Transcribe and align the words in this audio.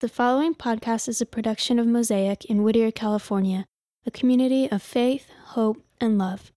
The 0.00 0.10
following 0.10 0.54
podcast 0.54 1.08
is 1.08 1.22
a 1.22 1.26
production 1.26 1.78
of 1.78 1.86
Mosaic 1.86 2.44
in 2.44 2.62
Whittier, 2.62 2.90
California, 2.90 3.64
a 4.04 4.10
community 4.10 4.70
of 4.70 4.82
faith, 4.82 5.30
hope, 5.54 5.82
and 5.98 6.18
love. 6.18 6.52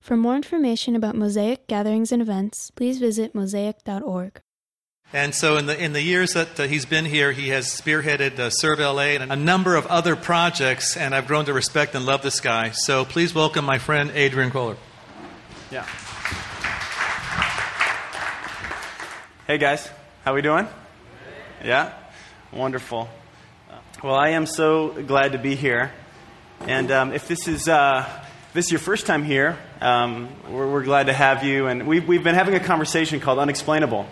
For 0.00 0.16
more 0.16 0.36
information 0.36 0.94
about 0.94 1.16
Mosaic 1.16 1.66
gatherings 1.66 2.12
and 2.12 2.22
events, 2.22 2.70
please 2.70 3.00
visit 3.00 3.34
mosaic.org. 3.34 4.40
And 5.12 5.34
so, 5.34 5.56
in 5.56 5.66
the, 5.66 5.76
in 5.76 5.92
the 5.92 6.02
years 6.02 6.34
that 6.34 6.60
uh, 6.60 6.68
he's 6.68 6.86
been 6.86 7.04
here, 7.04 7.32
he 7.32 7.48
has 7.48 7.66
spearheaded 7.66 8.38
uh, 8.38 8.50
Serve 8.50 8.78
LA 8.78 9.16
and 9.18 9.32
a 9.32 9.36
number 9.36 9.74
of 9.74 9.88
other 9.88 10.14
projects, 10.14 10.96
and 10.96 11.16
I've 11.16 11.26
grown 11.26 11.46
to 11.46 11.52
respect 11.52 11.96
and 11.96 12.06
love 12.06 12.22
this 12.22 12.38
guy. 12.38 12.70
So, 12.70 13.04
please 13.04 13.34
welcome 13.34 13.64
my 13.64 13.78
friend 13.78 14.12
Adrian 14.14 14.52
Kohler. 14.52 14.76
Yeah. 15.72 15.82
Hey 19.48 19.58
guys, 19.58 19.90
how 20.24 20.32
we 20.32 20.42
doing? 20.42 20.68
Yeah, 21.64 21.92
wonderful. 22.54 23.08
Well, 24.02 24.14
I 24.14 24.30
am 24.30 24.46
so 24.46 24.90
glad 25.02 25.32
to 25.32 25.38
be 25.38 25.56
here, 25.56 25.92
and 26.60 26.90
um, 26.92 27.12
if 27.12 27.26
this 27.26 27.48
is 27.48 27.68
uh, 27.68 28.08
this 28.52 28.66
is 28.66 28.70
your 28.70 28.78
first 28.78 29.06
time 29.06 29.24
here, 29.24 29.58
um, 29.80 30.28
we're, 30.48 30.70
we're, 30.70 30.84
glad 30.84 31.06
to 31.06 31.12
have 31.12 31.42
you. 31.42 31.66
And 31.66 31.86
we've 31.86 32.06
we've 32.06 32.22
been 32.22 32.36
having 32.36 32.54
a 32.54 32.60
conversation 32.60 33.18
called 33.18 33.40
Unexplainable, 33.40 34.06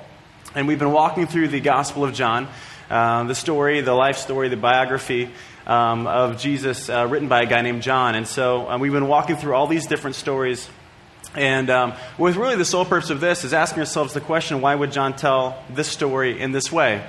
and 0.57 0.67
we've 0.67 0.79
been 0.79 0.91
walking 0.91 1.29
through 1.29 1.49
the 1.49 1.61
Gospel 1.61 2.05
of 2.05 2.15
John, 2.15 2.49
uh, 2.91 3.25
the 3.25 3.35
story, 3.35 3.81
the 3.81 3.95
life 3.95 4.17
story, 4.17 4.49
the 4.49 4.57
biography. 4.57 5.31
Um, 5.65 6.09
of 6.09 6.41
Jesus, 6.41 6.91
uh, 6.91 7.07
written 7.09 7.29
by 7.29 7.43
a 7.43 7.47
guy 7.47 7.63
named 7.63 7.83
John. 7.83 8.17
And 8.17 8.27
so 8.27 8.69
uh, 8.69 8.79
we've 8.79 8.91
been 8.91 9.07
walking 9.07 9.37
through 9.37 9.55
all 9.55 9.69
these 9.69 9.87
different 9.87 10.17
stories 10.17 10.69
and 11.37 11.71
um, 11.71 11.93
with 12.19 12.35
really 12.35 12.57
the 12.57 12.65
sole 12.65 12.85
purpose 12.85 13.11
of 13.11 13.21
this 13.21 13.45
is 13.45 13.55
asking 13.55 13.79
ourselves 13.79 14.13
the 14.13 14.21
question 14.21 14.61
why 14.61 14.75
would 14.75 14.91
John 14.91 15.15
tell 15.15 15.63
this 15.71 15.87
story 15.87 16.41
in 16.41 16.51
this 16.51 16.73
way? 16.73 17.01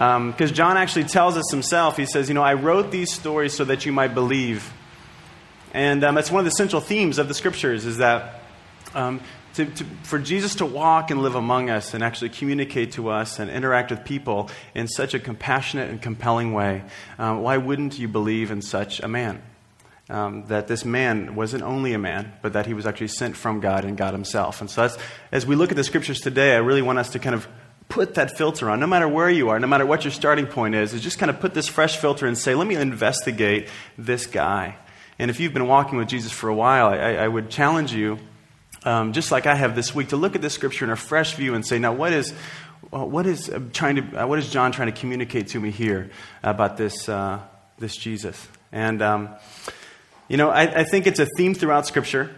Because 0.00 0.50
um, 0.50 0.54
John 0.54 0.78
actually 0.78 1.04
tells 1.04 1.36
us 1.36 1.50
himself, 1.50 1.98
he 1.98 2.06
says, 2.06 2.28
You 2.28 2.34
know, 2.34 2.42
I 2.42 2.54
wrote 2.54 2.90
these 2.90 3.12
stories 3.12 3.52
so 3.52 3.66
that 3.66 3.84
you 3.84 3.92
might 3.92 4.14
believe. 4.14 4.72
And 5.74 6.02
um, 6.02 6.14
that's 6.14 6.30
one 6.30 6.38
of 6.38 6.46
the 6.46 6.56
central 6.56 6.80
themes 6.80 7.18
of 7.18 7.28
the 7.28 7.34
scriptures 7.34 7.84
is 7.84 7.98
that 7.98 8.40
um, 8.94 9.20
to, 9.56 9.66
to, 9.66 9.84
for 10.04 10.18
Jesus 10.18 10.54
to 10.54 10.64
walk 10.64 11.10
and 11.10 11.20
live 11.20 11.34
among 11.34 11.68
us 11.68 11.92
and 11.92 12.02
actually 12.02 12.30
communicate 12.30 12.92
to 12.92 13.10
us 13.10 13.38
and 13.38 13.50
interact 13.50 13.90
with 13.90 14.06
people 14.06 14.48
in 14.74 14.88
such 14.88 15.12
a 15.12 15.18
compassionate 15.18 15.90
and 15.90 16.00
compelling 16.00 16.54
way, 16.54 16.82
um, 17.18 17.42
why 17.42 17.58
wouldn't 17.58 17.98
you 17.98 18.08
believe 18.08 18.50
in 18.50 18.62
such 18.62 19.00
a 19.00 19.08
man? 19.08 19.42
um, 20.10 20.44
that 20.48 20.66
this 20.66 20.84
man 20.84 21.36
wasn't 21.36 21.62
only 21.62 21.92
a 21.92 21.98
man, 21.98 22.32
but 22.42 22.54
that 22.54 22.66
he 22.66 22.74
was 22.74 22.84
actually 22.84 23.08
sent 23.08 23.36
from 23.36 23.60
God 23.60 23.84
and 23.84 23.96
God 23.96 24.12
himself. 24.12 24.60
And 24.60 24.68
so, 24.68 24.90
as 25.30 25.46
we 25.46 25.54
look 25.54 25.70
at 25.70 25.76
the 25.76 25.84
scriptures 25.84 26.20
today, 26.20 26.54
I 26.54 26.58
really 26.58 26.82
want 26.82 26.98
us 26.98 27.10
to 27.10 27.20
kind 27.20 27.34
of 27.34 27.46
put 27.90 28.14
that 28.14 28.38
filter 28.38 28.70
on, 28.70 28.80
no 28.80 28.86
matter 28.86 29.06
where 29.06 29.28
you 29.28 29.50
are, 29.50 29.60
no 29.60 29.66
matter 29.66 29.84
what 29.84 30.04
your 30.04 30.12
starting 30.12 30.46
point 30.46 30.74
is, 30.74 30.94
is 30.94 31.02
just 31.02 31.18
kind 31.18 31.28
of 31.28 31.40
put 31.40 31.52
this 31.52 31.68
fresh 31.68 31.98
filter 31.98 32.26
and 32.26 32.38
say, 32.38 32.54
let 32.54 32.66
me 32.66 32.76
investigate 32.76 33.68
this 33.98 34.26
guy. 34.26 34.76
And 35.18 35.30
if 35.30 35.38
you've 35.38 35.52
been 35.52 35.66
walking 35.66 35.98
with 35.98 36.08
Jesus 36.08 36.32
for 36.32 36.48
a 36.48 36.54
while, 36.54 36.86
I, 36.86 37.14
I 37.16 37.28
would 37.28 37.50
challenge 37.50 37.92
you, 37.92 38.18
um, 38.84 39.12
just 39.12 39.30
like 39.30 39.44
I 39.44 39.54
have 39.54 39.76
this 39.76 39.94
week, 39.94 40.08
to 40.08 40.16
look 40.16 40.34
at 40.34 40.40
this 40.40 40.54
scripture 40.54 40.86
in 40.86 40.90
a 40.90 40.96
fresh 40.96 41.34
view 41.34 41.54
and 41.54 41.66
say, 41.66 41.78
now, 41.78 41.92
what 41.92 42.14
is, 42.14 42.32
well, 42.90 43.06
what 43.06 43.26
is, 43.26 43.50
uh, 43.50 43.60
trying 43.74 43.96
to, 43.96 44.22
uh, 44.22 44.26
what 44.26 44.38
is 44.38 44.48
John 44.48 44.72
trying 44.72 44.90
to 44.90 44.98
communicate 44.98 45.48
to 45.48 45.60
me 45.60 45.70
here 45.70 46.10
about 46.42 46.78
this, 46.78 47.08
uh, 47.08 47.40
this 47.78 47.94
Jesus? 47.94 48.48
And 48.72 49.02
um, 49.02 49.34
you 50.30 50.36
know, 50.36 50.48
I, 50.48 50.62
I 50.62 50.84
think 50.84 51.08
it's 51.08 51.18
a 51.18 51.26
theme 51.36 51.54
throughout 51.54 51.88
Scripture. 51.88 52.30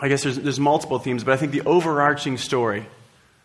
I 0.00 0.08
guess 0.08 0.24
there's, 0.24 0.36
there's 0.36 0.58
multiple 0.58 0.98
themes, 0.98 1.22
but 1.22 1.32
I 1.32 1.36
think 1.36 1.52
the 1.52 1.60
overarching 1.60 2.36
story 2.38 2.86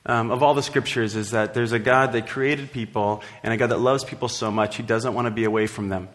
um, 0.06 0.32
of 0.32 0.44
all 0.44 0.54
the 0.54 0.64
scriptures 0.64 1.16
is 1.16 1.32
that 1.32 1.54
there's 1.54 1.72
a 1.72 1.80
God 1.80 2.12
that 2.14 2.28
created 2.28 2.72
people 2.72 3.24
and 3.44 3.54
a 3.54 3.58
God 3.58 3.72
that 3.72 3.80
loves 3.80 4.04
people 4.04 4.28
so 4.28 4.52
much 4.52 4.76
he 4.76 4.84
doesn't 4.84 5.14
want 5.14 5.26
to 5.26 5.32
be 5.32 5.46
away 5.46 5.68
from 5.68 5.90
them. 5.90 6.10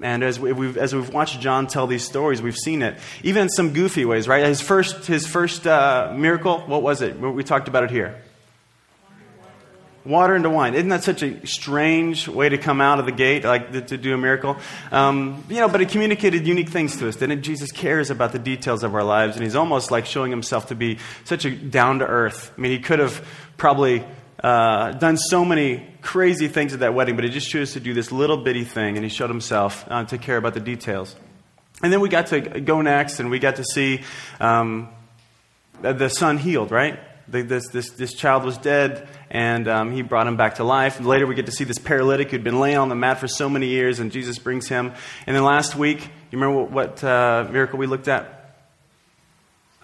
And 0.00 0.24
as 0.24 0.40
we've, 0.40 0.76
as 0.76 0.94
we've 0.94 1.12
watched 1.12 1.40
John 1.40 1.68
tell 1.68 1.86
these 1.86 2.04
stories, 2.04 2.42
we've 2.42 2.56
seen 2.56 2.82
it, 2.82 2.98
even 3.22 3.42
in 3.42 3.48
some 3.48 3.72
goofy 3.72 4.04
ways, 4.04 4.26
right? 4.26 4.44
His 4.44 4.60
first, 4.60 5.06
his 5.06 5.26
first 5.26 5.66
uh, 5.66 6.12
miracle, 6.16 6.60
what 6.66 6.82
was 6.82 7.00
it? 7.00 7.18
We 7.18 7.44
talked 7.44 7.68
about 7.68 7.84
it 7.84 7.90
here 7.90 8.20
water 10.04 10.36
into 10.36 10.50
wine. 10.50 10.74
Isn't 10.74 10.90
that 10.90 11.02
such 11.02 11.22
a 11.22 11.46
strange 11.46 12.28
way 12.28 12.48
to 12.48 12.58
come 12.58 12.80
out 12.80 12.98
of 12.98 13.06
the 13.06 13.12
gate, 13.12 13.44
like 13.44 13.72
to 13.86 13.96
do 13.96 14.14
a 14.14 14.18
miracle? 14.18 14.56
Um, 14.92 15.44
you 15.48 15.56
know, 15.56 15.68
but 15.68 15.80
it 15.80 15.88
communicated 15.88 16.46
unique 16.46 16.68
things 16.68 16.96
to 16.98 17.08
us, 17.08 17.16
didn't 17.16 17.38
it? 17.38 17.42
Jesus 17.42 17.72
cares 17.72 18.10
about 18.10 18.32
the 18.32 18.38
details 18.38 18.82
of 18.82 18.94
our 18.94 19.04
lives, 19.04 19.36
and 19.36 19.44
he's 19.44 19.56
almost 19.56 19.90
like 19.90 20.06
showing 20.06 20.30
himself 20.30 20.68
to 20.68 20.74
be 20.74 20.98
such 21.24 21.44
a 21.44 21.50
down 21.50 22.00
to 22.00 22.06
earth. 22.06 22.52
I 22.56 22.60
mean, 22.60 22.72
he 22.72 22.80
could 22.80 22.98
have 22.98 23.26
probably 23.56 24.04
uh, 24.42 24.92
done 24.92 25.16
so 25.16 25.44
many 25.44 25.86
crazy 26.02 26.48
things 26.48 26.74
at 26.74 26.80
that 26.80 26.92
wedding, 26.92 27.16
but 27.16 27.24
he 27.24 27.30
just 27.30 27.48
chose 27.48 27.72
to 27.72 27.80
do 27.80 27.94
this 27.94 28.12
little 28.12 28.36
bitty 28.36 28.64
thing, 28.64 28.96
and 28.96 29.04
he 29.04 29.08
showed 29.08 29.30
himself 29.30 29.86
uh, 29.88 30.04
to 30.04 30.18
care 30.18 30.36
about 30.36 30.54
the 30.54 30.60
details. 30.60 31.16
And 31.82 31.92
then 31.92 32.00
we 32.00 32.08
got 32.08 32.26
to 32.28 32.40
go 32.40 32.82
next, 32.82 33.20
and 33.20 33.30
we 33.30 33.38
got 33.38 33.56
to 33.56 33.64
see 33.64 34.02
um, 34.38 34.88
the 35.80 36.08
son 36.08 36.36
healed, 36.36 36.70
right? 36.70 36.98
This, 37.26 37.68
this, 37.68 37.90
this 37.90 38.12
child 38.12 38.44
was 38.44 38.58
dead, 38.58 39.08
and 39.30 39.66
um, 39.66 39.92
he 39.92 40.02
brought 40.02 40.26
him 40.26 40.36
back 40.36 40.56
to 40.56 40.64
life. 40.64 40.98
And 40.98 41.06
later, 41.06 41.26
we 41.26 41.34
get 41.34 41.46
to 41.46 41.52
see 41.52 41.64
this 41.64 41.78
paralytic 41.78 42.30
who'd 42.30 42.44
been 42.44 42.60
laying 42.60 42.76
on 42.76 42.88
the 42.88 42.94
mat 42.94 43.18
for 43.18 43.28
so 43.28 43.48
many 43.48 43.68
years, 43.68 43.98
and 43.98 44.12
Jesus 44.12 44.38
brings 44.38 44.68
him. 44.68 44.92
And 45.26 45.34
then 45.34 45.42
last 45.44 45.74
week, 45.74 46.02
you 46.30 46.38
remember 46.38 46.62
what, 46.62 46.70
what 46.70 47.04
uh, 47.04 47.48
miracle 47.50 47.78
we 47.78 47.86
looked 47.86 48.08
at? 48.08 48.56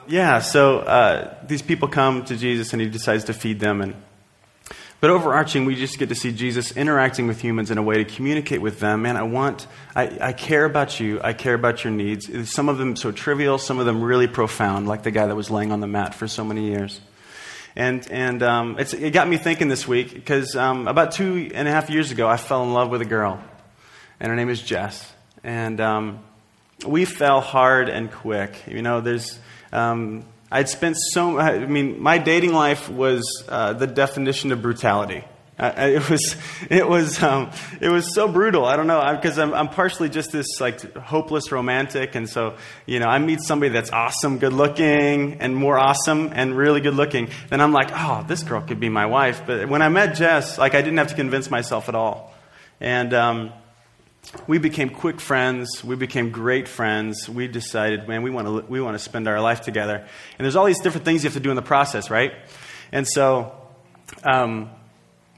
Yeah, 0.06 0.40
so 0.40 0.80
uh, 0.80 1.34
these 1.46 1.62
people 1.62 1.88
come 1.88 2.24
to 2.26 2.36
Jesus, 2.36 2.72
and 2.72 2.82
he 2.82 2.88
decides 2.88 3.24
to 3.24 3.32
feed 3.32 3.60
them. 3.60 3.80
And 3.80 3.94
but 5.00 5.08
overarching, 5.08 5.64
we 5.64 5.76
just 5.76 5.98
get 5.98 6.10
to 6.10 6.14
see 6.14 6.30
Jesus 6.30 6.76
interacting 6.76 7.26
with 7.26 7.40
humans 7.40 7.70
in 7.70 7.78
a 7.78 7.82
way 7.82 7.94
to 7.94 8.04
communicate 8.04 8.60
with 8.60 8.80
them. 8.80 9.02
Man, 9.02 9.16
I 9.16 9.22
want, 9.22 9.66
I, 9.96 10.18
I 10.20 10.32
care 10.34 10.66
about 10.66 11.00
you. 11.00 11.18
I 11.24 11.32
care 11.32 11.54
about 11.54 11.84
your 11.84 11.90
needs. 11.90 12.50
Some 12.50 12.68
of 12.68 12.76
them 12.76 12.96
so 12.96 13.10
trivial, 13.10 13.56
some 13.56 13.78
of 13.78 13.86
them 13.86 14.02
really 14.02 14.26
profound, 14.26 14.88
like 14.88 15.02
the 15.02 15.10
guy 15.10 15.26
that 15.26 15.34
was 15.34 15.50
laying 15.50 15.72
on 15.72 15.80
the 15.80 15.86
mat 15.86 16.14
for 16.14 16.28
so 16.28 16.44
many 16.44 16.66
years. 16.66 17.00
And, 17.76 18.06
and 18.10 18.42
um, 18.42 18.76
it 18.78 19.12
got 19.12 19.28
me 19.28 19.36
thinking 19.36 19.68
this 19.68 19.86
week 19.86 20.12
because 20.12 20.56
um, 20.56 20.88
about 20.88 21.12
two 21.12 21.50
and 21.54 21.68
a 21.68 21.70
half 21.70 21.88
years 21.88 22.10
ago, 22.10 22.28
I 22.28 22.36
fell 22.36 22.62
in 22.64 22.72
love 22.72 22.90
with 22.90 23.00
a 23.00 23.06
girl. 23.06 23.42
And 24.18 24.28
her 24.28 24.36
name 24.36 24.48
is 24.48 24.60
Jess. 24.60 25.12
And 25.42 25.80
um, 25.80 26.18
we 26.86 27.04
fell 27.04 27.40
hard 27.40 27.88
and 27.88 28.10
quick. 28.10 28.64
You 28.66 28.82
know, 28.82 29.00
there's. 29.00 29.38
Um, 29.72 30.24
I'd 30.50 30.68
spent 30.68 30.96
so. 30.98 31.38
I 31.38 31.64
mean, 31.64 32.02
my 32.02 32.18
dating 32.18 32.52
life 32.52 32.88
was 32.88 33.44
uh, 33.48 33.72
the 33.72 33.86
definition 33.86 34.52
of 34.52 34.60
brutality. 34.62 35.24
It 35.62 36.08
was, 36.08 36.36
it 36.70 36.88
was, 36.88 37.22
um, 37.22 37.50
it 37.82 37.90
was 37.90 38.14
so 38.14 38.28
brutal. 38.28 38.64
I 38.64 38.76
don't 38.76 38.86
know 38.86 39.14
because 39.14 39.38
I'm, 39.38 39.52
I'm 39.52 39.68
partially 39.68 40.08
just 40.08 40.32
this 40.32 40.58
like 40.58 40.96
hopeless 40.96 41.52
romantic, 41.52 42.14
and 42.14 42.26
so 42.28 42.56
you 42.86 42.98
know 42.98 43.06
I 43.06 43.18
meet 43.18 43.42
somebody 43.42 43.70
that's 43.70 43.90
awesome, 43.90 44.38
good 44.38 44.54
looking, 44.54 45.34
and 45.34 45.54
more 45.54 45.78
awesome 45.78 46.30
and 46.32 46.56
really 46.56 46.80
good 46.80 46.94
looking. 46.94 47.28
Then 47.50 47.60
I'm 47.60 47.72
like, 47.72 47.90
oh, 47.92 48.24
this 48.26 48.42
girl 48.42 48.62
could 48.62 48.80
be 48.80 48.88
my 48.88 49.04
wife. 49.04 49.42
But 49.46 49.68
when 49.68 49.82
I 49.82 49.90
met 49.90 50.14
Jess, 50.14 50.56
like 50.56 50.74
I 50.74 50.80
didn't 50.80 50.96
have 50.96 51.08
to 51.08 51.14
convince 51.14 51.50
myself 51.50 51.88
at 51.88 51.94
all, 51.94 52.34
and. 52.80 53.12
Um, 53.12 53.52
we 54.46 54.58
became 54.58 54.90
quick 54.90 55.18
friends. 55.18 55.82
We 55.82 55.96
became 55.96 56.30
great 56.30 56.68
friends. 56.68 57.28
We 57.28 57.48
decided, 57.48 58.06
man, 58.06 58.22
we 58.22 58.30
want 58.30 58.46
to 58.46 58.70
we 58.70 58.80
want 58.80 58.94
to 58.94 58.98
spend 58.98 59.26
our 59.26 59.40
life 59.40 59.62
together. 59.62 59.96
And 59.96 60.44
there's 60.44 60.56
all 60.56 60.66
these 60.66 60.80
different 60.80 61.04
things 61.06 61.24
you 61.24 61.28
have 61.28 61.34
to 61.34 61.40
do 61.40 61.48
in 61.50 61.56
the 61.56 61.62
process, 61.62 62.10
right? 62.10 62.34
And 62.92 63.08
so, 63.08 63.52
um, 64.22 64.70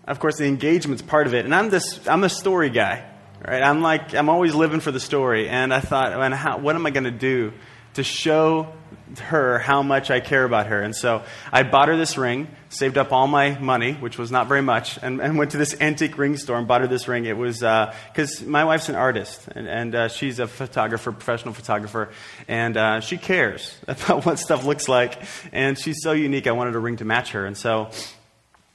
of 0.06 0.18
course, 0.18 0.36
the 0.36 0.46
engagement's 0.46 1.02
part 1.02 1.26
of 1.26 1.34
it. 1.34 1.44
And 1.44 1.54
I'm 1.54 1.70
this, 1.70 2.06
I'm 2.08 2.24
a 2.24 2.28
story 2.28 2.70
guy, 2.70 3.04
right? 3.46 3.62
I'm 3.62 3.82
like, 3.82 4.14
I'm 4.14 4.28
always 4.28 4.54
living 4.54 4.80
for 4.80 4.90
the 4.90 5.00
story. 5.00 5.48
And 5.48 5.72
I 5.72 5.80
thought, 5.80 6.18
man, 6.18 6.32
how, 6.32 6.58
what 6.58 6.74
am 6.74 6.86
I 6.86 6.90
going 6.90 7.04
to 7.04 7.10
do 7.10 7.52
to 7.94 8.02
show 8.02 8.72
her 9.18 9.58
how 9.58 9.82
much 9.82 10.10
I 10.10 10.18
care 10.18 10.44
about 10.44 10.66
her? 10.66 10.82
And 10.82 10.96
so 10.96 11.22
I 11.52 11.62
bought 11.62 11.86
her 11.86 11.96
this 11.96 12.18
ring, 12.18 12.48
saved 12.68 12.98
up 12.98 13.12
all 13.12 13.28
my 13.28 13.56
money, 13.60 13.92
which 13.92 14.18
was 14.18 14.32
not 14.32 14.48
very 14.48 14.62
much, 14.62 14.98
and, 15.00 15.20
and 15.20 15.38
went 15.38 15.52
to 15.52 15.56
this 15.56 15.80
antique 15.80 16.18
ring 16.18 16.36
store 16.36 16.58
and 16.58 16.66
bought 16.66 16.80
her 16.80 16.88
this 16.88 17.06
ring. 17.06 17.24
It 17.24 17.36
was, 17.36 17.58
because 17.58 18.42
uh, 18.42 18.46
my 18.46 18.64
wife's 18.64 18.88
an 18.88 18.96
artist, 18.96 19.46
and, 19.54 19.68
and 19.68 19.94
uh, 19.94 20.08
she's 20.08 20.40
a 20.40 20.48
photographer, 20.48 21.12
professional 21.12 21.54
photographer, 21.54 22.10
and 22.48 22.76
uh, 22.76 22.98
she 22.98 23.18
cares 23.18 23.78
about 23.86 24.26
what 24.26 24.40
stuff 24.40 24.64
looks 24.64 24.88
like. 24.88 25.22
And 25.52 25.78
she's 25.78 26.02
so 26.02 26.10
unique, 26.10 26.48
I 26.48 26.52
wanted 26.52 26.74
a 26.74 26.80
ring 26.80 26.96
to 26.96 27.04
match 27.04 27.32
her. 27.32 27.46
And 27.46 27.56
so 27.56 27.90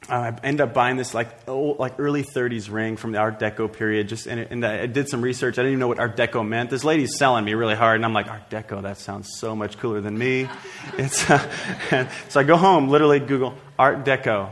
uh, 0.10 0.14
I 0.14 0.40
ended 0.44 0.62
up 0.62 0.74
buying 0.74 0.96
this 0.96 1.14
like 1.14 1.30
old, 1.48 1.80
like 1.80 1.96
early 2.00 2.24
30s 2.24 2.72
ring 2.72 2.98
from 2.98 3.12
the 3.12 3.18
Art 3.18 3.40
Deco 3.40 3.72
period. 3.72 4.08
Just 4.08 4.26
and, 4.28 4.66
I 4.66 4.86
did 4.86 5.10
some 5.10 5.22
research. 5.22 5.56
I 5.56 5.62
didn't 5.62 5.74
even 5.74 5.80
know 5.80 5.88
what 5.88 6.00
Art 6.00 6.16
Deco 6.16 6.48
meant. 6.48 6.70
This 6.70 6.84
lady's 6.84 7.18
selling 7.18 7.44
me 7.44 7.54
really 7.54 7.76
hard, 7.76 7.96
and 7.98 8.06
I'm 8.06 8.14
like, 8.14 8.28
Art 8.28 8.50
Deco, 8.50 8.84
that 8.84 8.98
sounds 8.98 9.30
so 9.38 9.56
much 9.56 9.78
cooler 9.78 10.02
than 10.02 10.18
me. 10.18 10.50
It's, 10.98 11.30
uh, 11.30 12.08
so 12.30 12.40
I 12.40 12.44
go 12.44 12.56
home, 12.56 12.88
literally 12.88 13.20
Google 13.20 13.56
Art 13.78 14.06
Deco, 14.06 14.52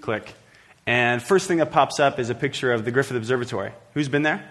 click, 0.00 0.34
and 0.86 1.22
first 1.22 1.46
thing 1.46 1.58
that 1.58 1.70
pops 1.70 2.00
up 2.00 2.18
is 2.18 2.28
a 2.28 2.34
picture 2.34 2.72
of 2.72 2.84
the 2.84 2.90
Griffith 2.90 3.16
Observatory. 3.16 3.72
Who's 3.94 4.08
been 4.08 4.22
there? 4.22 4.44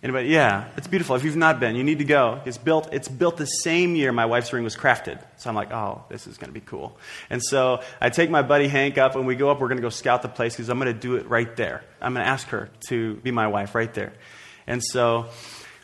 Anybody? 0.00 0.28
Yeah, 0.28 0.68
it's 0.76 0.86
beautiful. 0.86 1.16
If 1.16 1.24
you've 1.24 1.34
not 1.34 1.58
been, 1.58 1.74
you 1.74 1.82
need 1.82 1.98
to 1.98 2.04
go. 2.04 2.40
It's 2.44 2.56
built. 2.56 2.88
It's 2.92 3.08
built 3.08 3.36
the 3.36 3.46
same 3.46 3.96
year 3.96 4.12
my 4.12 4.26
wife's 4.26 4.52
ring 4.52 4.62
was 4.62 4.76
crafted. 4.76 5.20
So 5.38 5.50
I'm 5.50 5.56
like, 5.56 5.72
oh, 5.72 6.04
this 6.08 6.28
is 6.28 6.38
going 6.38 6.50
to 6.50 6.54
be 6.54 6.64
cool. 6.64 6.96
And 7.30 7.42
so 7.42 7.82
I 8.00 8.08
take 8.10 8.30
my 8.30 8.42
buddy 8.42 8.68
Hank 8.68 8.96
up, 8.96 9.16
and 9.16 9.26
we 9.26 9.34
go 9.34 9.50
up. 9.50 9.60
We're 9.60 9.66
going 9.66 9.78
to 9.78 9.82
go 9.82 9.88
scout 9.88 10.22
the 10.22 10.28
place 10.28 10.54
because 10.54 10.68
I'm 10.68 10.78
going 10.78 10.92
to 10.94 10.98
do 10.98 11.16
it 11.16 11.28
right 11.28 11.54
there. 11.56 11.82
I'm 12.00 12.14
going 12.14 12.24
to 12.24 12.30
ask 12.30 12.46
her 12.48 12.70
to 12.88 13.16
be 13.16 13.32
my 13.32 13.48
wife 13.48 13.74
right 13.74 13.92
there. 13.92 14.12
And 14.68 14.84
so 14.84 15.26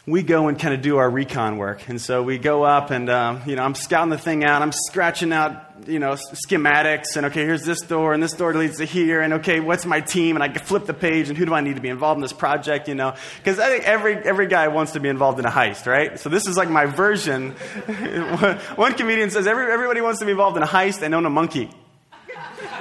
we 0.06 0.22
go 0.22 0.48
and 0.48 0.58
kind 0.58 0.74
of 0.74 0.82
do 0.82 0.98
our 0.98 1.08
recon 1.08 1.56
work. 1.56 1.88
And 1.88 1.98
so 1.98 2.22
we 2.22 2.36
go 2.36 2.62
up 2.62 2.90
and, 2.90 3.08
um, 3.08 3.40
you 3.46 3.56
know, 3.56 3.62
I'm 3.62 3.74
scouting 3.74 4.10
the 4.10 4.18
thing 4.18 4.44
out. 4.44 4.60
I'm 4.60 4.72
scratching 4.72 5.32
out, 5.32 5.88
you 5.88 5.98
know, 5.98 6.12
schematics. 6.46 7.16
And, 7.16 7.26
okay, 7.26 7.42
here's 7.44 7.62
this 7.62 7.80
door, 7.80 8.12
and 8.12 8.22
this 8.22 8.34
door 8.34 8.52
leads 8.52 8.76
to 8.78 8.84
here. 8.84 9.22
And, 9.22 9.34
okay, 9.34 9.60
what's 9.60 9.86
my 9.86 10.02
team? 10.02 10.36
And 10.36 10.42
I 10.42 10.52
flip 10.52 10.84
the 10.84 10.92
page, 10.92 11.30
and 11.30 11.38
who 11.38 11.46
do 11.46 11.54
I 11.54 11.62
need 11.62 11.76
to 11.76 11.80
be 11.80 11.88
involved 11.88 12.18
in 12.18 12.22
this 12.22 12.34
project, 12.34 12.86
you 12.86 12.94
know? 12.94 13.14
Because 13.38 13.58
I 13.58 13.70
think 13.70 13.84
every, 13.84 14.16
every 14.16 14.46
guy 14.46 14.68
wants 14.68 14.92
to 14.92 15.00
be 15.00 15.08
involved 15.08 15.38
in 15.38 15.46
a 15.46 15.50
heist, 15.50 15.86
right? 15.86 16.18
So 16.20 16.28
this 16.28 16.46
is 16.46 16.56
like 16.58 16.68
my 16.68 16.84
version. 16.84 17.52
One 18.76 18.92
comedian 18.92 19.30
says 19.30 19.46
every, 19.46 19.72
everybody 19.72 20.02
wants 20.02 20.20
to 20.20 20.26
be 20.26 20.32
involved 20.32 20.58
in 20.58 20.62
a 20.62 20.66
heist 20.66 21.00
and 21.00 21.14
own 21.14 21.24
a 21.24 21.30
monkey, 21.30 21.70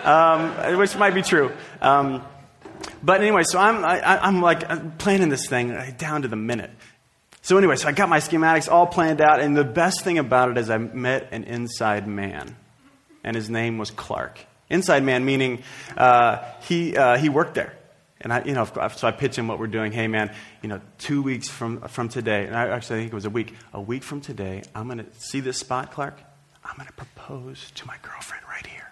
um, 0.03 0.77
which 0.77 0.97
might 0.97 1.13
be 1.13 1.21
true. 1.21 1.53
Um, 1.81 2.21
but 3.01 3.21
anyway, 3.21 3.43
so 3.43 3.59
I'm, 3.59 3.85
I, 3.85 4.27
am 4.27 4.41
like 4.41 4.69
I'm 4.69 4.91
planning 4.97 5.29
this 5.29 5.47
thing 5.47 5.77
down 5.97 6.23
to 6.23 6.27
the 6.27 6.35
minute. 6.35 6.71
So, 7.45 7.57
anyway, 7.57 7.75
so 7.75 7.90
I 7.90 7.92
got 7.92 8.07
my 8.07 8.19
schematics 8.19 8.72
all 8.72 8.88
planned 8.88 9.19
out, 9.19 9.42
and 9.42 9.56
the 9.56 9.66
best 9.66 10.00
thing 10.01 10.18
about 10.18 10.50
it 10.51 10.57
is 10.57 10.69
I 10.69 10.78
met 10.78 11.28
an 11.34 11.44
inside 11.44 12.07
man, 12.07 12.56
and 13.22 13.36
his 13.36 13.50
name 13.50 13.78
was 13.78 13.92
Clark. 13.92 14.40
Inside 14.69 15.04
man 15.04 15.25
meaning 15.25 15.62
uh, 15.98 16.38
he, 16.62 16.95
uh, 16.95 17.18
he 17.18 17.28
worked 17.28 17.56
there. 17.56 17.74
And 18.22 18.31
I, 18.31 18.44
you 18.45 18.54
know, 18.54 18.63
so 18.63 19.06
I 19.06 19.12
pitch 19.12 19.38
him 19.38 19.50
what 19.50 19.60
we're 19.60 19.68
doing. 19.68 19.92
Hey, 19.92 20.07
man, 20.07 20.34
you 20.62 20.69
know, 20.69 20.80
two 21.00 21.22
weeks 21.22 21.50
from, 21.50 21.81
from 21.90 22.07
today, 22.07 22.45
and 22.45 22.56
I 22.56 22.69
actually 22.69 23.01
think 23.01 23.12
it 23.12 23.16
was 23.16 23.25
a 23.25 23.30
week. 23.30 23.54
A 23.74 23.81
week 23.81 24.04
from 24.04 24.22
today, 24.22 24.63
I'm 24.74 24.86
going 24.86 25.00
to 25.00 25.06
see 25.19 25.42
this 25.42 25.57
spot, 25.57 25.92
Clark. 25.92 26.18
I'm 26.63 26.78
going 26.78 26.88
to 26.88 26.94
propose 26.94 27.72
to 27.75 27.86
my 27.86 27.98
girlfriend 28.01 28.45
right 28.48 28.66
here. 28.66 28.90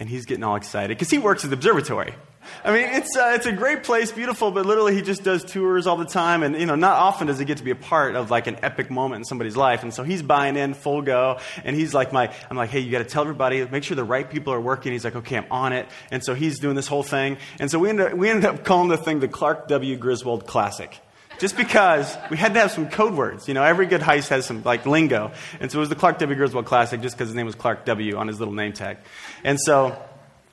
And 0.00 0.08
he's 0.08 0.26
getting 0.26 0.42
all 0.42 0.56
excited 0.56 0.98
because 0.98 1.10
he 1.10 1.18
works 1.18 1.44
at 1.44 1.50
the 1.50 1.56
observatory. 1.56 2.14
I 2.64 2.72
mean, 2.72 2.88
it's, 2.92 3.16
uh, 3.16 3.32
it's 3.34 3.46
a 3.46 3.52
great 3.52 3.82
place, 3.82 4.12
beautiful, 4.12 4.50
but 4.50 4.66
literally 4.66 4.94
he 4.94 5.02
just 5.02 5.22
does 5.22 5.44
tours 5.44 5.86
all 5.86 5.96
the 5.96 6.04
time. 6.04 6.42
And, 6.42 6.58
you 6.58 6.66
know, 6.66 6.74
not 6.74 6.96
often 6.96 7.26
does 7.26 7.38
he 7.38 7.44
get 7.44 7.58
to 7.58 7.64
be 7.64 7.70
a 7.70 7.76
part 7.76 8.16
of 8.16 8.30
like 8.30 8.46
an 8.46 8.58
epic 8.62 8.90
moment 8.90 9.20
in 9.20 9.24
somebody's 9.24 9.56
life. 9.56 9.82
And 9.82 9.92
so 9.92 10.02
he's 10.02 10.22
buying 10.22 10.56
in 10.56 10.74
full 10.74 11.02
go. 11.02 11.38
And 11.64 11.76
he's 11.76 11.94
like, 11.94 12.12
my, 12.12 12.32
I'm 12.50 12.56
like, 12.56 12.70
hey, 12.70 12.80
you 12.80 12.90
got 12.90 12.98
to 12.98 13.04
tell 13.04 13.22
everybody, 13.22 13.64
make 13.66 13.84
sure 13.84 13.94
the 13.94 14.04
right 14.04 14.28
people 14.28 14.52
are 14.52 14.60
working. 14.60 14.92
He's 14.92 15.04
like, 15.04 15.16
okay, 15.16 15.36
I'm 15.36 15.46
on 15.50 15.72
it. 15.72 15.88
And 16.10 16.24
so 16.24 16.34
he's 16.34 16.58
doing 16.58 16.76
this 16.76 16.86
whole 16.86 17.02
thing. 17.02 17.38
And 17.60 17.70
so 17.70 17.78
we 17.78 17.88
ended 17.88 18.12
up, 18.12 18.18
we 18.18 18.28
ended 18.28 18.44
up 18.44 18.64
calling 18.64 18.88
the 18.88 18.96
thing 18.96 19.20
the 19.20 19.28
Clark 19.28 19.68
W. 19.68 19.96
Griswold 19.96 20.46
Classic 20.46 21.00
just 21.38 21.56
because 21.56 22.16
we 22.30 22.36
had 22.36 22.54
to 22.54 22.60
have 22.60 22.70
some 22.70 22.88
code 22.88 23.14
words. 23.14 23.48
You 23.48 23.54
know, 23.54 23.62
every 23.62 23.86
good 23.86 24.00
heist 24.00 24.28
has 24.28 24.46
some 24.46 24.62
like 24.62 24.86
lingo. 24.86 25.32
And 25.60 25.70
so 25.70 25.78
it 25.78 25.80
was 25.80 25.88
the 25.88 25.94
Clark 25.94 26.18
W. 26.18 26.36
Griswold 26.36 26.66
Classic 26.66 27.00
just 27.00 27.16
because 27.16 27.28
his 27.28 27.36
name 27.36 27.46
was 27.46 27.54
Clark 27.54 27.84
W. 27.84 28.16
on 28.16 28.28
his 28.28 28.38
little 28.38 28.54
name 28.54 28.72
tag. 28.72 28.98
And 29.44 29.58
so 29.60 30.00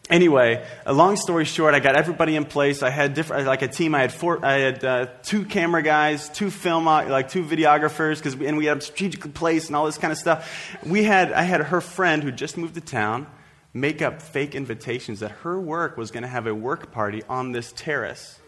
Anyway, 0.09 0.65
a 0.85 0.93
long 0.93 1.15
story 1.15 1.45
short, 1.45 1.73
I 1.73 1.79
got 1.79 1.95
everybody 1.95 2.35
in 2.35 2.43
place. 2.43 2.83
I 2.83 2.89
had 2.89 3.13
different, 3.13 3.47
like 3.47 3.61
a 3.61 3.69
team. 3.69 3.95
I 3.95 4.01
had 4.01 4.11
four, 4.11 4.45
I 4.45 4.55
had 4.55 4.83
uh, 4.83 5.07
two 5.23 5.45
camera 5.45 5.81
guys, 5.81 6.27
two 6.29 6.51
film, 6.51 6.89
uh, 6.89 7.05
like 7.05 7.29
two 7.29 7.43
videographers, 7.43 8.17
because 8.17 8.33
and 8.33 8.57
we 8.57 8.65
had 8.65 8.77
a 8.77 8.81
strategically 8.81 9.31
placed 9.31 9.67
and 9.67 9.77
all 9.77 9.85
this 9.85 9.97
kind 9.97 10.11
of 10.11 10.17
stuff. 10.17 10.75
We 10.85 11.03
had, 11.03 11.31
I 11.31 11.43
had 11.43 11.61
her 11.61 11.79
friend 11.79 12.21
who 12.21 12.31
just 12.31 12.57
moved 12.57 12.75
to 12.75 12.81
town 12.81 13.27
make 13.73 14.01
up 14.01 14.21
fake 14.21 14.55
invitations 14.55 15.21
that 15.21 15.31
her 15.31 15.59
work 15.59 15.97
was 15.97 16.11
going 16.11 16.23
to 16.23 16.29
have 16.29 16.47
a 16.47 16.53
work 16.53 16.91
party 16.91 17.23
on 17.27 17.51
this 17.51 17.73
terrace. 17.75 18.39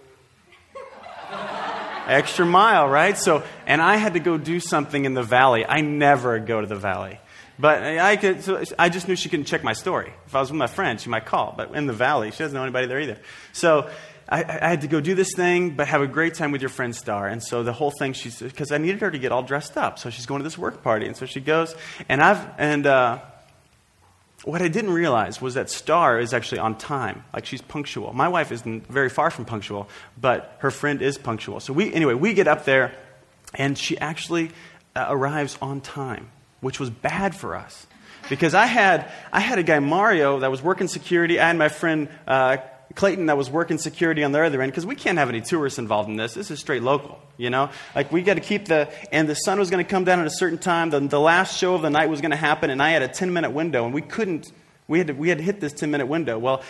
Extra 2.08 2.46
mile, 2.46 2.88
right? 2.88 3.18
So, 3.18 3.44
and 3.66 3.82
I 3.82 3.96
had 3.96 4.14
to 4.14 4.20
go 4.20 4.38
do 4.38 4.60
something 4.60 5.06
in 5.06 5.16
the 5.16 5.24
valley. 5.24 5.66
I 5.66 5.82
never 5.82 6.38
go 6.38 6.62
to 6.62 6.68
the 6.68 6.76
valley. 6.76 7.20
But 7.58 7.84
I, 7.84 8.18
could, 8.18 8.44
so 8.44 8.62
I 8.78 8.90
just 8.90 9.08
knew 9.08 9.16
she 9.16 9.30
couldn't 9.30 9.46
check 9.46 9.64
my 9.64 9.74
story. 9.74 10.12
If 10.26 10.36
I 10.36 10.42
was 10.42 10.52
with 10.52 10.58
my 10.58 10.68
friend, 10.68 11.00
she 11.00 11.10
might 11.10 11.26
call. 11.26 11.54
But 11.56 11.74
in 11.74 11.88
the 11.88 11.94
valley, 11.94 12.32
she 12.32 12.40
doesn't 12.40 12.54
know 12.54 12.64
anybody 12.64 12.88
there 12.88 13.00
either. 13.00 13.18
So 13.54 13.90
I, 14.28 14.44
I, 14.44 14.70
had 14.70 14.82
to 14.82 14.88
go 14.88 15.00
do 15.00 15.16
this 15.16 15.34
thing, 15.34 15.72
but 15.72 15.88
have 15.88 16.02
a 16.02 16.08
great 16.08 16.34
time 16.34 16.52
with 16.52 16.62
your 16.62 16.70
friend 16.70 16.96
Star. 16.96 17.28
And 17.28 17.42
so 17.42 17.64
the 17.64 17.74
whole 17.74 17.92
thing, 17.92 18.14
she's 18.14 18.42
because 18.42 18.72
I 18.72 18.78
needed 18.78 19.02
her 19.02 19.12
to 19.12 19.20
get 19.20 19.32
all 19.32 19.44
dressed 19.44 19.78
up. 19.78 20.00
So 20.00 20.10
she's 20.10 20.26
going 20.26 20.40
to 20.40 20.44
this 20.44 20.58
work 20.58 20.84
party, 20.84 21.06
and 21.06 21.16
so 21.16 21.26
she 21.26 21.40
goes. 21.40 21.76
And 22.10 22.22
I've 22.22 22.46
and 22.58 22.86
uh, 22.88 23.20
what 24.44 24.62
I 24.62 24.68
didn't 24.68 24.92
realize 24.92 25.42
was 25.42 25.54
that 25.54 25.70
Star 25.70 26.20
is 26.20 26.34
actually 26.34 26.60
on 26.60 26.78
time, 26.78 27.24
like 27.34 27.46
she's 27.46 27.62
punctual. 27.62 28.14
My 28.14 28.28
wife 28.28 28.52
isn't 28.52 28.88
very 28.88 29.10
far 29.10 29.30
from 29.30 29.46
punctual, 29.46 29.88
but 30.20 30.58
her 30.60 30.72
friend 30.72 31.02
is 31.02 31.18
punctual. 31.18 31.60
So 31.60 31.72
we 31.72 31.94
anyway, 31.94 32.16
we 32.16 32.34
get 32.34 32.48
up 32.48 32.66
there, 32.66 32.96
and 33.54 33.78
she 33.78 33.98
actually 33.98 34.52
uh, 34.96 35.06
arrives 35.08 35.58
on 35.62 35.82
time 35.82 36.32
which 36.62 36.80
was 36.80 36.90
bad 36.90 37.36
for 37.36 37.56
us. 37.56 37.88
Because 38.30 38.54
I 38.56 38.66
had, 38.66 39.12
I 39.32 39.40
had 39.40 39.60
a 39.60 39.64
guy, 39.64 39.80
Mario, 39.80 40.40
that 40.40 40.50
was 40.50 40.62
working 40.62 40.88
security. 40.88 41.40
I 41.40 41.48
had 41.48 41.58
my 41.58 41.70
friend 41.70 42.10
uh, 42.26 42.58
Clayton 42.96 43.28
that 43.28 43.38
was 43.38 43.50
working 43.50 43.78
security 43.78 44.24
on 44.24 44.32
the 44.32 44.44
other 44.44 44.62
end 44.62 44.72
because 44.72 44.86
we 44.86 44.96
can't 44.96 45.18
have 45.18 45.30
any 45.30 45.42
tourists 45.42 45.78
involved 45.78 46.10
in 46.10 46.16
this. 46.16 46.34
This 46.34 46.50
is 46.50 46.60
straight 46.60 46.82
local, 46.82 47.20
you 47.38 47.50
know? 47.50 47.70
Like, 47.94 48.12
we 48.12 48.22
got 48.22 48.36
to 48.36 48.42
keep 48.42 48.66
the, 48.66 48.90
and 49.12 49.28
the 49.28 49.36
sun 49.36 49.60
was 49.60 49.70
going 49.70 49.84
to 49.84 49.90
come 49.90 50.06
down 50.06 50.20
at 50.20 50.28
a 50.28 50.32
certain 50.32 50.58
time. 50.58 50.90
The, 50.90 51.00
the 51.02 51.20
last 51.20 51.58
show 51.58 51.76
of 51.76 51.82
the 51.82 51.90
night 51.90 52.10
was 52.10 52.22
going 52.22 52.32
to 52.32 52.38
happen, 52.38 52.70
and 52.70 52.82
I 52.82 52.90
had 52.92 53.02
a 53.02 53.08
10 53.08 53.34
minute 53.34 53.52
window, 53.52 53.86
and 53.86 53.94
we 53.94 54.02
couldn't 54.02 54.52
we 54.88 55.00
had, 55.00 55.08
to, 55.08 55.14
we 55.14 55.30
had 55.30 55.40
to 55.40 55.44
hit 55.44 55.60
this 55.60 55.74
10 55.74 55.90
minute 55.90 56.06
window. 56.06 56.38
Well, 56.38 56.62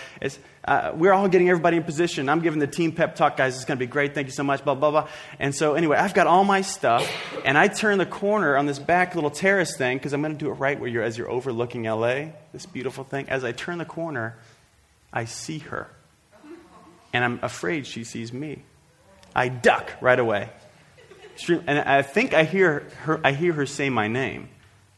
uh, 0.64 0.94
we're 0.96 1.12
all 1.12 1.28
getting 1.28 1.50
everybody 1.50 1.76
in 1.76 1.84
position. 1.84 2.30
I'm 2.30 2.40
giving 2.40 2.60
the 2.60 2.68
team 2.68 2.94
pep 2.94 3.16
talk, 3.16 3.36
guys. 3.36 3.56
It's 3.56 3.66
going 3.66 3.78
to 3.78 3.86
be 3.86 3.90
great. 3.90 4.14
Thank 4.14 4.28
you 4.28 4.34
so 4.34 4.44
much, 4.44 4.64
blah, 4.64 4.74
blah, 4.74 4.92
blah. 4.92 5.10
And 5.38 5.54
so, 5.54 5.74
anyway, 5.74 5.98
I've 5.98 6.14
got 6.14 6.26
all 6.26 6.46
my 6.46 6.62
stuff, 6.62 7.10
and 7.44 7.58
I 7.58 7.68
turn 7.68 7.98
the 7.98 8.06
corner 8.06 8.56
on 8.56 8.68
this 8.68 8.80
back 8.80 9.16
little 9.16 9.30
terrace 9.30 9.76
thing 9.76 9.98
because 9.98 10.14
I'm 10.14 10.22
going 10.22 10.32
to 10.32 10.38
do 10.38 10.50
it 10.50 10.54
right 10.54 10.80
where 10.80 10.90
you're, 10.90 11.04
as 11.04 11.18
you're 11.18 11.30
overlooking 11.30 11.84
LA, 11.84 12.28
this 12.54 12.66
beautiful 12.66 13.04
thing. 13.04 13.28
As 13.28 13.44
I 13.44 13.52
turn 13.52 13.80
the 13.80 13.86
corner, 13.86 14.38
I 15.12 15.26
see 15.26 15.60
her. 15.60 15.90
And 17.12 17.24
I'm 17.24 17.40
afraid 17.42 17.86
she 17.86 18.06
sees 18.06 18.32
me. 18.32 18.64
I 19.36 19.50
duck 19.50 19.92
right 20.00 20.20
away. 20.20 20.50
And 21.50 21.80
I 21.80 22.02
think 22.02 22.34
I 22.34 22.46
hear 22.46 22.88
her, 23.02 23.20
I 23.26 23.34
hear 23.34 23.52
her 23.52 23.66
say 23.66 23.90
my 23.90 24.08
name, 24.08 24.48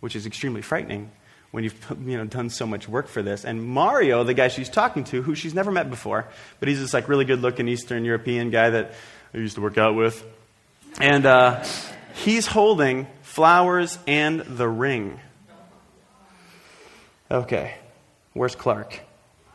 which 0.01 0.15
is 0.15 0.27
extremely 0.27 0.61
frightening 0.61 1.09
when 1.51 1.63
you've 1.63 1.95
you 2.05 2.17
know, 2.17 2.25
done 2.25 2.49
so 2.49 2.65
much 2.65 2.87
work 2.87 3.07
for 3.07 3.21
this. 3.21 3.45
And 3.45 3.63
Mario, 3.63 4.23
the 4.23 4.33
guy 4.33 4.47
she's 4.47 4.69
talking 4.69 5.03
to, 5.05 5.21
who 5.21 5.35
she's 5.35 5.53
never 5.53 5.71
met 5.71 5.89
before, 5.89 6.27
but 6.59 6.69
he's 6.69 6.79
this 6.79 6.93
like 6.93 7.09
really 7.09 7.25
good 7.25 7.41
looking 7.41 7.67
Eastern 7.67 8.05
European 8.05 8.49
guy 8.49 8.69
that 8.69 8.93
I 9.33 9.37
used 9.37 9.55
to 9.55 9.61
work 9.61 9.77
out 9.77 9.95
with. 9.95 10.25
And 10.99 11.25
uh, 11.25 11.63
he's 12.15 12.47
holding 12.47 13.07
flowers 13.21 13.99
and 14.07 14.41
the 14.41 14.67
ring. 14.67 15.19
Okay, 17.29 17.75
where's 18.33 18.55
Clark? 18.55 19.01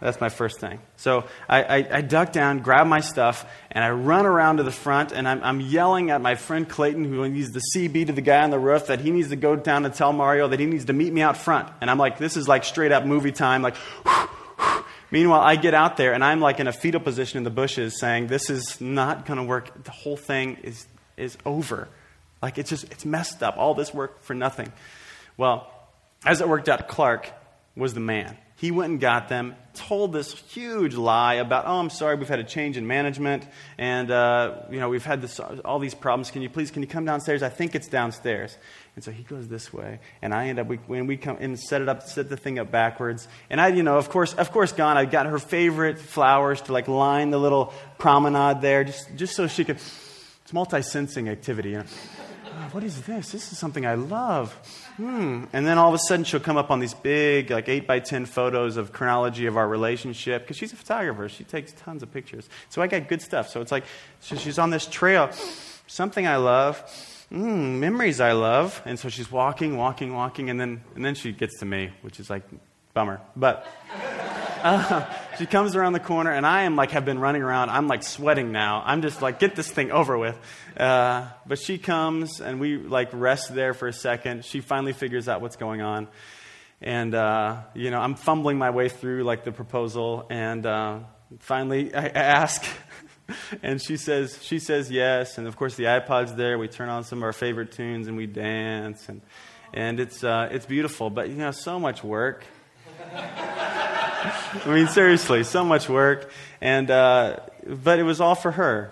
That's 0.03 0.21
my 0.21 0.31
first 0.31 0.59
thing. 0.59 0.81
So 0.97 1.25
I, 1.49 1.63
I, 1.63 1.89
I, 1.99 2.01
duck 2.01 2.33
down, 2.33 2.59
grab 2.59 2.89
my 2.89 3.01
stuff, 3.01 3.49
and 3.71 3.85
I 3.85 3.91
run 3.91 4.27
around 4.27 4.57
to 4.57 4.65
the 4.65 4.73
front, 4.73 5.13
and 5.13 5.29
I'm, 5.29 5.45
I'm, 5.45 5.61
yelling 5.61 6.11
at 6.11 6.21
my 6.21 6.35
friend 6.35 6.69
Clayton, 6.69 7.05
who 7.05 7.29
needs 7.29 7.53
the 7.53 7.63
CB 7.73 8.09
to 8.09 8.13
the 8.13 8.21
guy 8.21 8.43
on 8.43 8.51
the 8.51 8.59
roof, 8.59 8.89
that 8.89 8.99
he 8.99 9.13
needs 9.13 9.29
to 9.29 9.37
go 9.37 9.55
down 9.55 9.85
and 9.85 9.95
tell 9.95 10.13
Mario 10.13 10.49
that 10.49 10.59
he 10.59 10.67
needs 10.67 10.87
to 10.87 10.93
meet 10.93 11.13
me 11.13 11.23
out 11.23 11.37
front. 11.37 11.69
And 11.81 11.89
I'm 11.89 11.99
like, 11.99 12.19
this 12.19 12.37
is 12.37 12.49
like 12.49 12.65
straight 12.65 12.91
up 12.91 13.07
movie 13.07 13.31
time. 13.31 13.63
Like, 13.63 13.77
meanwhile, 15.13 15.41
I 15.41 15.55
get 15.55 15.73
out 15.73 15.97
there, 15.97 16.15
and 16.15 16.25
I'm 16.25 16.41
like 16.41 16.59
in 16.59 16.67
a 16.67 16.73
fetal 16.73 17.01
position 17.01 17.39
in 17.39 17.45
the 17.45 17.51
bushes, 17.51 18.01
saying, 18.01 18.27
this 18.27 18.51
is 18.51 18.81
not 18.81 19.25
going 19.25 19.37
to 19.37 19.45
work. 19.45 19.85
The 19.85 19.93
whole 19.93 20.17
thing 20.17 20.59
is, 20.65 20.85
is 21.17 21.39
over. 21.47 21.89
Like, 22.43 22.59
it's 22.59 22.71
just, 22.71 22.91
it's 22.91 23.05
messed 23.05 23.41
up. 23.45 23.57
All 23.57 23.75
this 23.75 23.95
work 23.95 24.21
for 24.23 24.35
nothing. 24.35 24.73
Well, 25.37 25.71
as 26.25 26.41
it 26.41 26.49
worked 26.49 26.69
out, 26.69 26.89
Clark 26.89 27.31
was 27.77 27.95
the 27.95 28.01
man. 28.01 28.37
He 28.63 28.71
went 28.71 28.93
and 28.93 29.01
got 29.01 29.29
them, 29.29 29.57
told 29.75 30.13
this 30.13 30.33
huge 30.33 30.95
lie 30.95 31.35
about, 31.35 31.65
oh, 31.67 31.81
I'm 31.81 31.91
sorry, 31.91 32.15
we've 32.15 32.29
had 32.29 32.39
a 32.39 32.45
change 32.45 32.77
in 32.77 32.87
management, 32.87 33.45
and 33.77 34.09
uh, 34.09 34.59
you 34.71 34.79
know 34.79 34.89
we've 34.89 35.05
had 35.05 35.21
this, 35.21 35.41
all 35.41 35.81
these 35.81 35.97
problems. 35.97 36.31
Can 36.31 36.43
you 36.43 36.49
please, 36.49 36.71
can 36.71 36.81
you 36.81 36.87
come 36.87 37.05
downstairs? 37.05 37.43
I 37.43 37.49
think 37.49 37.75
it's 37.75 37.89
downstairs. 37.89 38.57
And 38.95 39.03
so 39.03 39.11
he 39.11 39.25
goes 39.25 39.49
this 39.49 39.73
way, 39.73 39.99
and 40.23 40.33
I 40.33 40.47
end 40.47 40.61
up 40.61 40.69
when 40.87 41.09
we 41.09 41.17
come 41.17 41.39
and 41.41 41.59
set 41.59 41.83
it 41.83 41.89
up, 41.89 42.05
set 42.05 42.29
the 42.29 42.37
thing 42.37 42.61
up 42.61 42.71
backwards. 42.71 43.27
And 43.51 43.61
I, 43.61 43.67
you 43.67 43.83
know, 43.83 43.99
of 43.99 44.11
course, 44.11 44.33
of 44.33 44.53
course, 44.53 44.71
gone. 44.71 44.97
I 44.97 45.07
got 45.07 45.27
her 45.27 45.41
favorite 45.41 45.99
flowers 45.99 46.61
to 46.63 46.73
like 46.73 46.87
line 46.87 47.31
the 47.31 47.41
little 47.41 47.75
promenade 47.99 48.61
there, 48.61 48.85
just 48.85 49.09
just 49.17 49.35
so 49.35 49.49
she 49.49 49.65
could. 49.65 49.79
It's 50.45 50.53
multi-sensing 50.53 51.29
activity. 51.29 51.71
You 51.71 51.79
know? 51.79 51.85
Oh, 52.53 52.69
what 52.73 52.85
is 52.85 53.03
this? 53.03 53.33
This 53.33 53.53
is 53.53 53.59
something 53.59 53.87
I 53.87 53.95
love 53.95 54.55
hmm. 54.97 55.45
And 55.53 55.67
then 55.67 55.79
all 55.79 55.89
of 55.89 55.95
a 55.95 55.99
sudden 55.99 56.25
she'll 56.25 56.41
come 56.41 56.57
up 56.57 56.71
on 56.71 56.81
these 56.81 56.95
big, 56.95 57.51
like 57.51 57.69
8 57.69 57.87
by 57.87 58.01
10 58.01 58.27
photos 58.27 58.77
of 58.77 58.93
chronology 58.93 59.47
of 59.47 59.57
our 59.57 59.69
relationship 59.69 60.43
because 60.43 60.57
she's 60.57 60.73
a 60.73 60.77
photographer. 60.77 61.29
She 61.29 61.45
takes 61.45 61.73
tons 61.73 62.03
of 62.03 62.13
pictures. 62.13 62.49
So 62.69 62.83
I 62.83 62.87
got 62.87 63.09
good 63.09 63.23
stuff. 63.23 63.49
So 63.49 63.61
it's 63.61 63.73
like 63.73 63.85
so 64.21 64.37
she's 64.37 64.59
on 64.59 64.71
this 64.71 64.87
trail. 64.87 65.31
Something 65.87 66.27
I 66.27 66.37
love. 66.37 66.83
Mm, 67.33 67.79
memories 67.79 68.21
I 68.21 68.33
love. 68.33 68.83
And 68.85 68.99
so 68.99 69.09
she's 69.09 69.31
walking, 69.31 69.77
walking, 69.77 70.15
walking, 70.15 70.51
and 70.51 70.61
then, 70.61 70.83
and 70.95 71.05
then 71.05 71.15
she 71.15 71.33
gets 71.33 71.59
to 71.61 71.65
me, 71.65 71.91
which 72.03 72.21
is 72.21 72.29
like, 72.29 72.43
bummer. 72.93 73.21
But 73.35 73.67
Uh, 74.63 75.05
she 75.39 75.47
comes 75.47 75.77
around 75.77 75.93
the 75.93 76.01
corner, 76.01 76.31
and 76.31 76.47
I 76.47 76.63
am 76.63 76.77
like, 76.77 76.93
have 76.93 77.05
been 77.05 77.19
running 77.19 77.43
around. 77.43 77.71
I'm 77.71 77.89
like 77.89 78.03
sweating 78.03 78.53
now. 78.53 78.83
I'm 78.85 79.03
just 79.03 79.21
like, 79.21 79.39
get 79.39 79.57
this 79.57 79.71
thing 79.71 79.91
over 79.91 80.17
with. 80.17 80.39
Uh, 80.77 81.29
but 81.47 81.59
she 81.59 81.79
comes, 81.79 82.41
and 82.41 82.61
we 82.61 82.77
like 82.77 83.11
rest 83.13 83.55
there 83.55 83.75
for 83.75 83.89
a 83.89 83.93
second. 83.93 84.45
She 84.45 84.61
finally 84.61 84.93
figures 84.93 85.29
out 85.29 85.41
what's 85.41 85.57
going 85.57 85.83
on. 85.83 86.09
And, 86.81 87.15
uh, 87.15 87.63
you 87.75 87.91
know, 87.91 88.01
I'm 88.01 88.15
fumbling 88.15 88.59
my 88.59 88.71
way 88.71 88.89
through 88.89 89.25
like 89.25 89.45
the 89.45 89.53
proposal, 89.53 90.27
and 90.31 90.67
uh, 90.67 91.01
finally 91.41 91.95
I 91.95 92.07
ask. 92.09 92.65
and 93.63 93.81
she 93.81 93.97
says, 93.97 94.39
she 94.43 94.59
says 94.59 94.91
yes. 94.91 95.39
And 95.39 95.47
of 95.47 95.57
course, 95.57 95.77
the 95.77 95.85
iPod's 95.85 96.35
there. 96.35 96.59
We 96.59 96.69
turn 96.69 96.89
on 96.89 97.05
some 97.05 97.19
of 97.19 97.25
our 97.25 97.33
favorite 97.33 97.73
tunes 97.73 98.09
and 98.09 98.17
we 98.17 98.27
dance. 98.27 99.09
And, 99.09 99.23
and 99.73 100.01
it's, 100.01 100.23
uh, 100.25 100.49
it's 100.51 100.67
beautiful. 100.67 101.11
But, 101.11 101.29
you 101.29 101.37
know, 101.37 101.51
so 101.51 101.79
much 101.79 102.03
work. 102.03 102.45
I 104.65 104.75
mean, 104.75 104.87
seriously, 104.87 105.43
so 105.43 105.65
much 105.65 105.89
work. 105.89 106.31
And, 106.61 106.91
uh, 106.91 107.41
but 107.67 107.99
it 107.99 108.05
was 108.05 108.21
all 108.21 108.35
for 108.35 108.53
her. 108.53 108.91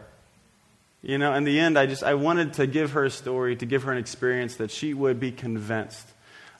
You 1.02 1.18
know, 1.18 1.34
in 1.34 1.44
the 1.44 1.58
end, 1.58 1.78
I 1.78 1.86
just, 1.86 2.02
I 2.02 2.14
wanted 2.14 2.54
to 2.54 2.66
give 2.66 2.92
her 2.92 3.04
a 3.04 3.10
story, 3.10 3.56
to 3.56 3.66
give 3.66 3.84
her 3.84 3.92
an 3.92 3.98
experience 3.98 4.56
that 4.56 4.70
she 4.70 4.92
would 4.92 5.20
be 5.20 5.32
convinced 5.32 6.06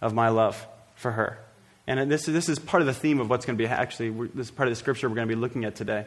of 0.01 0.15
my 0.15 0.29
love 0.29 0.67
for 0.95 1.11
her. 1.11 1.39
And 1.87 2.11
this, 2.11 2.27
this 2.27 2.49
is 2.49 2.59
part 2.59 2.81
of 2.81 2.87
the 2.87 2.95
theme 2.95 3.21
of 3.21 3.29
what's 3.29 3.45
going 3.45 3.59
to 3.59 3.63
be 3.63 3.69
actually, 3.69 4.11
this 4.29 4.47
is 4.47 4.51
part 4.51 4.69
of 4.69 4.73
the 4.73 4.77
scripture 4.77 5.09
we're 5.09 5.17
going 5.17 5.29
to 5.29 5.35
be 5.35 5.41
looking 5.41 5.65
at 5.65 5.75
today. 5.75 6.07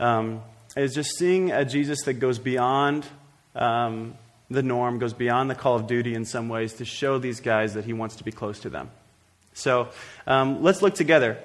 Um, 0.00 0.42
is 0.76 0.94
just 0.94 1.16
seeing 1.16 1.52
a 1.52 1.64
Jesus 1.64 2.02
that 2.04 2.14
goes 2.14 2.38
beyond 2.38 3.06
um, 3.54 4.14
the 4.50 4.62
norm, 4.62 4.98
goes 4.98 5.12
beyond 5.12 5.48
the 5.48 5.54
call 5.54 5.76
of 5.76 5.86
duty 5.86 6.14
in 6.14 6.24
some 6.24 6.48
ways 6.48 6.74
to 6.74 6.84
show 6.84 7.18
these 7.18 7.40
guys 7.40 7.74
that 7.74 7.84
he 7.84 7.92
wants 7.92 8.16
to 8.16 8.24
be 8.24 8.32
close 8.32 8.60
to 8.60 8.70
them. 8.70 8.90
So 9.54 9.88
um, 10.26 10.62
let's 10.62 10.82
look 10.82 10.94
together. 10.94 11.38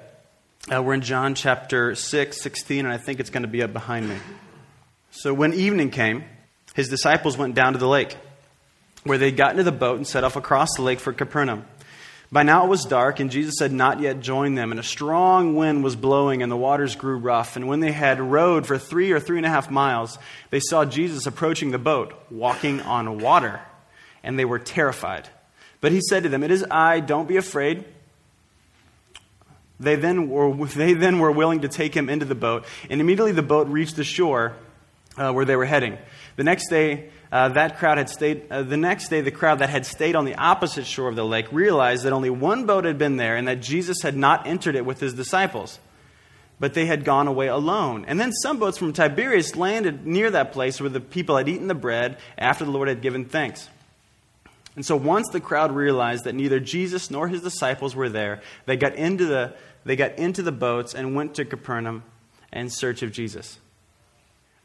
Uh, 0.70 0.82
we're 0.82 0.92
in 0.92 1.00
John 1.00 1.34
chapter 1.34 1.94
6, 1.94 2.42
16, 2.42 2.84
and 2.84 2.92
I 2.92 2.98
think 2.98 3.20
it's 3.20 3.30
going 3.30 3.42
to 3.42 3.48
be 3.48 3.62
up 3.62 3.72
behind 3.72 4.06
me. 4.06 4.16
So 5.10 5.32
when 5.32 5.54
evening 5.54 5.88
came, 5.88 6.24
his 6.74 6.90
disciples 6.90 7.38
went 7.38 7.54
down 7.54 7.72
to 7.72 7.78
the 7.78 7.88
lake, 7.88 8.14
where 9.04 9.16
they 9.16 9.32
got 9.32 9.52
into 9.52 9.62
the 9.62 9.72
boat 9.72 9.96
and 9.96 10.06
set 10.06 10.24
off 10.24 10.36
across 10.36 10.68
the 10.76 10.82
lake 10.82 11.00
for 11.00 11.14
Capernaum. 11.14 11.64
By 12.30 12.42
now 12.42 12.66
it 12.66 12.68
was 12.68 12.84
dark, 12.84 13.18
and 13.18 13.30
Jesus 13.30 13.60
had 13.60 13.72
not 13.72 14.00
yet 14.00 14.20
joined 14.20 14.58
them, 14.58 14.70
and 14.70 14.78
a 14.78 14.82
strong 14.82 15.54
wind 15.54 15.82
was 15.82 15.96
blowing, 15.96 16.42
and 16.42 16.52
the 16.52 16.56
waters 16.56 16.96
grew 16.96 17.16
rough. 17.16 17.56
And 17.56 17.66
when 17.66 17.80
they 17.80 17.92
had 17.92 18.20
rowed 18.20 18.66
for 18.66 18.76
three 18.76 19.10
or 19.10 19.20
three 19.20 19.38
and 19.38 19.46
a 19.46 19.50
half 19.50 19.70
miles, 19.70 20.18
they 20.50 20.60
saw 20.60 20.84
Jesus 20.84 21.24
approaching 21.24 21.70
the 21.70 21.78
boat, 21.78 22.12
walking 22.30 22.82
on 22.82 23.20
water, 23.20 23.62
and 24.22 24.38
they 24.38 24.44
were 24.44 24.58
terrified. 24.58 25.30
But 25.80 25.92
he 25.92 26.02
said 26.02 26.24
to 26.24 26.28
them, 26.28 26.42
It 26.42 26.50
is 26.50 26.62
I, 26.70 27.00
don't 27.00 27.26
be 27.26 27.38
afraid. 27.38 27.86
They 29.80 29.96
then 29.96 30.28
were, 30.28 30.66
they 30.66 30.94
then 30.94 31.18
were 31.18 31.30
willing 31.30 31.60
to 31.60 31.68
take 31.68 31.94
him 31.94 32.08
into 32.08 32.24
the 32.24 32.34
boat, 32.34 32.66
and 32.90 33.00
immediately 33.00 33.32
the 33.32 33.42
boat 33.42 33.68
reached 33.68 33.96
the 33.96 34.04
shore 34.04 34.56
uh, 35.16 35.32
where 35.32 35.44
they 35.44 35.56
were 35.56 35.64
heading. 35.64 35.98
The 36.36 36.44
next 36.44 36.68
day, 36.68 37.10
uh, 37.30 37.50
that 37.50 37.78
crowd 37.78 37.98
had 37.98 38.08
stayed, 38.08 38.44
uh, 38.50 38.62
the 38.62 38.76
next 38.76 39.08
day, 39.08 39.20
the 39.20 39.30
crowd 39.30 39.58
that 39.58 39.68
had 39.68 39.84
stayed 39.84 40.16
on 40.16 40.24
the 40.24 40.36
opposite 40.36 40.86
shore 40.86 41.08
of 41.08 41.16
the 41.16 41.24
lake 41.24 41.46
realized 41.52 42.04
that 42.04 42.12
only 42.12 42.30
one 42.30 42.64
boat 42.64 42.84
had 42.84 42.96
been 42.96 43.16
there 43.16 43.36
and 43.36 43.48
that 43.48 43.60
Jesus 43.60 44.02
had 44.02 44.16
not 44.16 44.46
entered 44.46 44.76
it 44.76 44.86
with 44.86 45.00
his 45.00 45.14
disciples, 45.14 45.78
but 46.58 46.74
they 46.74 46.86
had 46.86 47.04
gone 47.04 47.26
away 47.26 47.48
alone. 47.48 48.04
And 48.08 48.18
then 48.18 48.32
some 48.32 48.58
boats 48.58 48.78
from 48.78 48.92
Tiberias 48.92 49.56
landed 49.56 50.06
near 50.06 50.30
that 50.30 50.52
place 50.52 50.80
where 50.80 50.88
the 50.88 51.00
people 51.00 51.36
had 51.36 51.48
eaten 51.48 51.66
the 51.66 51.74
bread 51.74 52.18
after 52.38 52.64
the 52.64 52.70
Lord 52.70 52.88
had 52.88 53.02
given 53.02 53.26
thanks. 53.26 53.68
And 54.78 54.86
so 54.86 54.94
once 54.94 55.28
the 55.30 55.40
crowd 55.40 55.72
realized 55.72 56.22
that 56.22 56.36
neither 56.36 56.60
Jesus 56.60 57.10
nor 57.10 57.26
his 57.26 57.42
disciples 57.42 57.96
were 57.96 58.08
there, 58.08 58.42
they 58.64 58.76
got 58.76 58.94
into 58.94 59.26
the, 59.26 59.52
they 59.84 59.96
got 59.96 60.20
into 60.20 60.40
the 60.40 60.52
boats 60.52 60.94
and 60.94 61.16
went 61.16 61.34
to 61.34 61.44
Capernaum 61.44 62.04
in 62.52 62.70
search 62.70 63.02
of 63.02 63.10
Jesus. 63.10 63.58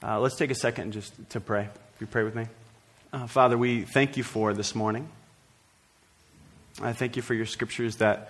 Uh, 0.04 0.20
let's 0.20 0.36
take 0.36 0.52
a 0.52 0.56
second 0.56 0.94
just 0.94 1.14
to 1.32 1.40
pray 1.40 1.68
you 2.00 2.06
pray 2.06 2.22
with 2.22 2.36
me? 2.36 2.46
Uh, 3.12 3.26
Father, 3.26 3.58
we 3.58 3.86
thank 3.86 4.16
you 4.16 4.22
for 4.22 4.54
this 4.54 4.76
morning. 4.76 5.10
I 6.80 6.94
thank 6.94 7.16
you 7.16 7.24
for 7.24 7.34
your 7.34 7.48
scriptures 7.48 7.96
that 7.96 8.30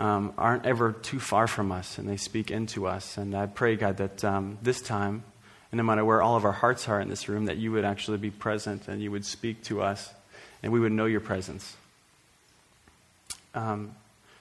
um, 0.00 0.34
aren't 0.36 0.66
ever 0.66 0.90
too 0.90 1.20
far 1.20 1.46
from 1.46 1.70
us 1.70 1.98
and 1.98 2.08
they 2.08 2.16
speak 2.16 2.50
into 2.50 2.88
us. 2.88 3.16
And 3.16 3.36
I 3.36 3.46
pray, 3.46 3.76
God, 3.76 3.98
that 3.98 4.24
um, 4.24 4.58
this 4.60 4.82
time, 4.82 5.22
and 5.70 5.78
no 5.78 5.84
matter 5.84 6.04
where 6.04 6.20
all 6.20 6.34
of 6.34 6.44
our 6.44 6.50
hearts 6.50 6.88
are 6.88 7.00
in 7.00 7.08
this 7.08 7.28
room, 7.28 7.44
that 7.44 7.58
you 7.58 7.70
would 7.70 7.84
actually 7.84 8.18
be 8.18 8.32
present 8.32 8.88
and 8.88 9.00
you 9.00 9.12
would 9.12 9.24
speak 9.24 9.62
to 9.66 9.82
us 9.82 10.12
and 10.62 10.72
we 10.72 10.80
would 10.80 10.92
know 10.92 11.06
your 11.06 11.20
presence. 11.20 11.76
Um, 13.54 13.94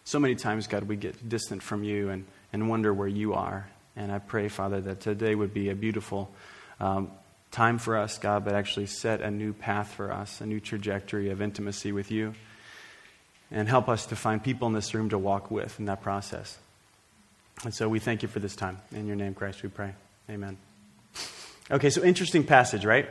so 0.04 0.20
many 0.20 0.36
times, 0.36 0.68
God, 0.68 0.84
we 0.84 0.96
get 0.96 1.28
distant 1.28 1.62
from 1.62 1.84
you 1.84 2.10
and, 2.10 2.26
and 2.54 2.70
wonder 2.70 2.94
where 2.94 3.08
you 3.08 3.34
are. 3.34 3.68
And 3.96 4.12
I 4.12 4.20
pray, 4.20 4.48
Father, 4.48 4.82
that 4.82 5.02
today 5.02 5.36
would 5.36 5.54
be 5.54 5.70
a 5.70 5.76
beautiful 5.76 6.32
um, 6.80 7.12
time 7.52 7.78
for 7.78 7.98
us, 7.98 8.18
God, 8.18 8.46
but 8.46 8.54
actually 8.54 8.88
set 8.88 9.22
a 9.22 9.30
new 9.30 9.54
path 9.54 9.94
for 9.94 10.12
us, 10.12 10.42
a 10.42 10.46
new 10.46 10.60
trajectory 10.60 11.30
of 11.30 11.42
intimacy 11.42 11.92
with 11.92 12.10
you. 12.10 12.34
And 13.52 13.68
help 13.68 13.90
us 13.90 14.06
to 14.08 14.16
find 14.16 14.42
people 14.42 14.68
in 14.70 14.74
this 14.74 14.94
room 14.94 15.10
to 15.10 15.18
walk 15.18 15.52
with 15.52 15.78
in 15.78 15.86
that 15.86 16.02
process. 16.02 16.58
And 17.66 17.74
so 17.74 17.90
we 17.90 18.00
thank 18.00 18.22
you 18.22 18.30
for 18.30 18.40
this 18.40 18.56
time. 18.56 18.80
In 18.94 19.08
your 19.08 19.18
name, 19.18 19.34
Christ, 19.34 19.62
we 19.62 19.70
pray. 19.70 19.94
Amen. 20.30 20.58
Okay, 21.70 21.90
so 21.90 22.02
interesting 22.02 22.46
passage, 22.46 22.86
right? 22.86 23.10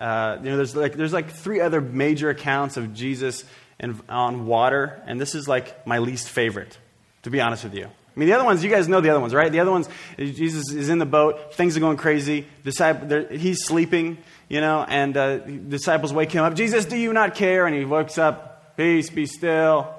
Uh, 0.00 0.38
you 0.42 0.50
know, 0.50 0.56
there's 0.56 0.74
like, 0.74 0.94
there's 0.94 1.12
like 1.12 1.30
three 1.30 1.60
other 1.60 1.80
major 1.80 2.30
accounts 2.30 2.76
of 2.76 2.94
Jesus 2.94 3.44
and, 3.78 4.00
on 4.08 4.46
water, 4.46 5.02
and 5.06 5.20
this 5.20 5.34
is 5.34 5.48
like 5.48 5.86
my 5.86 5.98
least 5.98 6.28
favorite, 6.28 6.78
to 7.22 7.30
be 7.30 7.40
honest 7.40 7.64
with 7.64 7.74
you. 7.74 7.84
I 7.86 8.20
mean, 8.20 8.28
the 8.28 8.34
other 8.34 8.44
ones, 8.44 8.62
you 8.62 8.70
guys 8.70 8.86
know 8.86 9.00
the 9.00 9.10
other 9.10 9.20
ones, 9.20 9.34
right? 9.34 9.50
The 9.50 9.60
other 9.60 9.72
ones, 9.72 9.88
Jesus 10.16 10.70
is 10.72 10.88
in 10.88 10.98
the 10.98 11.06
boat, 11.06 11.54
things 11.54 11.76
are 11.76 11.80
going 11.80 11.96
crazy. 11.96 12.46
Disciple, 12.62 13.26
he's 13.36 13.64
sleeping, 13.64 14.18
you 14.48 14.60
know, 14.60 14.84
and 14.86 15.16
uh, 15.16 15.38
disciples 15.38 16.12
wake 16.12 16.30
him 16.30 16.44
up. 16.44 16.54
Jesus, 16.54 16.84
do 16.84 16.96
you 16.96 17.12
not 17.12 17.34
care? 17.34 17.66
And 17.66 17.74
he 17.74 17.84
wakes 17.84 18.16
up, 18.16 18.76
peace, 18.76 19.10
be 19.10 19.26
still. 19.26 19.94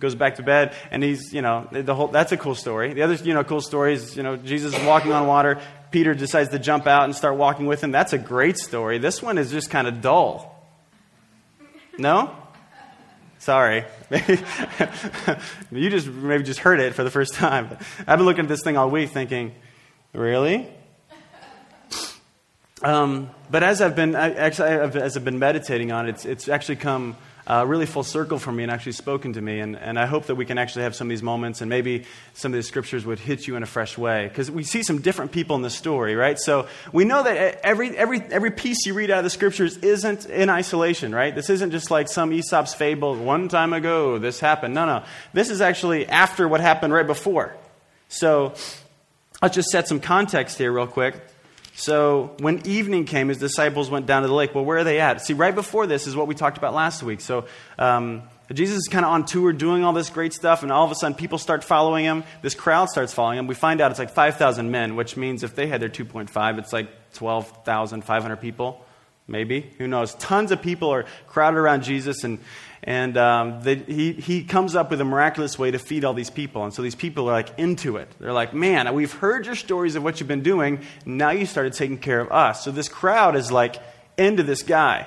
Goes 0.00 0.16
back 0.16 0.34
to 0.36 0.42
bed, 0.42 0.74
and 0.90 1.00
he's, 1.00 1.32
you 1.32 1.42
know, 1.42 1.68
the 1.70 1.94
whole. 1.94 2.08
That's 2.08 2.32
a 2.32 2.36
cool 2.36 2.56
story. 2.56 2.92
The 2.92 3.02
other, 3.02 3.14
you 3.14 3.34
know, 3.34 3.44
cool 3.44 3.60
story 3.60 3.94
is, 3.94 4.16
you 4.16 4.24
know, 4.24 4.36
Jesus 4.36 4.76
is 4.76 4.84
walking 4.84 5.12
on 5.12 5.28
water. 5.28 5.60
Peter 5.92 6.14
decides 6.14 6.48
to 6.50 6.58
jump 6.58 6.86
out 6.86 7.04
and 7.04 7.14
start 7.14 7.36
walking 7.36 7.66
with 7.66 7.84
him. 7.84 7.92
That's 7.92 8.12
a 8.12 8.18
great 8.18 8.58
story. 8.58 8.98
This 8.98 9.22
one 9.22 9.38
is 9.38 9.50
just 9.50 9.70
kind 9.70 9.86
of 9.86 10.00
dull. 10.00 10.48
No? 11.98 12.34
Sorry. 13.38 13.84
you 15.70 15.90
just 15.90 16.06
maybe 16.06 16.44
just 16.44 16.60
heard 16.60 16.80
it 16.80 16.94
for 16.94 17.04
the 17.04 17.10
first 17.10 17.34
time. 17.34 17.76
I've 18.06 18.18
been 18.18 18.26
looking 18.26 18.44
at 18.44 18.48
this 18.48 18.62
thing 18.62 18.76
all 18.76 18.88
week 18.88 19.10
thinking, 19.10 19.54
really? 20.12 20.68
Um, 22.82 23.30
but 23.50 23.62
as 23.62 23.80
I've 23.80 23.94
been, 23.94 24.14
actually, 24.16 24.70
as 25.00 25.16
I've 25.16 25.24
been 25.24 25.38
meditating 25.38 25.92
on 25.92 26.08
it, 26.08 26.10
it's, 26.10 26.24
it's 26.24 26.48
actually 26.48 26.76
come 26.76 27.16
uh, 27.46 27.64
really 27.66 27.86
full 27.86 28.04
circle 28.04 28.38
for 28.38 28.52
me 28.52 28.62
and 28.62 28.70
actually 28.70 28.92
spoken 28.92 29.32
to 29.32 29.40
me. 29.40 29.60
And, 29.60 29.76
and 29.76 29.98
I 29.98 30.06
hope 30.06 30.26
that 30.26 30.36
we 30.36 30.46
can 30.46 30.58
actually 30.58 30.82
have 30.82 30.94
some 30.94 31.08
of 31.08 31.10
these 31.10 31.22
moments 31.22 31.60
and 31.60 31.68
maybe 31.68 32.04
some 32.34 32.52
of 32.52 32.56
the 32.56 32.62
scriptures 32.62 33.04
would 33.04 33.18
hit 33.18 33.46
you 33.46 33.56
in 33.56 33.62
a 33.62 33.66
fresh 33.66 33.98
way. 33.98 34.28
Because 34.28 34.50
we 34.50 34.62
see 34.62 34.82
some 34.82 35.00
different 35.00 35.32
people 35.32 35.56
in 35.56 35.62
the 35.62 35.70
story, 35.70 36.14
right? 36.14 36.38
So 36.38 36.68
we 36.92 37.04
know 37.04 37.22
that 37.22 37.60
every, 37.64 37.96
every, 37.96 38.20
every 38.20 38.50
piece 38.50 38.86
you 38.86 38.94
read 38.94 39.10
out 39.10 39.18
of 39.18 39.24
the 39.24 39.30
scriptures 39.30 39.76
isn't 39.78 40.26
in 40.26 40.50
isolation, 40.50 41.14
right? 41.14 41.34
This 41.34 41.50
isn't 41.50 41.72
just 41.72 41.90
like 41.90 42.08
some 42.08 42.32
Aesop's 42.32 42.74
fable, 42.74 43.16
one 43.16 43.48
time 43.48 43.72
ago 43.72 44.18
this 44.18 44.40
happened. 44.40 44.74
No, 44.74 44.86
no. 44.86 45.04
This 45.32 45.50
is 45.50 45.60
actually 45.60 46.08
after 46.08 46.46
what 46.46 46.60
happened 46.60 46.92
right 46.92 47.06
before. 47.06 47.54
So 48.08 48.54
let's 49.40 49.54
just 49.54 49.70
set 49.70 49.88
some 49.88 50.00
context 50.00 50.58
here, 50.58 50.70
real 50.70 50.86
quick. 50.86 51.16
So 51.74 52.34
when 52.38 52.66
evening 52.66 53.06
came, 53.06 53.28
his 53.28 53.38
disciples 53.38 53.90
went 53.90 54.06
down 54.06 54.22
to 54.22 54.28
the 54.28 54.34
lake. 54.34 54.54
Well, 54.54 54.64
where 54.64 54.78
are 54.78 54.84
they 54.84 55.00
at? 55.00 55.24
See, 55.24 55.32
right 55.32 55.54
before 55.54 55.86
this 55.86 56.06
is 56.06 56.14
what 56.14 56.26
we 56.26 56.34
talked 56.34 56.58
about 56.58 56.74
last 56.74 57.02
week. 57.02 57.20
So 57.20 57.46
um, 57.78 58.22
Jesus 58.52 58.76
is 58.76 58.88
kind 58.88 59.04
of 59.04 59.12
on 59.12 59.24
tour 59.24 59.52
doing 59.52 59.82
all 59.84 59.92
this 59.92 60.10
great 60.10 60.34
stuff, 60.34 60.62
and 60.62 60.70
all 60.70 60.84
of 60.84 60.90
a 60.90 60.94
sudden 60.94 61.16
people 61.16 61.38
start 61.38 61.64
following 61.64 62.04
him. 62.04 62.24
This 62.42 62.54
crowd 62.54 62.90
starts 62.90 63.14
following 63.14 63.38
him. 63.38 63.46
We 63.46 63.54
find 63.54 63.80
out 63.80 63.90
it's 63.90 63.98
like 63.98 64.10
5,000 64.10 64.70
men, 64.70 64.96
which 64.96 65.16
means 65.16 65.42
if 65.42 65.54
they 65.54 65.66
had 65.66 65.80
their 65.80 65.88
2.5, 65.88 66.58
it's 66.58 66.72
like 66.72 66.88
12,500 67.14 68.36
people, 68.36 68.84
maybe. 69.26 69.72
Who 69.78 69.86
knows? 69.86 70.14
Tons 70.14 70.50
of 70.50 70.60
people 70.60 70.90
are 70.90 71.06
crowded 71.26 71.58
around 71.58 71.84
Jesus, 71.84 72.24
and, 72.24 72.38
and 72.84 73.16
um, 73.16 73.62
they, 73.62 73.76
he, 73.76 74.12
he 74.12 74.42
comes 74.42 74.74
up 74.74 74.90
with 74.90 75.00
a 75.00 75.04
miraculous 75.04 75.56
way 75.56 75.70
to 75.70 75.78
feed 75.78 76.04
all 76.04 76.14
these 76.14 76.30
people. 76.30 76.64
And 76.64 76.74
so 76.74 76.82
these 76.82 76.96
people 76.96 77.28
are 77.28 77.32
like 77.32 77.56
into 77.58 77.96
it. 77.96 78.08
They're 78.18 78.32
like, 78.32 78.52
man, 78.52 78.92
we've 78.92 79.12
heard 79.12 79.46
your 79.46 79.54
stories 79.54 79.94
of 79.94 80.02
what 80.02 80.18
you've 80.18 80.28
been 80.28 80.42
doing. 80.42 80.80
Now 81.06 81.30
you 81.30 81.46
started 81.46 81.74
taking 81.74 81.98
care 81.98 82.20
of 82.20 82.32
us. 82.32 82.64
So 82.64 82.72
this 82.72 82.88
crowd 82.88 83.36
is 83.36 83.52
like 83.52 83.76
into 84.18 84.42
this 84.42 84.64
guy, 84.64 85.06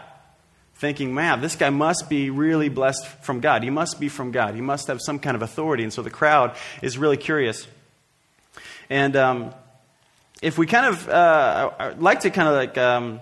thinking, 0.75 1.13
man, 1.13 1.41
this 1.41 1.57
guy 1.57 1.69
must 1.69 2.09
be 2.09 2.29
really 2.29 2.69
blessed 2.69 3.05
from 3.05 3.41
God. 3.41 3.61
He 3.61 3.69
must 3.69 3.99
be 3.99 4.07
from 4.07 4.31
God. 4.31 4.55
He 4.55 4.61
must 4.61 4.87
have 4.87 5.01
some 5.01 5.19
kind 5.19 5.35
of 5.35 5.41
authority. 5.41 5.83
And 5.83 5.91
so 5.91 6.01
the 6.01 6.09
crowd 6.09 6.55
is 6.81 6.97
really 6.97 7.17
curious. 7.17 7.67
And 8.89 9.17
um, 9.17 9.53
if 10.41 10.57
we 10.57 10.65
kind 10.65 10.85
of, 10.85 11.09
uh, 11.09 11.71
I'd 11.77 11.99
like 11.99 12.21
to 12.21 12.29
kind 12.29 12.47
of 12.47 12.55
like, 12.55 12.77
um, 12.77 13.19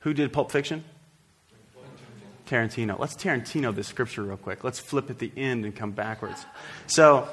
who 0.00 0.14
did 0.14 0.32
Pulp 0.32 0.50
Fiction? 0.50 0.82
Tarantino. 2.52 2.98
Let's 2.98 3.14
Tarantino 3.14 3.74
this 3.74 3.88
scripture 3.88 4.22
real 4.22 4.36
quick. 4.36 4.62
Let's 4.62 4.78
flip 4.78 5.08
at 5.08 5.18
the 5.18 5.32
end 5.36 5.64
and 5.64 5.74
come 5.74 5.92
backwards. 5.92 6.44
So, 6.86 7.28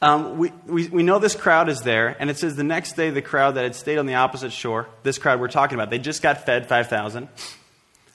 Um, 0.00 0.38
we, 0.38 0.52
we, 0.66 0.86
we 0.86 1.02
know 1.02 1.18
this 1.18 1.34
crowd 1.34 1.68
is 1.68 1.80
there, 1.80 2.14
and 2.20 2.30
it 2.30 2.36
says 2.38 2.54
the 2.54 2.62
next 2.62 2.92
day 2.92 3.10
the 3.10 3.20
crowd 3.20 3.56
that 3.56 3.64
had 3.64 3.74
stayed 3.74 3.98
on 3.98 4.06
the 4.06 4.14
opposite 4.14 4.52
shore, 4.52 4.86
this 5.02 5.18
crowd 5.18 5.40
we're 5.40 5.48
talking 5.48 5.74
about, 5.74 5.90
they 5.90 5.98
just 5.98 6.22
got 6.22 6.46
fed 6.46 6.68
5,000. 6.68 7.28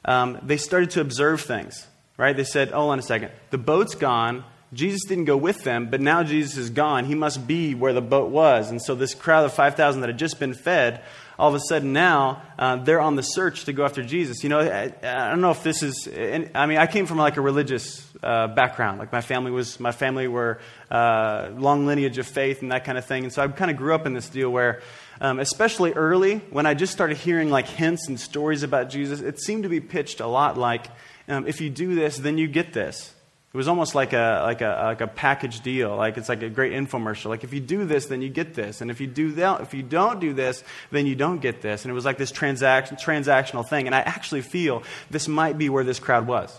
Um, 0.06 0.40
they 0.44 0.56
started 0.56 0.92
to 0.92 1.02
observe 1.02 1.42
things, 1.42 1.86
right? 2.16 2.38
They 2.38 2.46
said, 2.46 2.72
hold 2.72 2.92
on 2.92 3.00
a 3.00 3.02
second. 3.02 3.32
The 3.50 3.58
boat's 3.58 3.96
gone. 3.96 4.46
Jesus 4.72 5.04
didn't 5.04 5.26
go 5.26 5.36
with 5.36 5.64
them, 5.66 5.90
but 5.90 6.00
now 6.00 6.24
Jesus 6.24 6.56
is 6.56 6.70
gone. 6.70 7.04
He 7.04 7.16
must 7.16 7.46
be 7.46 7.76
where 7.76 7.92
the 7.92 8.02
boat 8.02 8.32
was. 8.32 8.72
And 8.72 8.82
so 8.82 8.96
this 8.96 9.14
crowd 9.14 9.44
of 9.44 9.54
5,000 9.54 10.00
that 10.02 10.08
had 10.08 10.18
just 10.18 10.40
been 10.40 10.54
fed, 10.54 11.02
all 11.38 11.50
of 11.50 11.56
a 11.56 11.60
sudden 11.60 11.94
now 11.94 12.42
uh, 12.58 12.78
they're 12.78 13.02
on 13.02 13.16
the 13.16 13.24
search 13.24 13.66
to 13.66 13.74
go 13.74 13.86
after 13.86 14.04
Jesus. 14.04 14.44
You 14.44 14.50
know, 14.50 14.60
I, 14.60 14.94
I, 15.04 15.30
don't 15.30 15.42
know 15.42 15.52
if 15.52 15.64
this 15.64 15.84
is. 15.84 16.08
I 16.08 16.66
mean, 16.66 16.78
I 16.78 16.88
came 16.88 17.06
from 17.06 17.18
like 17.18 17.38
a 17.38 17.42
religious 17.42 18.06
uh, 18.22 18.48
background. 18.48 19.00
Like 19.00 19.12
my 19.12 19.22
family 19.22 19.52
was, 19.52 19.80
my 19.80 19.92
family 19.92 20.28
were 20.28 20.60
uh, 20.90 21.50
long 21.56 21.86
lineage 21.86 22.18
of 22.18 22.28
faith 22.28 22.62
and 22.62 22.72
that 22.72 22.86
kind 22.86 22.98
of 22.98 23.06
thing. 23.06 23.24
And 23.24 23.34
so 23.34 23.42
I 23.42 23.48
kind 23.48 23.72
of 23.72 23.78
grew 23.78 23.94
up 23.94 24.06
in 24.06 24.14
this 24.14 24.30
deal 24.30 24.50
where, 24.50 24.82
um, 25.20 25.40
especially 25.40 25.94
early, 25.94 26.38
when 26.50 26.66
I 26.66 26.74
just 26.74 26.94
started 26.94 27.18
hearing 27.18 27.50
like 27.50 27.68
hints 27.68 28.08
and 28.08 28.20
stories 28.20 28.64
about 28.64 28.90
Jesus, 28.90 29.22
it 29.22 29.40
seemed 29.40 29.64
to 29.64 29.70
be 29.70 29.80
pitched 29.80 30.20
a 30.20 30.28
lot 30.28 30.58
like, 30.58 30.88
um, 31.28 31.48
if 31.48 31.62
you 31.62 31.70
do 31.70 31.96
this, 31.96 32.18
then 32.18 32.38
you 32.38 32.48
get 32.48 32.74
this. 32.74 33.14
It 33.54 33.58
was 33.58 33.68
almost 33.68 33.94
like 33.94 34.14
a, 34.14 34.42
like, 34.44 34.62
a, 34.62 34.82
like 34.84 35.02
a 35.02 35.08
package 35.08 35.62
deal. 35.62 35.96
Like 35.96 36.18
it's 36.18 36.28
like 36.28 36.42
a 36.42 36.50
great 36.50 36.74
infomercial. 36.74 37.28
Like 37.28 37.44
if 37.44 37.54
you 37.54 37.60
do 37.60 37.86
this, 37.86 38.08
then 38.08 38.24
you 38.24 38.30
get 38.30 38.56
this. 38.56 38.82
And 38.82 38.90
if 38.90 39.00
you, 39.00 39.06
do 39.06 39.34
that, 39.34 39.62
if 39.62 39.76
you 39.76 39.84
don't 39.84 40.20
do 40.20 40.34
this, 40.34 40.64
then 40.90 41.06
you 41.06 41.14
don't 41.14 41.40
get 41.40 41.62
this. 41.62 41.86
And 41.86 41.92
it 41.92 41.94
was 41.94 42.04
like 42.04 42.18
this 42.18 42.32
transaction, 42.32 42.98
transactional 42.98 43.68
thing. 43.68 43.86
And 43.86 43.94
I 43.94 44.00
actually 44.00 44.42
feel 44.42 44.82
this 45.12 45.28
might 45.28 45.60
be 45.60 45.70
where 45.70 45.84
this 45.84 46.00
crowd 46.00 46.26
was. 46.26 46.52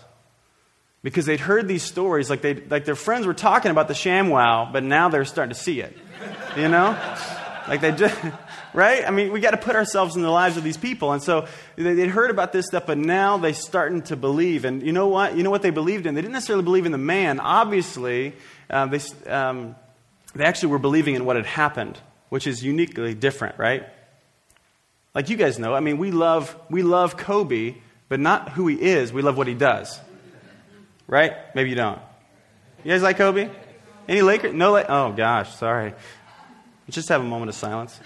Because 1.03 1.25
they'd 1.25 1.41
heard 1.41 1.67
these 1.67 1.83
stories, 1.83 2.29
like, 2.29 2.41
they 2.41 2.55
like 2.55 2.85
their 2.85 2.95
friends 2.95 3.27
were 3.27 3.33
talking 3.33 3.71
about 3.71 3.89
the 3.89 3.93
ShamWow, 3.93 4.71
but 4.71 4.81
now 4.81 5.09
they're 5.09 5.25
starting 5.25 5.53
to 5.53 5.59
see 5.59 5.81
it. 5.81 5.95
You 6.55 6.69
know? 6.69 6.97
Like 7.67 7.81
they 7.81 7.91
just, 7.91 8.15
right? 8.75 9.07
I 9.07 9.11
mean, 9.11 9.31
we 9.31 9.39
got 9.39 9.51
to 9.51 9.57
put 9.57 9.75
ourselves 9.75 10.15
in 10.15 10.21
the 10.21 10.29
lives 10.29 10.57
of 10.57 10.63
these 10.63 10.77
people. 10.77 11.13
And 11.13 11.23
so 11.23 11.47
they'd 11.77 12.09
heard 12.09 12.29
about 12.29 12.51
this 12.51 12.67
stuff, 12.67 12.85
but 12.85 12.97
now 12.97 13.37
they're 13.37 13.53
starting 13.53 14.01
to 14.03 14.15
believe. 14.15 14.65
And 14.65 14.83
you 14.83 14.91
know 14.91 15.07
what? 15.07 15.35
You 15.35 15.43
know 15.43 15.49
what 15.49 15.61
they 15.61 15.69
believed 15.69 16.05
in? 16.05 16.13
They 16.13 16.21
didn't 16.21 16.33
necessarily 16.33 16.63
believe 16.63 16.85
in 16.85 16.91
the 16.91 16.97
man. 16.97 17.39
Obviously, 17.39 18.33
uh, 18.69 18.85
they, 18.87 18.99
um, 19.29 19.75
they 20.35 20.43
actually 20.43 20.69
were 20.69 20.79
believing 20.79 21.15
in 21.15 21.25
what 21.25 21.37
had 21.37 21.45
happened, 21.45 21.97
which 22.29 22.45
is 22.45 22.63
uniquely 22.63 23.13
different, 23.13 23.57
right? 23.57 23.87
Like 25.13 25.29
you 25.29 25.37
guys 25.37 25.57
know, 25.57 25.73
I 25.73 25.79
mean, 25.79 25.97
we 25.97 26.11
love, 26.11 26.55
we 26.69 26.83
love 26.83 27.15
Kobe, 27.15 27.75
but 28.09 28.19
not 28.19 28.49
who 28.49 28.67
he 28.67 28.75
is. 28.81 29.13
We 29.13 29.21
love 29.21 29.37
what 29.37 29.47
he 29.47 29.53
does. 29.53 29.99
Right? 31.07 31.33
Maybe 31.55 31.69
you 31.69 31.75
don't. 31.75 31.99
You 32.83 32.91
guys 32.91 33.01
like 33.01 33.17
Kobe? 33.17 33.49
Any 34.07 34.21
Lakers? 34.21 34.53
No. 34.53 34.73
La- 34.73 34.85
oh 34.87 35.13
gosh, 35.13 35.55
sorry. 35.55 35.93
Just 36.89 37.09
have 37.09 37.21
a 37.21 37.23
moment 37.23 37.49
of 37.49 37.55
silence. 37.55 37.99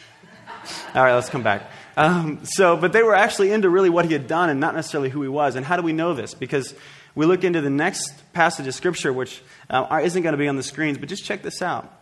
All 0.95 1.03
right, 1.03 1.15
let's 1.15 1.29
come 1.29 1.43
back. 1.43 1.69
Um, 1.97 2.39
so, 2.43 2.77
but 2.77 2.93
they 2.93 3.03
were 3.03 3.15
actually 3.15 3.51
into 3.51 3.69
really 3.69 3.89
what 3.89 4.05
he 4.05 4.13
had 4.13 4.27
done 4.27 4.49
and 4.49 4.59
not 4.59 4.73
necessarily 4.73 5.09
who 5.09 5.21
he 5.21 5.27
was. 5.27 5.55
And 5.55 5.65
how 5.65 5.75
do 5.75 5.83
we 5.83 5.93
know 5.93 6.13
this? 6.13 6.33
Because 6.33 6.73
we 7.15 7.25
look 7.25 7.43
into 7.43 7.61
the 7.61 7.69
next 7.69 8.13
passage 8.33 8.67
of 8.67 8.73
Scripture, 8.73 9.11
which 9.11 9.41
uh, 9.69 9.99
isn't 10.01 10.23
going 10.23 10.33
to 10.33 10.37
be 10.37 10.47
on 10.47 10.55
the 10.55 10.63
screens, 10.63 10.97
but 10.97 11.09
just 11.09 11.25
check 11.25 11.41
this 11.41 11.61
out. 11.61 11.93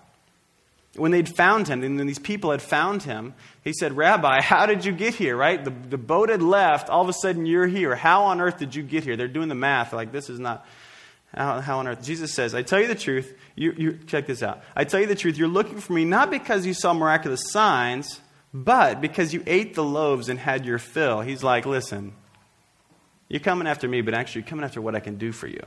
When 0.96 1.12
they'd 1.12 1.30
found 1.30 1.68
him, 1.68 1.84
and 1.84 2.00
these 2.10 2.20
people 2.20 2.52
had 2.52 2.62
found 2.62 3.04
him, 3.04 3.34
he 3.64 3.74
said, 3.74 3.96
Rabbi, 3.96 4.42
how 4.42 4.66
did 4.66 4.86
you 4.86 4.92
get 4.92 5.14
here, 5.16 5.36
right? 5.36 5.64
The, 5.64 5.72
the 5.72 5.98
boat 5.98 6.30
had 6.30 6.42
left. 6.42 6.90
All 6.90 7.02
of 7.02 7.10
a 7.10 7.14
sudden, 7.14 7.46
you're 7.46 7.68
here. 7.68 7.96
How 7.96 8.26
on 8.26 8.42
earth 8.42 8.58
did 8.58 8.74
you 8.74 8.84
get 8.84 9.04
here? 9.04 9.16
They're 9.16 9.28
doing 9.28 9.50
the 9.50 9.56
math. 9.56 9.94
Like, 9.94 10.12
this 10.12 10.30
is 10.30 10.40
not. 10.40 10.66
How, 11.36 11.60
how 11.62 11.80
on 11.80 11.88
earth? 11.88 12.04
Jesus 12.04 12.34
says, 12.34 12.56
I 12.56 12.62
tell 12.64 12.80
you 12.80 12.88
the 12.88 12.96
truth. 12.96 13.36
You, 13.56 13.74
you, 13.78 14.00
check 14.08 14.28
this 14.28 14.42
out. 14.42 14.64
I 14.76 14.86
tell 14.86 15.00
you 15.00 15.08
the 15.08 15.16
truth. 15.16 15.38
You're 15.38 15.50
looking 15.50 15.80
for 15.80 15.94
me 15.94 16.06
not 16.06 16.32
because 16.32 16.66
you 16.66 16.74
saw 16.74 16.94
miraculous 16.94 17.52
signs, 17.52 18.22
but 18.54 19.02
because 19.02 19.34
you 19.34 19.44
ate 19.46 19.76
the 19.76 19.84
loaves 19.84 20.30
and 20.30 20.40
had 20.40 20.66
your 20.66 20.80
fill, 20.80 21.22
he's 21.22 21.44
like, 21.44 21.66
listen, 21.66 22.14
you're 23.28 23.42
coming 23.42 23.68
after 23.68 23.88
me, 23.88 24.02
but 24.02 24.14
actually 24.14 24.42
you're 24.42 24.50
coming 24.50 24.66
after 24.66 24.82
what 24.82 24.96
I 24.96 25.00
can 25.00 25.18
do 25.18 25.32
for 25.32 25.48
you. 25.48 25.62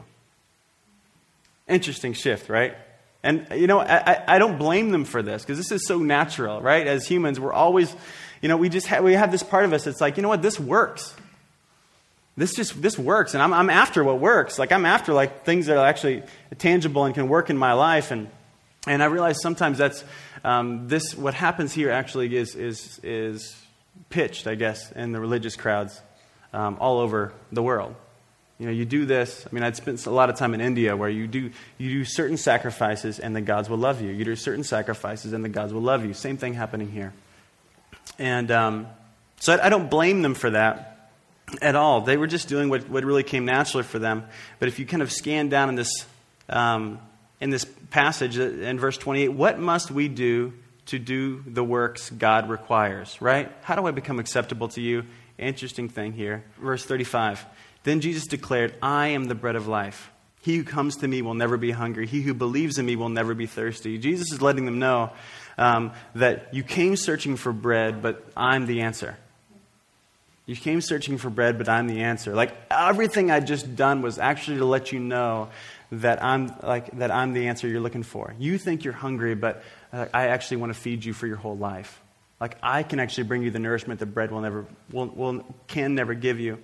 Interesting 1.69 2.15
shift, 2.15 2.49
right? 2.49 2.77
And, 3.23 3.47
you 3.55 3.67
know, 3.67 3.81
I, 3.81 4.23
I 4.27 4.39
don't 4.39 4.59
blame 4.59 4.91
them 4.91 5.05
for 5.05 5.23
this 5.23 5.43
because 5.43 5.59
this 5.59 5.71
is 5.71 5.87
so 5.87 5.99
natural, 5.99 6.61
right? 6.63 6.87
As 6.87 7.07
humans, 7.07 7.39
we're 7.39 7.53
always, 7.53 7.95
you 8.41 8.49
know, 8.49 8.57
we 8.57 8.71
just 8.71 8.87
have, 8.87 9.05
we 9.05 9.13
have 9.13 9.31
this 9.31 9.43
part 9.43 9.67
of 9.67 9.73
us 9.75 9.85
that's 9.85 10.01
like, 10.01 10.17
you 10.17 10.23
know 10.23 10.31
what, 10.31 10.41
this 10.41 10.59
works. 10.59 11.15
This 12.37 12.55
just, 12.55 12.81
this 12.81 12.99
works. 12.99 13.35
And 13.35 13.43
I'm, 13.43 13.53
I'm 13.53 13.69
after 13.69 14.03
what 14.03 14.21
works. 14.21 14.59
Like, 14.59 14.73
I'm 14.73 14.87
after, 14.87 15.13
like, 15.13 15.45
things 15.45 15.67
that 15.67 15.77
are 15.77 15.87
actually 15.87 16.23
tangible 16.57 17.05
and 17.05 17.15
can 17.15 17.29
work 17.29 17.51
in 17.51 17.59
my 17.59 17.75
life. 17.75 18.11
And, 18.11 18.31
and 18.87 19.03
I 19.03 19.07
realize 19.07 19.43
sometimes 19.43 19.77
that's, 19.77 20.03
um, 20.45 20.89
this, 20.89 21.17
what 21.17 21.35
happens 21.35 21.73
here 21.73 21.91
actually 21.91 22.35
is, 22.35 22.55
is, 22.55 23.01
is 23.03 23.57
pitched, 24.09 24.47
I 24.47 24.55
guess, 24.55 24.91
in 24.93 25.13
the 25.13 25.21
religious 25.21 25.57
crowds 25.57 26.01
um, 26.53 26.79
all 26.81 26.99
over 26.99 27.33
the 27.53 27.63
world. 27.63 27.95
You 28.59 28.67
know, 28.67 28.73
you 28.73 28.85
do 28.85 29.07
this. 29.07 29.47
I 29.51 29.55
mean, 29.55 29.63
I'd 29.63 29.77
spent 29.77 30.05
a 30.05 30.11
lot 30.11 30.29
of 30.29 30.37
time 30.37 30.53
in 30.53 30.61
India 30.61 30.95
where 30.95 31.09
you 31.09 31.27
do, 31.27 31.51
you 31.79 31.91
do 31.91 32.05
certain 32.05 32.37
sacrifices 32.37 33.19
and 33.19 33.35
the 33.35 33.41
gods 33.41 33.71
will 33.71 33.79
love 33.79 34.03
you. 34.03 34.11
You 34.11 34.25
do 34.25 34.37
certain 34.37 34.65
sacrifices 34.65 35.33
and 35.33 35.43
the 35.43 35.49
gods 35.49 35.73
will 35.73 35.81
love 35.81 36.05
you. 36.05 36.13
Same 36.13 36.37
thing 36.37 36.53
happening 36.53 36.91
here. 36.91 37.15
And 38.19 38.51
um, 38.51 38.87
so 39.39 39.55
I, 39.55 39.67
I, 39.67 39.69
don't 39.71 39.89
blame 39.89 40.21
them 40.21 40.35
for 40.35 40.51
that 40.51 41.11
at 41.63 41.75
all. 41.75 42.03
They 42.03 42.19
were 42.19 42.27
just 42.27 42.49
doing 42.49 42.69
what, 42.69 42.89
what 42.91 43.03
really 43.03 43.23
came 43.23 43.47
naturally 43.47 43.85
for 43.85 43.99
them. 43.99 44.25
But 44.59 44.69
if 44.69 44.79
you 44.79 44.85
kind 44.85 45.03
of 45.03 45.11
scan 45.11 45.49
down 45.49 45.71
in 45.71 45.75
this 45.75 46.05
um, 46.51 46.99
in 47.41 47.51
this 47.51 47.65
passage 47.91 48.39
uh, 48.39 48.43
in 48.43 48.79
verse 48.79 48.99
28 48.99 49.29
what 49.29 49.59
must 49.59 49.91
we 49.91 50.09
do 50.09 50.53
to 50.87 50.99
do 50.99 51.43
the 51.47 51.63
works 51.63 52.11
God 52.11 52.49
requires, 52.49 53.21
right? 53.23 53.51
How 53.63 53.77
do 53.77 53.87
I 53.87 53.93
become 53.93 54.19
acceptable 54.19 54.69
to 54.71 54.81
you? 54.81 55.05
Interesting 55.39 55.89
thing 55.89 56.13
here. 56.13 56.45
Verse 56.61 56.85
35. 56.85 57.45
Then 57.85 58.01
Jesus 58.01 58.27
declared, 58.27 58.75
I 58.83 59.09
am 59.09 59.25
the 59.25 59.37
bread 59.37 59.57
of 59.57 59.69
life. 59.69 60.11
He 60.43 60.57
who 60.57 60.65
comes 60.65 60.97
to 60.97 61.09
me 61.09 61.23
will 61.23 61.35
never 61.35 61.57
be 61.57 61.71
hungry. 61.71 62.07
He 62.07 62.23
who 62.23 62.35
believes 62.35 62.79
in 62.79 62.87
me 62.87 62.97
will 62.97 63.09
never 63.09 63.35
be 63.35 63.47
thirsty. 63.47 63.99
Jesus 63.99 64.33
is 64.33 64.43
letting 64.43 64.65
them 64.65 64.79
know 64.79 65.13
um, 65.59 65.93
that 66.15 66.53
you 66.53 66.63
came 66.63 66.97
searching 66.97 67.37
for 67.37 67.53
bread, 67.53 68.03
but 68.03 68.25
I'm 68.37 68.67
the 68.67 68.81
answer. 68.81 69.17
You 70.47 70.57
came 70.57 70.81
searching 70.81 71.19
for 71.19 71.31
bread, 71.31 71.59
but 71.59 71.69
I'm 71.69 71.87
the 71.87 72.01
answer. 72.01 72.35
Like 72.35 72.53
everything 72.71 73.31
I'd 73.31 73.47
just 73.47 73.77
done 73.77 74.03
was 74.03 74.19
actually 74.19 74.59
to 74.59 74.65
let 74.65 74.91
you 74.91 74.99
know 74.99 75.51
that 75.93 76.23
I'm, 76.23 76.53
like, 76.63 76.99
that 76.99 77.11
I'm 77.11 77.33
the 77.33 77.49
answer 77.49 77.67
you're 77.67 77.81
looking 77.81 78.03
for. 78.03 78.35
You 78.39 78.59
think 78.59 78.85
you're 78.85 78.95
hungry, 78.95 79.35
but 79.35 79.63
uh, 79.93 80.07
I 80.15 80.29
actually 80.29 80.59
want 80.59 80.73
to 80.73 80.79
feed 80.79 81.05
you 81.05 81.13
for 81.13 81.27
your 81.27 81.37
whole 81.37 81.57
life. 81.57 82.01
Like, 82.41 82.57
I 82.63 82.83
can 82.83 83.01
actually 83.01 83.25
bring 83.25 83.43
you 83.43 83.51
the 83.51 83.59
nourishment 83.59 84.01
that 84.01 84.07
bread 84.07 84.31
will 84.31 84.41
never, 84.41 84.67
will, 84.91 85.07
will, 85.07 85.45
can 85.67 85.95
never 85.95 86.15
give 86.15 86.41
you. 86.41 86.59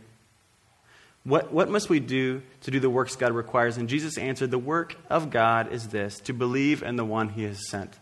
What, 1.25 1.53
what 1.53 1.69
must 1.69 1.91
we 1.91 1.99
do 1.99 2.43
to 2.63 2.71
do 2.71 2.79
the 2.79 2.89
works 2.89 3.17
God 3.17 3.33
requires? 3.33 3.77
And 3.79 3.89
Jesus 3.89 4.17
answered, 4.17 4.53
The 4.53 4.59
work 4.59 4.97
of 5.11 5.31
God 5.31 5.73
is 5.73 5.89
this 5.89 6.21
to 6.21 6.33
believe 6.33 6.85
in 6.85 6.95
the 6.95 7.05
one 7.05 7.29
he 7.29 7.43
has 7.43 7.69
sent. 7.69 7.99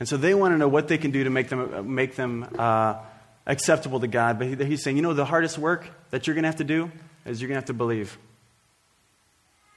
And 0.00 0.08
so 0.08 0.16
they 0.16 0.34
want 0.34 0.52
to 0.54 0.58
know 0.58 0.66
what 0.66 0.88
they 0.88 0.98
can 0.98 1.12
do 1.12 1.22
to 1.24 1.30
make 1.30 1.50
them, 1.50 1.94
make 1.94 2.16
them 2.16 2.48
uh, 2.58 2.96
acceptable 3.46 4.00
to 4.00 4.08
God. 4.08 4.40
But 4.40 4.60
he's 4.60 4.82
saying, 4.82 4.96
you 4.96 5.02
know, 5.02 5.14
the 5.14 5.24
hardest 5.24 5.56
work 5.56 5.86
that 6.10 6.26
you're 6.26 6.34
going 6.34 6.42
to 6.42 6.48
have 6.48 6.56
to 6.56 6.64
do 6.64 6.90
is 7.24 7.40
you're 7.40 7.48
going 7.48 7.56
to 7.56 7.60
have 7.60 7.66
to 7.66 7.74
believe. 7.74 8.18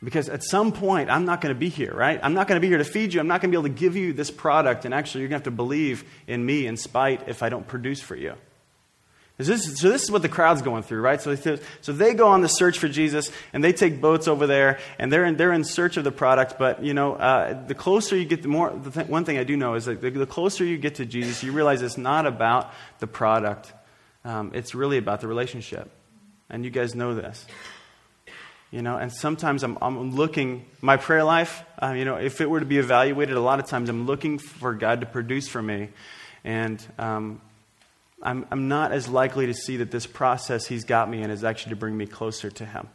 Because 0.03 0.27
at 0.27 0.43
some 0.43 0.71
point, 0.71 1.09
I'm 1.09 1.25
not 1.25 1.39
going 1.39 1.53
to 1.53 1.59
be 1.59 1.69
here, 1.69 1.93
right? 1.93 2.19
I'm 2.21 2.33
not 2.33 2.47
going 2.47 2.57
to 2.57 2.61
be 2.61 2.67
here 2.67 2.77
to 2.77 2.83
feed 2.83 3.13
you. 3.13 3.19
I'm 3.19 3.27
not 3.27 3.41
going 3.41 3.51
to 3.51 3.57
be 3.57 3.61
able 3.61 3.73
to 3.73 3.79
give 3.79 3.95
you 3.95 4.11
this 4.11 4.31
product. 4.31 4.85
And 4.85 4.93
actually, 4.93 5.21
you're 5.21 5.29
going 5.29 5.41
to 5.41 5.45
have 5.49 5.55
to 5.55 5.55
believe 5.55 6.03
in 6.27 6.45
me 6.45 6.67
in 6.67 6.75
spite 6.77 7.29
if 7.29 7.41
I 7.41 7.49
don't 7.49 7.67
produce 7.67 8.01
for 8.01 8.15
you. 8.15 8.33
This, 9.37 9.79
so, 9.79 9.89
this 9.89 10.03
is 10.03 10.11
what 10.11 10.21
the 10.21 10.29
crowd's 10.29 10.61
going 10.61 10.83
through, 10.83 11.01
right? 11.01 11.19
So, 11.19 11.35
so 11.81 11.91
they 11.91 12.13
go 12.13 12.27
on 12.27 12.41
the 12.41 12.47
search 12.47 12.77
for 12.77 12.87
Jesus, 12.87 13.31
and 13.51 13.63
they 13.63 13.73
take 13.73 13.99
boats 13.99 14.27
over 14.27 14.45
there, 14.45 14.79
and 14.99 15.11
they're 15.11 15.25
in, 15.25 15.37
they're 15.37 15.53
in 15.53 15.63
search 15.63 15.97
of 15.97 16.03
the 16.03 16.11
product. 16.11 16.59
But, 16.59 16.83
you 16.83 16.93
know, 16.93 17.13
uh, 17.13 17.65
the 17.65 17.73
closer 17.73 18.15
you 18.15 18.25
get, 18.25 18.43
the 18.43 18.47
more. 18.47 18.69
The 18.71 18.91
th- 18.91 19.07
one 19.07 19.25
thing 19.25 19.39
I 19.39 19.43
do 19.43 19.57
know 19.57 19.73
is 19.73 19.85
that 19.85 20.01
the, 20.01 20.11
the, 20.11 20.27
closer 20.27 20.63
you 20.63 20.77
get 20.77 20.95
to 20.95 21.05
Jesus, 21.05 21.43
you 21.43 21.51
realize 21.51 21.81
it's 21.81 21.97
not 21.97 22.27
about 22.27 22.71
the 22.99 23.07
product, 23.07 23.73
um, 24.23 24.51
it's 24.53 24.75
really 24.75 24.97
about 24.97 25.21
the 25.21 25.27
relationship. 25.27 25.89
And 26.49 26.63
you 26.63 26.69
guys 26.69 26.93
know 26.93 27.15
this. 27.15 27.45
You 28.73 28.81
know, 28.81 28.97
and 28.97 29.13
sometimes 29.13 29.61
I'm, 29.61 29.77
I'm 29.83 30.15
looking, 30.15 30.65
my 30.81 30.97
prayer 30.97 31.23
life, 31.23 31.63
uh, 31.79 31.91
you 31.91 32.05
know, 32.05 32.15
if 32.15 32.41
it 32.41 32.49
were 32.49 32.59
to 32.59 32.65
be 32.65 32.79
evaluated, 32.79 33.35
a 33.35 33.39
lot 33.39 33.59
of 33.59 33.67
times 33.67 33.87
I'm 33.87 34.07
looking 34.07 34.39
for 34.39 34.73
God 34.73 35.01
to 35.01 35.05
produce 35.05 35.47
for 35.47 35.61
me. 35.61 35.89
And 36.43 36.83
um, 36.97 37.39
I'm, 38.23 38.47
I'm 38.49 38.69
not 38.69 38.91
as 38.91 39.07
likely 39.07 39.45
to 39.45 39.53
see 39.53 39.77
that 39.77 39.91
this 39.91 40.07
process 40.07 40.65
He's 40.65 40.85
got 40.85 41.07
me 41.07 41.21
in 41.21 41.29
is 41.29 41.43
actually 41.43 41.69
to 41.69 41.75
bring 41.75 41.95
me 41.95 42.07
closer 42.07 42.49
to 42.49 42.65
Him, 42.65 42.87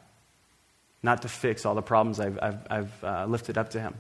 not 1.01 1.23
to 1.23 1.29
fix 1.29 1.65
all 1.65 1.77
the 1.77 1.81
problems 1.81 2.19
I've, 2.19 2.41
I've, 2.43 2.67
I've 2.69 3.05
uh, 3.05 3.27
lifted 3.27 3.57
up 3.57 3.71
to 3.71 3.81
Him. 3.81 3.95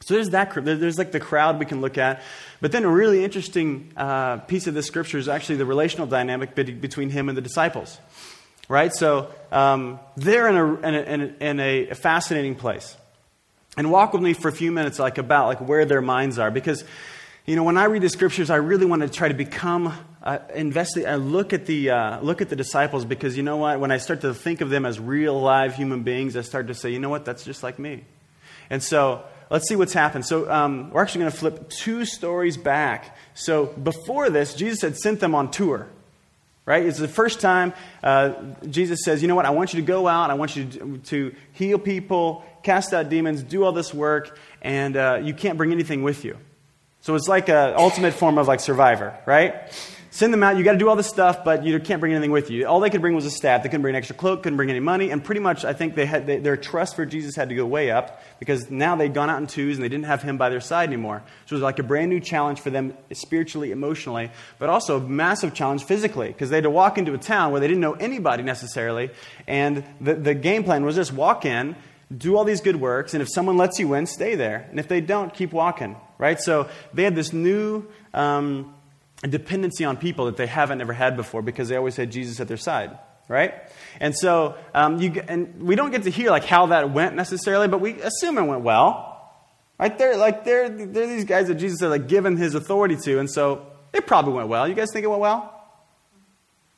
So 0.00 0.14
there's 0.14 0.30
that. 0.30 0.54
There's 0.54 0.96
like 0.96 1.12
the 1.12 1.20
crowd 1.20 1.58
we 1.58 1.66
can 1.66 1.82
look 1.82 1.98
at. 1.98 2.22
But 2.62 2.72
then 2.72 2.82
a 2.84 2.88
really 2.88 3.22
interesting 3.22 3.92
uh, 3.94 4.38
piece 4.38 4.66
of 4.66 4.72
the 4.72 4.82
scripture 4.82 5.18
is 5.18 5.28
actually 5.28 5.56
the 5.56 5.66
relational 5.66 6.06
dynamic 6.06 6.54
between 6.54 7.10
Him 7.10 7.28
and 7.28 7.36
the 7.36 7.42
disciples 7.42 7.98
right? 8.68 8.92
So 8.92 9.30
um, 9.52 10.00
they're 10.16 10.48
in 10.48 10.56
a, 10.56 10.74
in, 10.74 11.20
a, 11.20 11.44
in, 11.44 11.60
a, 11.60 11.94
fascinating 11.94 12.54
place. 12.54 12.96
and 13.76 13.90
walk 13.90 14.12
with 14.12 14.22
me 14.22 14.32
for 14.32 14.48
a 14.48 14.52
few 14.52 14.72
minutes 14.72 14.98
like 14.98 15.18
about 15.18 15.46
like 15.46 15.60
where 15.60 15.84
their 15.84 16.00
minds 16.00 16.38
are. 16.38 16.50
Because 16.50 16.84
you 17.46 17.56
know 17.56 17.62
when 17.62 17.76
i 17.76 17.84
read 17.84 18.00
the 18.00 18.08
scriptures 18.08 18.48
i 18.48 18.56
really 18.56 18.86
want 18.86 19.02
to 19.02 19.08
try 19.08 19.28
to 19.28 19.34
become 19.34 19.92
uh, 20.22 20.38
investigate 20.54 21.06
i 21.06 21.16
look 21.16 21.52
at 21.52 21.66
the 21.66 21.90
uh, 21.90 22.20
look 22.20 22.40
at 22.40 22.48
the 22.48 22.56
disciples. 22.56 23.04
Because 23.04 23.36
you 23.36 23.42
know 23.42 23.58
what? 23.58 23.80
When 23.80 23.90
i 23.90 23.98
start 23.98 24.22
to 24.22 24.34
think 24.34 24.60
of 24.60 24.70
them 24.70 24.86
as 24.86 24.98
real 24.98 25.40
live 25.40 25.74
human 25.74 26.02
beings 26.02 26.36
i 26.36 26.42
start 26.42 26.68
to 26.68 26.74
say 26.74 26.90
you 26.90 26.98
know 26.98 27.10
what? 27.10 27.24
That's 27.24 27.44
just 27.44 27.62
like 27.62 27.78
me. 27.78 28.04
And 28.70 28.82
so 28.82 29.22
let's 29.50 29.68
see 29.68 29.76
what's 29.76 29.92
happened. 29.92 30.24
So 30.24 30.50
um, 30.50 30.90
we're 30.90 31.02
actually 31.02 31.20
going 31.20 31.32
to 31.32 31.38
flip 31.38 31.68
two 31.68 32.06
stories 32.06 32.56
back. 32.56 33.16
So 33.34 33.66
before 33.66 34.30
this 34.30 34.54
jesus 34.54 34.80
had 34.82 34.96
sent 34.96 35.20
them 35.20 35.34
on 35.34 35.50
tour 35.50 35.88
right? 36.66 36.84
It's 36.84 36.98
the 36.98 37.08
first 37.08 37.40
time 37.40 37.72
uh, 38.02 38.34
Jesus 38.68 39.04
says, 39.04 39.22
you 39.22 39.28
know 39.28 39.34
what, 39.34 39.46
I 39.46 39.50
want 39.50 39.74
you 39.74 39.80
to 39.80 39.86
go 39.86 40.08
out, 40.08 40.30
I 40.30 40.34
want 40.34 40.56
you 40.56 40.98
to, 41.04 41.34
heal 41.52 41.78
people, 41.78 42.44
cast 42.62 42.92
out 42.92 43.08
demons, 43.08 43.42
do 43.42 43.64
all 43.64 43.72
this 43.72 43.92
work, 43.92 44.38
and 44.62 44.96
uh, 44.96 45.20
you 45.22 45.34
can't 45.34 45.58
bring 45.58 45.72
anything 45.72 46.02
with 46.02 46.24
you. 46.24 46.38
So 47.00 47.14
it's 47.14 47.28
like 47.28 47.48
an 47.48 47.74
ultimate 47.76 48.14
form 48.14 48.38
of 48.38 48.48
like 48.48 48.60
survivor, 48.60 49.18
right? 49.26 49.54
Send 50.14 50.32
them 50.32 50.44
out. 50.44 50.56
You 50.56 50.62
got 50.62 50.74
to 50.74 50.78
do 50.78 50.88
all 50.88 50.94
this 50.94 51.08
stuff, 51.08 51.42
but 51.42 51.64
you 51.64 51.76
can't 51.80 51.98
bring 51.98 52.12
anything 52.12 52.30
with 52.30 52.48
you. 52.48 52.68
All 52.68 52.78
they 52.78 52.88
could 52.88 53.00
bring 53.00 53.16
was 53.16 53.26
a 53.26 53.32
staff. 53.32 53.64
They 53.64 53.68
couldn't 53.68 53.82
bring 53.82 53.96
an 53.96 53.98
extra 53.98 54.14
cloak, 54.14 54.44
couldn't 54.44 54.56
bring 54.56 54.70
any 54.70 54.78
money, 54.78 55.10
and 55.10 55.24
pretty 55.24 55.40
much, 55.40 55.64
I 55.64 55.72
think 55.72 55.96
they 55.96 56.06
had 56.06 56.24
they, 56.24 56.38
their 56.38 56.56
trust 56.56 56.94
for 56.94 57.04
Jesus 57.04 57.34
had 57.34 57.48
to 57.48 57.56
go 57.56 57.66
way 57.66 57.90
up 57.90 58.22
because 58.38 58.70
now 58.70 58.94
they'd 58.94 59.12
gone 59.12 59.28
out 59.28 59.40
in 59.40 59.48
twos 59.48 59.76
and 59.76 59.84
they 59.84 59.88
didn't 59.88 60.04
have 60.04 60.22
him 60.22 60.38
by 60.38 60.50
their 60.50 60.60
side 60.60 60.88
anymore. 60.88 61.24
So 61.46 61.54
it 61.54 61.56
was 61.56 61.62
like 61.64 61.80
a 61.80 61.82
brand 61.82 62.10
new 62.10 62.20
challenge 62.20 62.60
for 62.60 62.70
them 62.70 62.96
spiritually, 63.12 63.72
emotionally, 63.72 64.30
but 64.60 64.68
also 64.68 64.98
a 64.98 65.00
massive 65.00 65.52
challenge 65.52 65.82
physically 65.82 66.28
because 66.28 66.48
they 66.48 66.58
had 66.58 66.64
to 66.64 66.70
walk 66.70 66.96
into 66.96 67.12
a 67.12 67.18
town 67.18 67.50
where 67.50 67.60
they 67.60 67.66
didn't 67.66 67.80
know 67.80 67.94
anybody 67.94 68.44
necessarily, 68.44 69.10
and 69.48 69.82
the, 70.00 70.14
the 70.14 70.34
game 70.34 70.62
plan 70.62 70.84
was 70.84 70.94
just 70.94 71.12
walk 71.12 71.44
in, 71.44 71.74
do 72.16 72.36
all 72.36 72.44
these 72.44 72.60
good 72.60 72.76
works, 72.76 73.14
and 73.14 73.20
if 73.20 73.28
someone 73.28 73.56
lets 73.56 73.80
you 73.80 73.94
in, 73.94 74.06
stay 74.06 74.36
there. 74.36 74.68
And 74.70 74.78
if 74.78 74.86
they 74.86 75.00
don't, 75.00 75.34
keep 75.34 75.52
walking, 75.52 75.96
right? 76.18 76.40
So 76.40 76.68
they 76.92 77.02
had 77.02 77.16
this 77.16 77.32
new 77.32 77.84
um, 78.12 78.73
dependency 79.28 79.84
on 79.84 79.96
people 79.96 80.26
that 80.26 80.36
they 80.36 80.46
haven't 80.46 80.80
ever 80.80 80.92
had 80.92 81.16
before 81.16 81.42
because 81.42 81.68
they 81.68 81.76
always 81.76 81.96
had 81.96 82.10
Jesus 82.10 82.40
at 82.40 82.48
their 82.48 82.56
side, 82.56 82.98
right? 83.28 83.54
And 84.00 84.14
so 84.14 84.56
um, 84.74 85.00
you, 85.00 85.22
and 85.28 85.62
we 85.62 85.76
don't 85.76 85.90
get 85.90 86.04
to 86.04 86.10
hear 86.10 86.30
like 86.30 86.44
how 86.44 86.66
that 86.66 86.90
went 86.90 87.14
necessarily, 87.14 87.68
but 87.68 87.80
we 87.80 88.00
assume 88.00 88.38
it 88.38 88.42
went 88.42 88.62
well. 88.62 89.10
Right? 89.78 89.96
They're 89.96 90.16
like 90.16 90.44
they're, 90.44 90.68
they're 90.68 91.06
these 91.06 91.24
guys 91.24 91.48
that 91.48 91.56
Jesus 91.56 91.80
had 91.80 91.88
like 91.88 92.06
given 92.06 92.36
his 92.36 92.54
authority 92.54 92.96
to, 93.04 93.18
and 93.18 93.30
so 93.30 93.66
it 93.92 94.06
probably 94.06 94.34
went 94.34 94.48
well. 94.48 94.68
You 94.68 94.74
guys 94.74 94.92
think 94.92 95.04
it 95.04 95.08
went 95.08 95.20
well? 95.20 95.50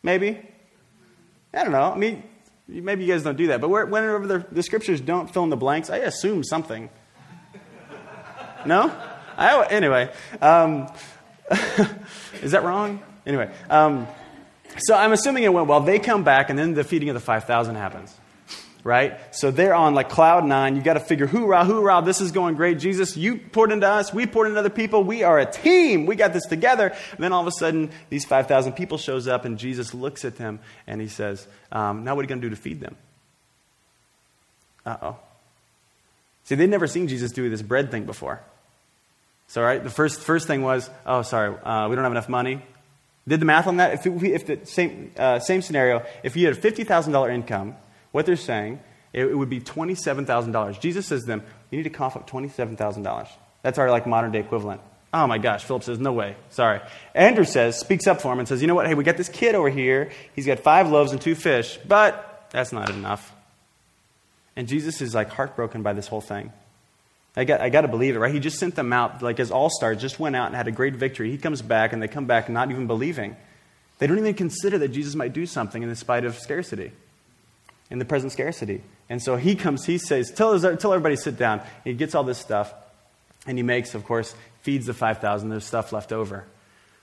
Maybe. 0.03 0.41
I 1.53 1.63
don't 1.63 1.73
know. 1.73 1.93
I 1.93 1.97
mean, 1.97 2.23
Maybe 2.69 3.05
you 3.05 3.13
guys 3.13 3.23
don't 3.23 3.37
do 3.37 3.47
that, 3.49 3.61
but 3.61 3.69
whenever 3.69 4.27
the, 4.27 4.45
the 4.51 4.63
scriptures 4.63 5.01
don't 5.01 5.33
fill 5.33 5.45
in 5.45 5.51
the 5.51 5.57
blanks, 5.57 5.89
I 5.89 5.99
assume 5.99 6.43
something. 6.43 6.91
No? 8.65 8.93
I, 9.37 9.67
anyway, 9.67 10.11
um, 10.41 10.89
is 12.43 12.53
that 12.53 12.65
wrong? 12.65 13.03
Anyway, 13.27 13.51
um, 13.71 14.07
so 14.79 14.95
I'm 14.95 15.13
assuming 15.13 15.45
it 15.45 15.53
went 15.53 15.69
well. 15.69 15.81
They 15.81 15.99
come 15.99 16.25
back, 16.25 16.51
and 16.51 16.59
then 16.59 16.75
the 16.75 16.85
feeding 16.85 17.09
of 17.09 17.15
the 17.15 17.21
5,000 17.21 17.75
happens 17.77 18.15
right? 18.87 19.19
So 19.35 19.51
they're 19.51 19.75
on 19.75 19.97
like 19.97 20.09
cloud 20.09 20.45
nine. 20.45 20.77
You 20.77 20.83
got 20.83 20.95
to 20.95 21.01
figure, 21.01 21.27
hoorah, 21.27 21.65
hoorah, 21.65 22.03
this 22.05 22.21
is 22.21 22.31
going 22.31 22.55
great. 22.55 22.79
Jesus, 22.79 23.17
you 23.17 23.37
poured 23.37 23.73
into 23.73 23.89
us, 23.89 24.15
we 24.15 24.27
poured 24.27 24.47
into 24.47 24.61
other 24.61 24.71
people. 24.71 25.03
We 25.03 25.25
are 25.25 25.41
a 25.41 25.45
team. 25.45 26.07
We 26.07 26.15
got 26.15 26.33
this 26.33 26.47
together. 26.47 26.95
And 27.11 27.19
then 27.19 27.33
all 27.33 27.41
of 27.41 27.49
a 27.49 27.53
sudden, 27.53 27.91
these 28.11 28.25
5,000 28.25 28.75
people 28.75 28.97
shows 28.97 29.27
up, 29.27 29.45
and 29.45 29.59
Jesus 29.59 29.93
looks 29.93 30.25
at 30.25 30.37
them 30.37 30.61
and 30.87 31.01
he 31.01 31.09
says, 31.09 31.49
um, 31.73 32.05
now 32.05 32.15
what 32.15 32.21
are 32.21 32.25
you 32.25 32.29
going 32.29 32.41
to 32.41 32.49
do 32.49 32.55
to 32.55 32.61
feed 32.61 32.81
them? 32.81 32.97
Uh-oh. 34.87 35.17
See, 36.45 36.55
they'd 36.55 36.71
never 36.71 36.87
seen 36.87 37.09
Jesus 37.09 37.33
do 37.33 37.51
this 37.51 37.63
bread 37.63 37.91
thing 37.91 38.05
before. 38.05 38.41
So, 39.49 39.63
right, 39.63 39.83
the 39.83 39.91
first, 39.91 40.21
first 40.21 40.47
thing 40.47 40.63
was, 40.63 40.91
oh, 41.05 41.23
sorry, 41.23 41.57
uh, 41.59 41.89
we 41.89 41.95
don't 41.95 42.05
have 42.05 42.13
enough 42.13 42.29
money. 42.29 42.63
Did 43.29 43.41
the 43.41 43.47
math 43.47 43.67
on 43.67 43.79
that? 43.79 43.95
If, 43.95 44.07
we, 44.07 44.33
if 44.33 44.47
the 44.47 44.65
same, 44.65 45.13
uh, 45.17 45.39
same 45.39 45.63
scenario, 45.63 46.05
if 46.23 46.37
you 46.37 46.47
had 46.47 46.57
a 46.57 46.61
$50,000 46.61 47.35
income 47.35 47.77
what 48.13 48.27
they're 48.27 48.37
saying, 48.37 48.81
it, 49.13 49.27
it 49.27 49.35
would 49.35 49.51
be 49.51 49.61
$27,000. 49.61 50.81
Jesus 50.81 51.07
says 51.07 51.23
to 51.23 51.27
them, 51.27 51.43
you 51.71 51.79
need 51.79 51.85
to 51.85 51.91
cough 51.91 52.17
up 52.17 52.29
$27,000. 52.29 53.29
That's 53.63 53.79
our 53.79 53.91
like 53.91 54.07
modern 54.07 54.33
day 54.33 54.41
equivalent. 54.41 54.81
Oh 55.13 55.27
my 55.27 55.39
gosh, 55.39 55.65
Philip 55.65 55.83
says, 55.83 55.99
no 55.99 56.13
way. 56.13 56.37
Sorry. 56.51 56.81
Andrew 57.15 57.45
says, 57.45 57.79
speaks 57.79 58.07
up 58.07 58.21
for 58.21 58.33
him 58.33 58.39
and 58.39 58.47
says, 58.47 58.61
you 58.61 58.69
know 58.69 58.75
what? 58.75 58.87
Hey, 58.87 58.95
we 58.95 59.05
got 59.05 59.17
this 59.17 59.29
kid 59.29 59.55
over 59.55 59.71
here. 59.71 60.11
He's 60.35 60.47
got 60.47 60.61
five 60.61 60.91
loaves 60.91 61.13
and 61.13 61.21
two 61.21 61.35
fish, 61.35 61.79
but 61.87 62.49
that's 62.51 62.73
not 62.73 62.91
enough. 62.91 63.33
And 64.57 64.69
Jesus 64.69 65.01
is 65.01 65.15
like 65.15 65.31
heartbroken 65.31 65.83
by 65.83 65.93
this 65.93 66.07
whole 66.07 66.21
thing. 66.21 66.53
I 67.37 67.45
got, 67.45 67.61
I 67.61 67.69
got 67.69 67.83
to 67.83 67.89
believe 67.89 68.17
it, 68.17 68.19
right? 68.19 68.33
He 68.33 68.41
just 68.41 68.59
sent 68.59 68.77
them 68.77 68.93
out 68.93 69.23
like 69.23 69.39
as 69.39 69.51
all 69.51 69.69
stars, 69.69 70.01
just 70.01 70.19
went 70.19 70.37
out 70.37 70.47
and 70.47 70.57
had 70.57 70.69
a 70.69 70.73
great 70.73 70.95
victory. 70.95 71.31
He 71.31 71.39
comes 71.39 71.61
back 71.61 71.93
and 71.93 72.03
they 72.03 72.09
come 72.09 72.25
back 72.25 72.49
not 72.49 72.71
even 72.71 72.87
believing. 72.87 73.37
They 73.99 74.07
don't 74.07 74.19
even 74.19 74.35
consider 74.35 74.79
that 74.79 74.89
Jesus 74.89 75.15
might 75.15 75.33
do 75.33 75.47
something 75.47 75.83
in 75.83 75.89
the 75.89 75.97
spite 75.97 76.25
of 76.25 76.39
scarcity 76.39 76.93
in 77.91 77.99
the 77.99 78.05
present 78.05 78.33
scarcity. 78.33 78.83
And 79.09 79.23
so 79.23 79.37
he 79.37 79.55
comes, 79.55 79.85
he 79.85 79.99
says, 79.99 80.31
tell, 80.31 80.59
tell 80.59 80.93
everybody 80.93 81.17
sit 81.17 81.37
down. 81.37 81.63
He 81.85 81.95
gets 81.95 82.15
all 82.15 82.25
this 82.25 82.39
stuff, 82.39 82.73
and 83.47 83.57
he 83.57 83.63
makes, 83.63 83.95
of 83.95 84.05
course, 84.05 84.35
feeds 84.63 84.87
the 84.87 84.95
5,000. 84.95 85.49
There's 85.49 85.65
stuff 85.65 85.93
left 85.93 86.13
over. 86.13 86.45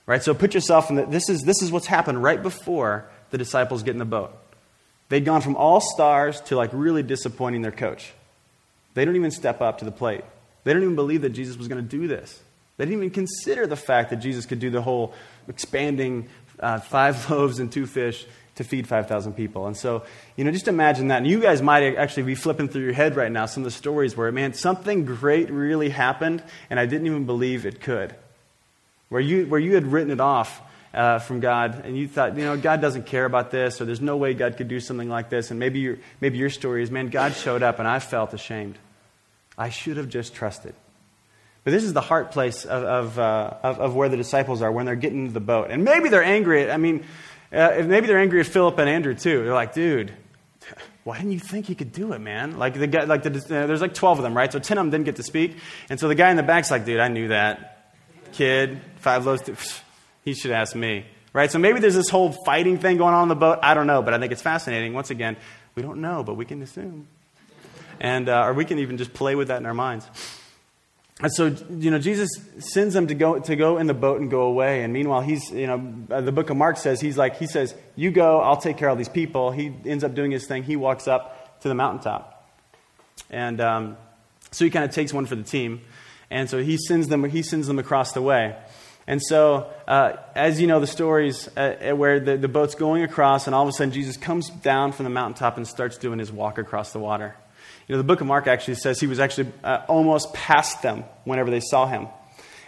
Right? 0.05 0.21
So 0.21 0.33
put 0.33 0.53
yourself 0.53 0.89
in 0.89 0.97
the, 0.97 1.05
this 1.05 1.29
is, 1.29 1.43
this 1.43 1.61
is 1.61 1.71
what's 1.71 1.87
happened 1.87 2.21
right 2.21 2.41
before 2.41 3.05
the 3.31 3.37
disciples 3.37 3.83
get 3.83 3.91
in 3.91 3.99
the 3.99 4.05
boat. 4.05 4.37
They'd 5.07 5.23
gone 5.23 5.41
from 5.41 5.55
all 5.55 5.79
stars 5.79 6.41
to 6.41 6.57
like 6.57 6.71
really 6.73 7.03
disappointing 7.03 7.61
their 7.61 7.71
coach. 7.71 8.13
They 8.93 9.05
don't 9.05 9.15
even 9.15 9.31
step 9.31 9.61
up 9.61 9.79
to 9.79 9.85
the 9.85 9.91
plate. 9.91 10.23
They 10.63 10.73
don't 10.73 10.83
even 10.83 10.95
believe 10.95 11.21
that 11.21 11.31
Jesus 11.31 11.57
was 11.57 11.67
going 11.67 11.83
to 11.83 11.87
do 11.87 12.07
this. 12.07 12.41
They 12.77 12.85
didn't 12.85 12.97
even 12.97 13.11
consider 13.11 13.67
the 13.67 13.75
fact 13.75 14.09
that 14.09 14.17
Jesus 14.17 14.45
could 14.45 14.59
do 14.59 14.69
the 14.69 14.81
whole 14.81 15.13
expanding 15.47 16.29
uh, 16.59 16.79
five 16.79 17.29
loaves 17.29 17.59
and 17.59 17.71
two 17.71 17.85
fish 17.85 18.25
to 18.55 18.63
feed 18.63 18.87
5,000 18.87 19.33
people. 19.33 19.65
And 19.65 19.75
so, 19.75 20.03
you 20.35 20.43
know, 20.43 20.51
just 20.51 20.67
imagine 20.67 21.07
that. 21.07 21.17
And 21.17 21.27
you 21.27 21.39
guys 21.39 21.61
might 21.61 21.95
actually 21.95 22.23
be 22.23 22.35
flipping 22.35 22.69
through 22.69 22.83
your 22.83 22.93
head 22.93 23.15
right 23.15 23.31
now 23.31 23.47
some 23.47 23.63
of 23.63 23.65
the 23.65 23.71
stories 23.71 24.15
where, 24.15 24.31
man, 24.31 24.53
something 24.53 25.05
great 25.05 25.49
really 25.49 25.89
happened 25.89 26.43
and 26.69 26.79
I 26.79 26.85
didn't 26.85 27.07
even 27.07 27.25
believe 27.25 27.65
it 27.65 27.81
could. 27.81 28.15
Where 29.09 29.21
you, 29.21 29.47
where 29.47 29.59
you 29.59 29.73
had 29.73 29.87
written 29.87 30.11
it 30.11 30.19
off 30.19 30.61
uh, 30.93 31.17
from 31.19 31.39
God 31.39 31.83
and 31.83 31.97
you 31.97 32.07
thought, 32.07 32.37
you 32.37 32.43
know, 32.43 32.55
God 32.55 32.79
doesn't 32.79 33.07
care 33.07 33.25
about 33.25 33.49
this 33.49 33.81
or 33.81 33.85
there's 33.85 34.01
no 34.01 34.17
way 34.17 34.35
God 34.35 34.57
could 34.57 34.67
do 34.67 34.79
something 34.79 35.09
like 35.09 35.29
this. 35.29 35.49
And 35.49 35.59
maybe, 35.59 35.79
your 35.79 35.97
maybe 36.21 36.37
your 36.37 36.51
story 36.51 36.83
is, 36.83 36.91
man, 36.91 37.09
God 37.09 37.33
showed 37.33 37.63
up 37.63 37.79
and 37.79 37.87
I 37.87 37.97
felt 37.97 38.33
ashamed. 38.33 38.77
I 39.57 39.69
should 39.69 39.97
have 39.97 40.09
just 40.09 40.33
trusted. 40.33 40.75
But 41.63 41.71
this 41.71 41.83
is 41.83 41.93
the 41.93 42.01
heart 42.01 42.31
place 42.31 42.65
of, 42.65 42.83
of, 42.83 43.19
uh, 43.19 43.53
of, 43.63 43.79
of, 43.79 43.95
where 43.95 44.09
the 44.09 44.17
disciples 44.17 44.61
are 44.61 44.71
when 44.71 44.85
they're 44.85 44.95
getting 44.95 45.21
into 45.21 45.33
the 45.33 45.39
boat. 45.39 45.71
And 45.71 45.85
maybe 45.85 46.09
they're 46.09 46.23
angry. 46.23 46.63
At, 46.63 46.71
I 46.71 46.77
mean, 46.77 47.05
uh, 47.53 47.83
maybe 47.85 48.07
they're 48.07 48.19
angry 48.19 48.41
at 48.41 48.47
Philip 48.47 48.77
and 48.79 48.89
Andrew 48.89 49.13
too. 49.13 49.43
They're 49.45 49.53
like, 49.53 49.73
dude, 49.73 50.13
why 51.03 51.17
didn't 51.17 51.31
you 51.31 51.39
think 51.39 51.67
he 51.67 51.75
could 51.75 51.93
do 51.93 52.11
it, 52.13 52.19
man? 52.19 52.57
Like 52.57 52.73
the 52.73 52.87
guy, 52.87 53.05
like 53.05 53.23
the, 53.23 53.29
uh, 53.29 53.67
there's 53.67 53.81
like 53.81 53.93
12 53.93 54.19
of 54.19 54.23
them, 54.23 54.35
right? 54.35 54.51
So 54.51 54.59
10 54.59 54.77
of 54.77 54.83
them 54.83 54.91
didn't 54.91 55.05
get 55.05 55.15
to 55.17 55.23
speak. 55.23 55.55
And 55.89 55.99
so 55.99 56.09
the 56.09 56.15
guy 56.15 56.31
in 56.31 56.37
the 56.37 56.43
back's 56.43 56.69
like, 56.69 56.85
dude, 56.85 56.99
I 56.99 57.07
knew 57.07 57.29
that. 57.29 57.93
Kid, 58.33 58.81
five 58.97 59.25
loaves, 59.25 59.49
he 60.25 60.33
should 60.33 60.51
ask 60.51 60.75
me. 60.75 61.05
Right? 61.31 61.49
So 61.49 61.59
maybe 61.59 61.79
there's 61.79 61.95
this 61.95 62.09
whole 62.09 62.31
fighting 62.45 62.77
thing 62.77 62.97
going 62.97 63.13
on 63.13 63.23
in 63.23 63.29
the 63.29 63.35
boat. 63.35 63.59
I 63.63 63.73
don't 63.73 63.87
know, 63.87 64.01
but 64.01 64.13
I 64.13 64.19
think 64.19 64.31
it's 64.31 64.41
fascinating. 64.41 64.93
Once 64.93 65.09
again, 65.09 65.35
we 65.75 65.81
don't 65.81 65.99
know, 65.99 66.23
but 66.23 66.35
we 66.35 66.45
can 66.45 66.61
assume. 66.61 67.07
And, 67.99 68.29
uh, 68.29 68.45
or 68.45 68.53
we 68.53 68.65
can 68.65 68.79
even 68.79 68.97
just 68.97 69.13
play 69.13 69.35
with 69.35 69.49
that 69.49 69.57
in 69.57 69.65
our 69.65 69.73
minds. 69.73 70.07
And 71.21 71.31
so, 71.31 71.55
you 71.69 71.91
know, 71.91 71.99
Jesus 71.99 72.29
sends 72.57 72.93
them 72.93 73.07
to 73.07 73.13
go, 73.13 73.39
to 73.39 73.55
go 73.55 73.77
in 73.77 73.87
the 73.87 73.93
boat 73.93 74.19
and 74.19 74.29
go 74.29 74.41
away. 74.41 74.83
And 74.83 74.91
meanwhile, 74.91 75.21
he's, 75.21 75.49
you 75.51 75.67
know, 75.67 75.93
uh, 76.09 76.21
the 76.21 76.31
book 76.31 76.49
of 76.49 76.57
Mark 76.57 76.77
says, 76.77 76.99
he's 76.99 77.17
like, 77.17 77.37
he 77.37 77.45
says, 77.47 77.75
you 77.95 78.11
go, 78.11 78.41
I'll 78.41 78.57
take 78.57 78.77
care 78.77 78.89
of 78.89 78.97
these 78.97 79.09
people. 79.09 79.51
He 79.51 79.73
ends 79.85 80.03
up 80.03 80.15
doing 80.15 80.31
his 80.31 80.47
thing. 80.47 80.63
He 80.63 80.75
walks 80.75 81.07
up 81.07 81.61
to 81.61 81.67
the 81.67 81.75
mountaintop. 81.75 82.49
And 83.29 83.61
um, 83.61 83.97
so 84.51 84.65
he 84.65 84.71
kind 84.71 84.85
of 84.85 84.91
takes 84.91 85.13
one 85.13 85.25
for 85.25 85.35
the 85.35 85.43
team. 85.43 85.81
And 86.29 86.49
so 86.49 86.61
he 86.63 86.77
sends 86.77 87.07
them, 87.07 87.23
he 87.25 87.43
sends 87.43 87.67
them 87.67 87.77
across 87.77 88.11
the 88.13 88.21
way. 88.21 88.55
And 89.05 89.21
so, 89.21 89.71
uh, 89.87 90.13
as 90.33 90.59
you 90.59 90.67
know, 90.67 90.79
the 90.79 90.87
stories 90.87 91.49
uh, 91.55 91.91
uh, 91.91 91.95
where 91.95 92.19
the, 92.19 92.37
the 92.37 92.47
boat's 92.47 92.73
going 92.73 93.03
across, 93.03 93.47
and 93.47 93.55
all 93.55 93.63
of 93.63 93.69
a 93.69 93.73
sudden 93.73 93.93
Jesus 93.93 94.17
comes 94.17 94.49
down 94.49 94.93
from 94.93 95.03
the 95.03 95.09
mountaintop 95.09 95.57
and 95.57 95.67
starts 95.67 95.97
doing 95.97 96.19
his 96.19 96.31
walk 96.31 96.57
across 96.57 96.93
the 96.93 96.99
water. 96.99 97.35
You 97.87 97.93
know, 97.93 97.97
the 97.97 98.05
book 98.05 98.21
of 98.21 98.27
Mark 98.27 98.47
actually 98.47 98.75
says 98.75 98.99
he 98.99 99.07
was 99.07 99.19
actually 99.19 99.51
uh, 99.63 99.81
almost 99.87 100.33
past 100.33 100.81
them 100.81 101.03
whenever 101.25 101.51
they 101.51 101.59
saw 101.59 101.85
him. 101.85 102.07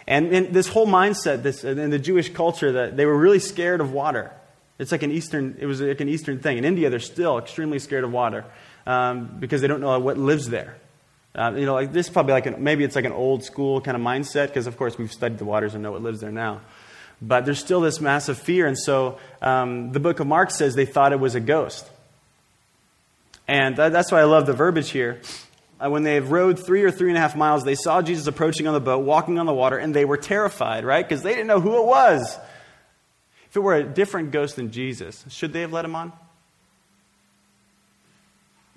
And, 0.06 0.32
and 0.32 0.54
this 0.54 0.68
whole 0.68 0.86
mindset 0.86 1.42
this, 1.42 1.64
in 1.64 1.90
the 1.90 1.98
Jewish 1.98 2.32
culture 2.32 2.72
that 2.72 2.96
they 2.96 3.06
were 3.06 3.16
really 3.16 3.38
scared 3.38 3.80
of 3.80 3.92
water. 3.92 4.32
It's 4.78 4.92
like 4.92 5.02
an 5.02 5.10
Eastern, 5.10 5.56
it 5.58 5.66
was 5.66 5.80
like 5.80 6.00
an 6.00 6.08
Eastern 6.08 6.38
thing. 6.38 6.58
In 6.58 6.64
India, 6.64 6.90
they're 6.90 7.00
still 7.00 7.38
extremely 7.38 7.78
scared 7.78 8.04
of 8.04 8.12
water 8.12 8.44
um, 8.86 9.36
because 9.40 9.62
they 9.62 9.68
don't 9.68 9.80
know 9.80 9.98
what 9.98 10.18
lives 10.18 10.48
there. 10.48 10.76
Uh, 11.34 11.52
you 11.56 11.66
know, 11.66 11.74
like 11.74 11.92
this 11.92 12.06
is 12.06 12.12
probably 12.12 12.32
like 12.32 12.46
an, 12.46 12.62
maybe 12.62 12.84
it's 12.84 12.96
like 12.96 13.04
an 13.04 13.12
old 13.12 13.44
school 13.44 13.80
kind 13.80 13.96
of 13.96 14.02
mindset 14.02 14.48
because 14.48 14.66
of 14.66 14.76
course 14.76 14.96
we've 14.96 15.12
studied 15.12 15.38
the 15.38 15.44
waters 15.44 15.74
and 15.74 15.82
know 15.82 15.92
what 15.92 16.02
lives 16.02 16.20
there 16.20 16.32
now. 16.32 16.60
But 17.20 17.44
there's 17.44 17.58
still 17.58 17.80
this 17.80 18.00
massive 18.00 18.38
fear, 18.38 18.66
and 18.66 18.78
so 18.78 19.18
um, 19.40 19.92
the 19.92 20.00
book 20.00 20.20
of 20.20 20.26
Mark 20.26 20.50
says 20.50 20.74
they 20.74 20.84
thought 20.86 21.12
it 21.12 21.20
was 21.20 21.34
a 21.34 21.40
ghost. 21.40 21.88
And 23.48 23.76
that's 23.76 24.10
why 24.10 24.20
I 24.20 24.24
love 24.24 24.46
the 24.46 24.52
verbiage 24.52 24.90
here. 24.90 25.20
uh, 25.80 25.90
when 25.90 26.02
they 26.02 26.14
had 26.14 26.30
rowed 26.30 26.64
three 26.64 26.82
or 26.82 26.90
three 26.90 27.08
and 27.08 27.16
a 27.16 27.20
half 27.20 27.36
miles, 27.36 27.64
they 27.64 27.74
saw 27.74 28.02
Jesus 28.02 28.26
approaching 28.26 28.66
on 28.66 28.74
the 28.74 28.80
boat, 28.80 29.00
walking 29.00 29.38
on 29.38 29.46
the 29.46 29.54
water, 29.54 29.76
and 29.78 29.94
they 29.94 30.04
were 30.04 30.16
terrified, 30.16 30.84
right? 30.84 31.06
Because 31.06 31.22
they 31.22 31.30
didn't 31.32 31.46
know 31.46 31.60
who 31.60 31.80
it 31.82 31.86
was. 31.86 32.38
If 33.48 33.56
it 33.56 33.60
were 33.60 33.74
a 33.74 33.84
different 33.84 34.32
ghost 34.32 34.56
than 34.56 34.70
Jesus, 34.70 35.24
should 35.28 35.52
they 35.52 35.60
have 35.60 35.72
let 35.72 35.84
him 35.84 35.94
on? 35.94 36.12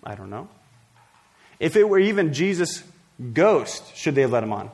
I 0.04 0.16
don't 0.16 0.30
know. 0.30 0.48
If 1.60 1.76
it 1.76 1.88
were 1.88 2.00
even 2.00 2.34
Jesus' 2.34 2.84
ghost, 3.34 3.96
should 3.96 4.16
they 4.16 4.22
have 4.22 4.32
let 4.32 4.44
him 4.44 4.54
on? 4.54 4.72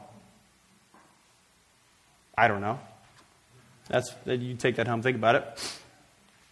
I 2.37 2.47
don't 2.47 2.61
know. 2.61 2.79
That's 3.87 4.13
you 4.25 4.55
take 4.55 4.75
that 4.75 4.87
home, 4.87 5.01
think 5.01 5.17
about 5.17 5.35
it. 5.35 5.77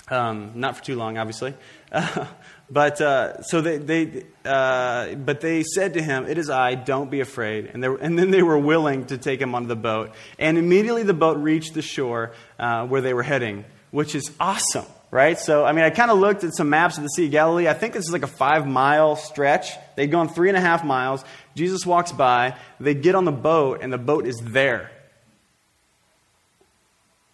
Um, 0.09 0.51
not 0.55 0.77
for 0.77 0.83
too 0.83 0.95
long, 0.95 1.17
obviously. 1.17 1.53
but 2.73 2.99
uh, 3.01 3.43
so 3.43 3.61
they, 3.61 3.77
they 3.77 4.25
uh, 4.43 5.13
but 5.13 5.41
they 5.41 5.61
said 5.61 5.93
to 5.93 6.01
him, 6.01 6.25
"It 6.25 6.39
is 6.39 6.49
I. 6.49 6.73
Don't 6.73 7.11
be 7.11 7.19
afraid." 7.19 7.69
And, 7.71 7.85
and 7.85 8.17
then 8.17 8.31
they 8.31 8.41
were 8.41 8.57
willing 8.57 9.05
to 9.05 9.17
take 9.19 9.39
him 9.39 9.53
onto 9.53 9.67
the 9.67 9.75
boat. 9.75 10.11
And 10.39 10.57
immediately 10.57 11.03
the 11.03 11.13
boat 11.13 11.37
reached 11.37 11.75
the 11.75 11.83
shore 11.83 12.31
uh, 12.57 12.87
where 12.87 13.01
they 13.01 13.13
were 13.13 13.21
heading, 13.21 13.63
which 13.91 14.15
is 14.15 14.31
awesome, 14.39 14.87
right? 15.11 15.37
So 15.37 15.63
I 15.63 15.71
mean, 15.71 15.85
I 15.85 15.91
kind 15.91 16.09
of 16.09 16.17
looked 16.17 16.43
at 16.43 16.55
some 16.55 16.69
maps 16.69 16.97
of 16.97 17.03
the 17.03 17.09
Sea 17.09 17.25
of 17.25 17.31
Galilee. 17.31 17.67
I 17.67 17.73
think 17.73 17.93
this 17.93 18.05
is 18.05 18.11
like 18.11 18.23
a 18.23 18.27
five 18.27 18.65
mile 18.65 19.17
stretch. 19.17 19.69
They'd 19.95 20.09
gone 20.09 20.27
three 20.27 20.49
and 20.49 20.57
a 20.57 20.61
half 20.61 20.83
miles. 20.83 21.23
Jesus 21.53 21.85
walks 21.85 22.11
by. 22.11 22.57
They 22.79 22.95
get 22.95 23.13
on 23.13 23.25
the 23.25 23.31
boat, 23.31 23.81
and 23.83 23.93
the 23.93 23.99
boat 23.99 24.25
is 24.25 24.37
there. 24.37 24.89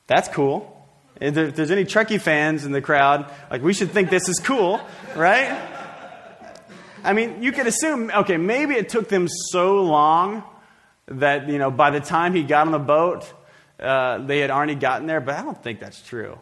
That's 0.07 0.27
cool. 0.27 0.75
If 1.19 1.55
there's 1.55 1.71
any 1.71 1.83
Trekkie 1.83 2.21
fans 2.21 2.65
in 2.65 2.71
the 2.71 2.81
crowd, 2.81 3.29
like 3.51 3.61
we 3.61 3.73
should 3.73 3.91
think 3.91 4.09
this 4.09 4.29
is 4.29 4.39
cool, 4.39 4.79
right? 5.15 5.59
I 7.03 7.13
mean, 7.13 7.43
you 7.43 7.51
could 7.51 7.67
assume, 7.67 8.09
okay, 8.09 8.37
maybe 8.37 8.75
it 8.75 8.89
took 8.89 9.09
them 9.09 9.27
so 9.27 9.83
long 9.83 10.43
that, 11.07 11.49
you 11.49 11.57
know, 11.57 11.71
by 11.71 11.89
the 11.89 11.99
time 11.99 12.33
he 12.33 12.43
got 12.43 12.67
on 12.67 12.71
the 12.71 12.79
boat, 12.79 13.31
uh, 13.79 14.19
they 14.19 14.39
had 14.39 14.49
already 14.49 14.75
gotten 14.75 15.07
there, 15.07 15.21
but 15.21 15.35
I 15.35 15.41
don't 15.41 15.61
think 15.61 15.79
that's 15.79 16.01
true. 16.01 16.37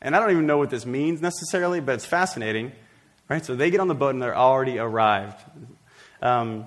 And 0.00 0.16
I 0.16 0.20
don't 0.20 0.30
even 0.30 0.46
know 0.46 0.58
what 0.58 0.70
this 0.70 0.84
means 0.84 1.20
necessarily, 1.20 1.80
but 1.80 1.94
it's 1.96 2.06
fascinating, 2.06 2.72
right? 3.28 3.44
So 3.44 3.54
they 3.54 3.70
get 3.70 3.80
on 3.80 3.88
the 3.88 3.94
boat 3.94 4.10
and 4.10 4.22
they're 4.22 4.36
already 4.36 4.78
arrived. 4.78 5.40
Um, 6.20 6.66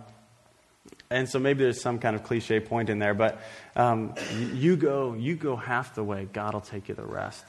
and 1.09 1.29
so 1.29 1.39
maybe 1.39 1.63
there's 1.63 1.81
some 1.81 1.99
kind 1.99 2.15
of 2.15 2.23
cliche 2.23 2.59
point 2.59 2.89
in 2.89 2.99
there, 2.99 3.13
but 3.13 3.41
um, 3.75 4.15
you 4.53 4.75
go, 4.75 5.13
you 5.13 5.35
go 5.35 5.55
half 5.55 5.95
the 5.95 6.03
way, 6.03 6.27
God 6.31 6.53
will 6.53 6.61
take 6.61 6.89
you 6.89 6.95
the 6.95 7.05
rest. 7.05 7.45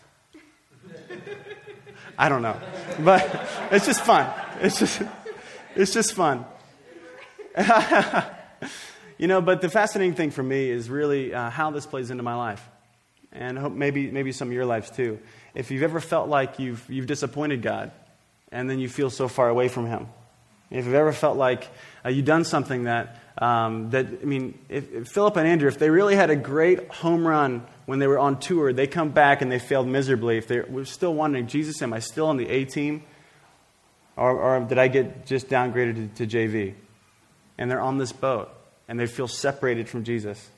I 2.18 2.28
don't 2.28 2.42
know. 2.42 2.56
But 3.00 3.46
it's 3.70 3.86
just 3.86 4.02
fun. 4.02 4.32
It's 4.60 4.78
just, 4.78 5.02
it's 5.74 5.92
just 5.92 6.14
fun. 6.14 6.44
you 9.18 9.26
know, 9.26 9.40
but 9.40 9.60
the 9.60 9.68
fascinating 9.68 10.14
thing 10.14 10.30
for 10.30 10.42
me 10.42 10.70
is 10.70 10.88
really 10.90 11.34
uh, 11.34 11.50
how 11.50 11.70
this 11.70 11.86
plays 11.86 12.10
into 12.10 12.22
my 12.22 12.34
life. 12.34 12.66
And 13.32 13.58
hope 13.58 13.72
maybe, 13.72 14.10
maybe 14.10 14.32
some 14.32 14.48
of 14.48 14.54
your 14.54 14.64
lives 14.64 14.90
too. 14.90 15.18
If 15.54 15.70
you've 15.70 15.82
ever 15.82 16.00
felt 16.00 16.28
like 16.28 16.58
you've, 16.58 16.84
you've 16.88 17.06
disappointed 17.06 17.62
God 17.62 17.92
and 18.50 18.70
then 18.70 18.78
you 18.78 18.88
feel 18.88 19.10
so 19.10 19.28
far 19.28 19.48
away 19.48 19.68
from 19.68 19.86
Him, 19.86 20.08
if 20.70 20.84
you've 20.84 20.94
ever 20.94 21.12
felt 21.12 21.36
like 21.36 21.68
uh, 22.04 22.08
you've 22.08 22.24
done 22.24 22.44
something 22.44 22.84
that, 22.84 23.20
um, 23.38 23.90
that 23.90 24.06
I 24.22 24.24
mean, 24.24 24.58
if, 24.68 24.92
if 24.92 25.08
Philip 25.08 25.36
and 25.36 25.46
Andrew, 25.46 25.68
if 25.68 25.78
they 25.78 25.90
really 25.90 26.16
had 26.16 26.30
a 26.30 26.36
great 26.36 26.88
home 26.88 27.26
run 27.26 27.66
when 27.86 27.98
they 27.98 28.06
were 28.06 28.18
on 28.18 28.38
tour, 28.38 28.72
they 28.72 28.86
come 28.86 29.10
back 29.10 29.42
and 29.42 29.50
they 29.50 29.58
failed 29.58 29.86
miserably. 29.86 30.36
If 30.36 30.48
they 30.48 30.60
were 30.60 30.84
still 30.84 31.14
wondering, 31.14 31.46
Jesus, 31.46 31.80
am 31.82 31.92
I 31.92 32.00
still 32.00 32.26
on 32.26 32.36
the 32.36 32.48
A 32.48 32.64
team? 32.64 33.04
Or, 34.16 34.30
or 34.30 34.60
did 34.60 34.78
I 34.78 34.88
get 34.88 35.26
just 35.26 35.48
downgraded 35.48 36.16
to, 36.16 36.26
to 36.26 36.36
JV? 36.36 36.74
And 37.58 37.70
they're 37.70 37.80
on 37.80 37.98
this 37.98 38.12
boat 38.12 38.50
and 38.88 38.98
they 38.98 39.06
feel 39.06 39.28
separated 39.28 39.88
from 39.88 40.04
Jesus. 40.04 40.50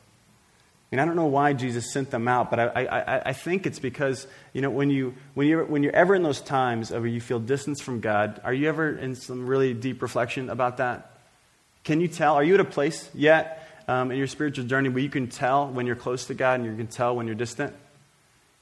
Mean, 0.91 1.01
I 1.01 1.05
don't 1.05 1.17
know 1.17 1.27
why 1.27 1.53
Jesus 1.53 1.93
sent 1.93 2.11
them 2.11 2.29
out, 2.29 2.49
but 2.49 2.59
I, 2.59 2.87
I, 2.87 3.23
I 3.27 3.33
think 3.35 3.67
it's 3.67 3.79
because, 3.79 4.27
you 4.55 4.63
know, 4.63 4.71
when, 4.71 4.89
you, 4.89 5.15
when, 5.35 5.47
you're, 5.47 5.65
when 5.65 5.83
you're 5.83 5.95
ever 5.95 6.15
in 6.15 6.23
those 6.23 6.41
times 6.41 6.91
where 6.91 7.07
you 7.07 7.21
feel 7.21 7.39
distance 7.39 7.83
from 7.83 8.01
God, 8.01 8.41
are 8.43 8.55
you 8.55 8.71
ever 8.71 8.97
in 8.97 9.15
some 9.15 9.47
really 9.47 9.75
deep 9.75 10.01
reflection 10.01 10.49
about 10.49 10.79
that? 10.79 11.19
Can 11.85 12.01
you 12.01 12.09
tell? 12.09 12.37
Are 12.37 12.45
you 12.45 12.55
at 12.55 12.61
a 12.61 12.65
place 12.65 13.11
yet 13.15 13.68
um, 13.89 14.13
in 14.13 14.19
your 14.19 14.27
spiritual 14.27 14.67
journey 14.67 14.91
where 14.91 15.03
you 15.03 15.09
can 15.09 15.27
tell 15.27 15.67
when 15.67 15.87
you're 15.87 15.97
close 15.97 16.27
to 16.27 16.35
God 16.35 16.61
and 16.61 16.67
you 16.71 16.77
can 16.77 16.87
tell 16.87 17.17
when 17.17 17.27
you're 17.27 17.35
distant? 17.35 17.75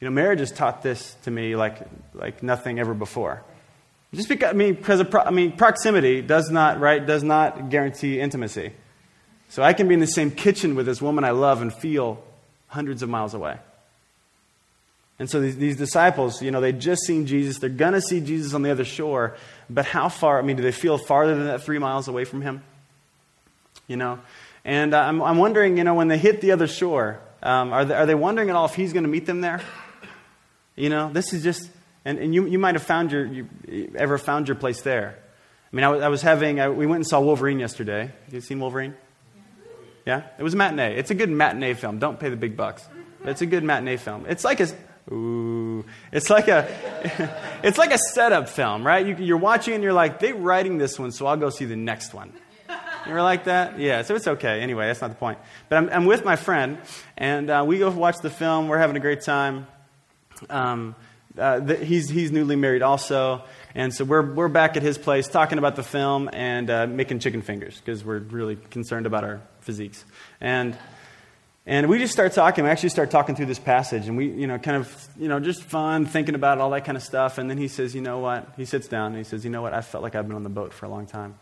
You 0.01 0.07
know, 0.07 0.13
marriage 0.13 0.41
has 0.41 0.53
taught 0.53 0.83
this 0.83 1.17
to 1.25 1.31
me 1.31 1.57
like, 1.57 1.79
like 2.15 2.43
nothing 2.43 2.79
ever 2.79 2.95
before. 2.95 3.43
Just 4.15 4.29
because, 4.29 4.51
I 4.51 4.53
mean, 4.53 4.75
because 4.75 5.03
pro- 5.05 5.23
I 5.23 5.31
mean, 5.31 5.53
proximity 5.53 6.23
does 6.23 6.51
not, 6.51 6.81
right, 6.81 7.05
does 7.05 7.23
not 7.23 7.71
guarantee 7.71 8.21
intimacy. 8.21 8.73
So 9.49 9.63
I 9.63 9.73
can 9.73 9.89
be 9.89 9.95
in 9.95 10.01
the 10.01 10.07
same 10.07 10.31
kitchen 10.31 10.75
with 10.75 10.87
this 10.87 11.03
woman 11.03 11.25
I 11.25 11.31
love 11.31 11.61
and 11.61 11.73
feel 11.73 12.23
hundreds 12.69 13.03
of 13.03 13.09
miles 13.09 13.35
away. 13.35 13.59
And 15.19 15.31
so 15.31 15.41
these, 15.41 15.57
these 15.57 15.77
disciples, 15.77 16.43
you 16.43 16.51
know, 16.51 16.61
they'd 16.61 16.79
just 16.79 17.03
seen 17.03 17.27
Jesus. 17.27 17.59
They're 17.59 17.71
going 17.71 17.95
to 17.95 18.03
see 18.03 18.21
Jesus 18.21 18.53
on 18.53 18.63
the 18.63 18.71
other 18.71 18.85
shore. 18.85 19.37
But 19.71 19.87
how 19.87 20.09
far, 20.09 20.39
I 20.39 20.43
mean, 20.43 20.57
do 20.57 20.63
they 20.63 20.73
feel 20.73 20.99
farther 20.99 21.35
than 21.35 21.47
that 21.47 21.63
three 21.63 21.79
miles 21.79 22.07
away 22.07 22.25
from 22.25 22.43
him? 22.43 22.63
You 23.89 23.97
know? 23.97 24.19
And 24.67 24.95
uh, 24.95 24.99
I'm, 24.99 25.23
I'm 25.23 25.39
wondering, 25.39 25.79
you 25.79 25.85
know, 25.85 25.95
when 25.95 26.09
they 26.09 26.19
hit 26.19 26.41
the 26.41 26.51
other 26.51 26.67
shore, 26.67 27.21
um, 27.41 27.73
are, 27.73 27.85
they, 27.85 27.95
are 27.95 28.05
they 28.05 28.17
wondering 28.17 28.51
at 28.51 28.57
all 28.57 28.67
if 28.67 28.75
he's 28.75 28.93
going 28.93 29.05
to 29.05 29.09
meet 29.09 29.25
them 29.25 29.41
there? 29.41 29.63
You 30.75 30.91
know, 30.91 31.09
this 31.11 31.33
is 31.33 31.45
just, 31.45 31.71
and, 32.05 32.19
and 32.19 32.35
you, 32.35 32.47
you 32.47 32.59
might 32.59 32.75
have 32.75 32.83
found 32.83 33.13
your, 33.13 33.25
you 33.25 33.49
ever 33.95 34.19
found 34.19 34.49
your 34.49 34.57
place 34.57 34.83
there. 34.83 35.17
I 35.73 35.77
mean, 35.77 35.85
I 35.85 35.89
was, 35.89 36.03
I 36.03 36.09
was 36.09 36.21
having, 36.21 36.59
I, 36.59 36.69
we 36.69 36.85
went 36.85 36.97
and 36.97 37.07
saw 37.07 37.21
Wolverine 37.21 37.61
yesterday. 37.61 38.11
You 38.33 38.41
seen 38.41 38.59
Wolverine? 38.59 38.97
Yeah? 40.05 40.25
It 40.37 40.43
was 40.43 40.55
a 40.55 40.57
matinee. 40.57 40.97
It's 40.97 41.13
a 41.13 41.15
good 41.15 41.31
matinee 41.31 41.75
film. 41.75 42.01
Don't 42.01 42.19
pay 42.19 42.29
the 42.29 42.37
big 42.37 42.57
bucks. 42.57 42.85
It's 43.25 43.43
a 43.43 43.47
good 43.47 43.63
matinee 43.63 43.99
film. 43.99 44.27
It's 44.29 44.43
like 44.43 44.59
a, 44.59 44.69
ooh, 45.13 45.85
it's 46.11 46.29
like 46.29 46.49
a, 46.49 46.69
it's 47.63 47.79
like 47.79 47.93
a 47.93 47.99
setup 47.99 48.49
film, 48.49 48.85
right? 48.85 49.07
You, 49.07 49.15
you're 49.15 49.37
watching 49.37 49.75
and 49.75 49.83
you're 49.85 49.93
like, 49.93 50.19
they're 50.19 50.35
writing 50.35 50.77
this 50.77 50.99
one, 50.99 51.13
so 51.13 51.27
I'll 51.27 51.37
go 51.37 51.51
see 51.51 51.67
the 51.67 51.77
next 51.77 52.13
one. 52.13 52.33
You 53.07 53.15
were 53.15 53.23
like 53.23 53.45
that? 53.45 53.79
Yeah, 53.79 54.03
so 54.03 54.15
it's 54.15 54.27
okay. 54.27 54.61
Anyway, 54.61 54.87
that's 54.87 55.01
not 55.01 55.11
the 55.11 55.17
point. 55.17 55.39
But 55.69 55.77
I'm, 55.77 55.89
I'm 55.91 56.05
with 56.07 56.25
my 56.25 56.37
friend, 56.37 56.79
and 57.17 57.49
uh, 57.49 57.65
we 57.67 57.79
go 57.79 57.91
watch 57.91 58.17
the 58.23 58.31
film. 58.31 58.69
We're 58.69 58.79
having 58.79 58.97
a 58.97 59.01
great 59.01 59.23
time. 59.23 59.67
Um, 60.51 60.97
uh, 61.39 61.61
the, 61.61 61.77
he's, 61.77 62.09
he's 62.09 62.33
newly 62.33 62.57
married 62.57 62.83
also. 62.83 63.45
And 63.75 63.93
so 63.93 64.05
we're, 64.05 64.33
we're 64.33 64.49
back 64.49 64.77
at 64.77 64.83
his 64.83 64.97
place 64.97 65.29
talking 65.29 65.59
about 65.59 65.77
the 65.77 65.83
film 65.83 66.31
and 66.33 66.71
uh, 66.71 66.87
making 66.87 67.19
chicken 67.19 67.43
fingers 67.43 67.79
because 67.79 68.05
we're 68.05 68.19
really 68.19 68.57
concerned 68.57 69.07
about 69.07 69.23
our 69.23 69.43
physiques. 69.61 70.05
And, 70.41 70.77
and 71.67 71.89
we 71.89 71.99
just 71.99 72.13
start 72.13 72.33
talking. 72.33 72.65
We 72.65 72.71
actually 72.71 72.89
start 72.89 73.11
talking 73.11 73.37
through 73.37 73.47
this 73.47 73.59
passage. 73.59 74.09
And 74.09 74.17
we, 74.17 74.31
you 74.31 74.47
know, 74.47 74.59
kind 74.59 74.79
of, 74.79 75.09
you 75.19 75.29
know, 75.29 75.39
just 75.41 75.63
fun, 75.63 76.07
thinking 76.07 76.35
about 76.35 76.59
all 76.59 76.71
that 76.71 76.85
kind 76.85 76.97
of 76.97 77.03
stuff. 77.03 77.39
And 77.39 77.51
then 77.51 77.59
he 77.59 77.69
says, 77.69 77.95
you 77.95 78.01
know 78.01 78.19
what? 78.19 78.49
He 78.57 78.65
sits 78.65 78.89
down 78.89 79.09
and 79.09 79.19
he 79.19 79.25
says, 79.25 79.45
you 79.45 79.51
know 79.51 79.63
what? 79.63 79.75
I 79.75 79.83
felt 79.83 80.03
like 80.03 80.15
I've 80.15 80.27
been 80.27 80.37
on 80.37 80.43
the 80.43 80.49
boat 80.49 80.73
for 80.73 80.87
a 80.87 80.89
long 80.89 81.07
time. 81.07 81.35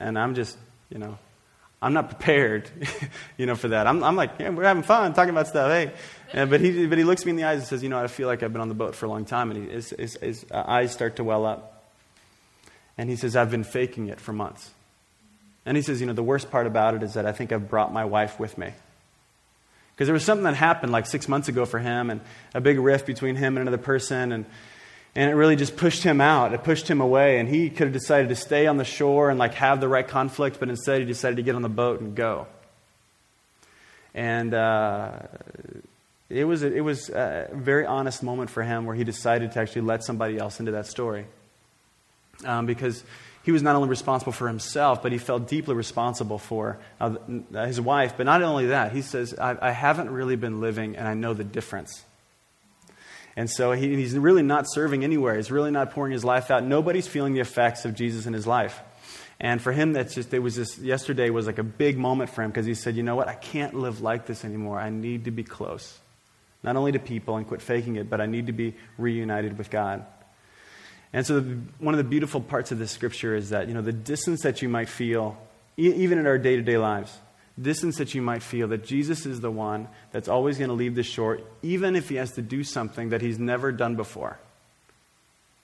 And 0.00 0.18
I'm 0.18 0.34
just, 0.34 0.56
you 0.88 0.98
know, 0.98 1.18
I'm 1.82 1.92
not 1.92 2.08
prepared, 2.08 2.68
you 3.36 3.46
know, 3.46 3.54
for 3.54 3.68
that. 3.68 3.86
I'm, 3.86 4.02
I'm 4.02 4.16
like, 4.16 4.32
yeah, 4.38 4.50
we're 4.50 4.64
having 4.64 4.82
fun 4.82 5.14
talking 5.14 5.30
about 5.30 5.46
stuff, 5.46 5.70
hey. 5.70 5.92
And, 6.32 6.50
but, 6.50 6.60
he, 6.60 6.86
but 6.86 6.98
he 6.98 7.04
looks 7.04 7.24
me 7.24 7.30
in 7.30 7.36
the 7.36 7.44
eyes 7.44 7.60
and 7.60 7.66
says, 7.66 7.82
you 7.82 7.88
know, 7.88 7.98
I 7.98 8.06
feel 8.06 8.26
like 8.26 8.42
I've 8.42 8.52
been 8.52 8.62
on 8.62 8.68
the 8.68 8.74
boat 8.74 8.94
for 8.94 9.06
a 9.06 9.08
long 9.08 9.24
time. 9.24 9.50
And 9.50 9.64
he, 9.64 9.72
his, 9.72 9.90
his, 9.90 10.14
his 10.14 10.46
eyes 10.52 10.92
start 10.92 11.16
to 11.16 11.24
well 11.24 11.46
up. 11.46 11.92
And 12.98 13.08
he 13.08 13.16
says, 13.16 13.36
I've 13.36 13.50
been 13.50 13.64
faking 13.64 14.08
it 14.08 14.20
for 14.20 14.32
months. 14.32 14.70
And 15.64 15.76
he 15.76 15.82
says, 15.82 16.00
you 16.00 16.06
know, 16.06 16.12
the 16.12 16.22
worst 16.22 16.50
part 16.50 16.66
about 16.66 16.94
it 16.94 17.02
is 17.02 17.14
that 17.14 17.26
I 17.26 17.32
think 17.32 17.52
I've 17.52 17.68
brought 17.68 17.92
my 17.92 18.04
wife 18.04 18.38
with 18.38 18.58
me. 18.58 18.72
Because 19.92 20.06
there 20.06 20.14
was 20.14 20.24
something 20.24 20.44
that 20.44 20.54
happened 20.54 20.92
like 20.92 21.06
six 21.06 21.28
months 21.28 21.48
ago 21.48 21.66
for 21.66 21.78
him, 21.78 22.10
and 22.10 22.20
a 22.54 22.60
big 22.60 22.78
rift 22.78 23.06
between 23.06 23.36
him 23.36 23.56
and 23.56 23.68
another 23.68 23.82
person. 23.82 24.32
And 24.32 24.46
and 25.14 25.30
it 25.30 25.34
really 25.34 25.56
just 25.56 25.76
pushed 25.76 26.02
him 26.02 26.20
out. 26.20 26.52
It 26.52 26.62
pushed 26.62 26.88
him 26.88 27.00
away. 27.00 27.38
And 27.38 27.48
he 27.48 27.68
could 27.68 27.88
have 27.88 27.92
decided 27.92 28.28
to 28.28 28.36
stay 28.36 28.66
on 28.66 28.76
the 28.76 28.84
shore 28.84 29.30
and 29.30 29.38
like 29.38 29.54
have 29.54 29.80
the 29.80 29.88
right 29.88 30.06
conflict, 30.06 30.60
but 30.60 30.68
instead 30.68 31.00
he 31.00 31.06
decided 31.06 31.36
to 31.36 31.42
get 31.42 31.54
on 31.54 31.62
the 31.62 31.68
boat 31.68 32.00
and 32.00 32.14
go. 32.14 32.46
And 34.14 34.54
uh, 34.54 35.18
it 36.28 36.44
was, 36.44 36.62
a, 36.62 36.72
it 36.72 36.80
was 36.80 37.08
a 37.08 37.48
very 37.52 37.86
honest 37.86 38.22
moment 38.22 38.50
for 38.50 38.62
him 38.62 38.86
where 38.86 38.94
he 38.94 39.02
decided 39.02 39.52
to 39.52 39.60
actually 39.60 39.82
let 39.82 40.04
somebody 40.04 40.38
else 40.38 40.60
into 40.60 40.72
that 40.72 40.86
story. 40.86 41.26
Um, 42.44 42.66
because 42.66 43.02
he 43.42 43.52
was 43.52 43.62
not 43.62 43.74
only 43.74 43.88
responsible 43.88 44.32
for 44.32 44.46
himself, 44.46 45.02
but 45.02 45.12
he 45.12 45.18
felt 45.18 45.48
deeply 45.48 45.74
responsible 45.74 46.38
for 46.38 46.78
uh, 47.00 47.16
his 47.66 47.80
wife. 47.80 48.14
But 48.16 48.26
not 48.26 48.42
only 48.42 48.66
that, 48.66 48.92
he 48.92 49.02
says, 49.02 49.34
I, 49.34 49.56
I 49.60 49.70
haven't 49.72 50.10
really 50.10 50.36
been 50.36 50.60
living, 50.60 50.96
and 50.96 51.06
I 51.06 51.14
know 51.14 51.34
the 51.34 51.44
difference. 51.44 52.04
And 53.36 53.48
so 53.48 53.72
he, 53.72 53.96
he's 53.96 54.16
really 54.16 54.42
not 54.42 54.66
serving 54.70 55.04
anywhere. 55.04 55.36
He's 55.36 55.50
really 55.50 55.70
not 55.70 55.92
pouring 55.92 56.12
his 56.12 56.24
life 56.24 56.50
out. 56.50 56.64
Nobody's 56.64 57.06
feeling 57.06 57.32
the 57.32 57.40
effects 57.40 57.84
of 57.84 57.94
Jesus 57.94 58.26
in 58.26 58.32
his 58.32 58.46
life. 58.46 58.80
And 59.40 59.62
for 59.62 59.72
him, 59.72 59.94
that's 59.94 60.14
just, 60.14 60.34
it 60.34 60.40
was 60.40 60.54
just, 60.54 60.78
yesterday 60.78 61.30
was 61.30 61.46
like 61.46 61.58
a 61.58 61.64
big 61.64 61.96
moment 61.96 62.30
for 62.30 62.42
him 62.42 62.50
because 62.50 62.66
he 62.66 62.74
said, 62.74 62.96
you 62.96 63.02
know 63.02 63.16
what? 63.16 63.28
I 63.28 63.34
can't 63.34 63.74
live 63.74 64.02
like 64.02 64.26
this 64.26 64.44
anymore. 64.44 64.78
I 64.78 64.90
need 64.90 65.24
to 65.24 65.30
be 65.30 65.44
close. 65.44 65.98
Not 66.62 66.76
only 66.76 66.92
to 66.92 66.98
people 66.98 67.36
and 67.36 67.46
quit 67.46 67.62
faking 67.62 67.96
it, 67.96 68.10
but 68.10 68.20
I 68.20 68.26
need 68.26 68.48
to 68.48 68.52
be 68.52 68.74
reunited 68.98 69.56
with 69.56 69.70
God. 69.70 70.04
And 71.12 71.26
so, 71.26 71.40
the, 71.40 71.58
one 71.78 71.94
of 71.94 71.98
the 71.98 72.04
beautiful 72.04 72.40
parts 72.40 72.70
of 72.70 72.78
this 72.78 72.90
scripture 72.90 73.34
is 73.34 73.50
that, 73.50 73.66
you 73.66 73.74
know, 73.74 73.82
the 73.82 73.92
distance 73.92 74.42
that 74.42 74.62
you 74.62 74.68
might 74.68 74.88
feel, 74.88 75.38
e- 75.76 75.92
even 75.92 76.18
in 76.18 76.26
our 76.26 76.38
day 76.38 76.56
to 76.56 76.62
day 76.62 76.76
lives, 76.76 77.16
distance 77.60 77.98
that 77.98 78.14
you 78.14 78.22
might 78.22 78.42
feel, 78.42 78.68
that 78.68 78.84
Jesus 78.84 79.26
is 79.26 79.40
the 79.40 79.50
one 79.50 79.88
that's 80.12 80.28
always 80.28 80.58
going 80.58 80.68
to 80.68 80.74
leave 80.74 80.94
the 80.94 81.02
shore, 81.02 81.40
even 81.62 81.96
if 81.96 82.08
he 82.08 82.16
has 82.16 82.32
to 82.32 82.42
do 82.42 82.64
something 82.64 83.10
that 83.10 83.20
he's 83.20 83.38
never 83.38 83.72
done 83.72 83.96
before. 83.96 84.38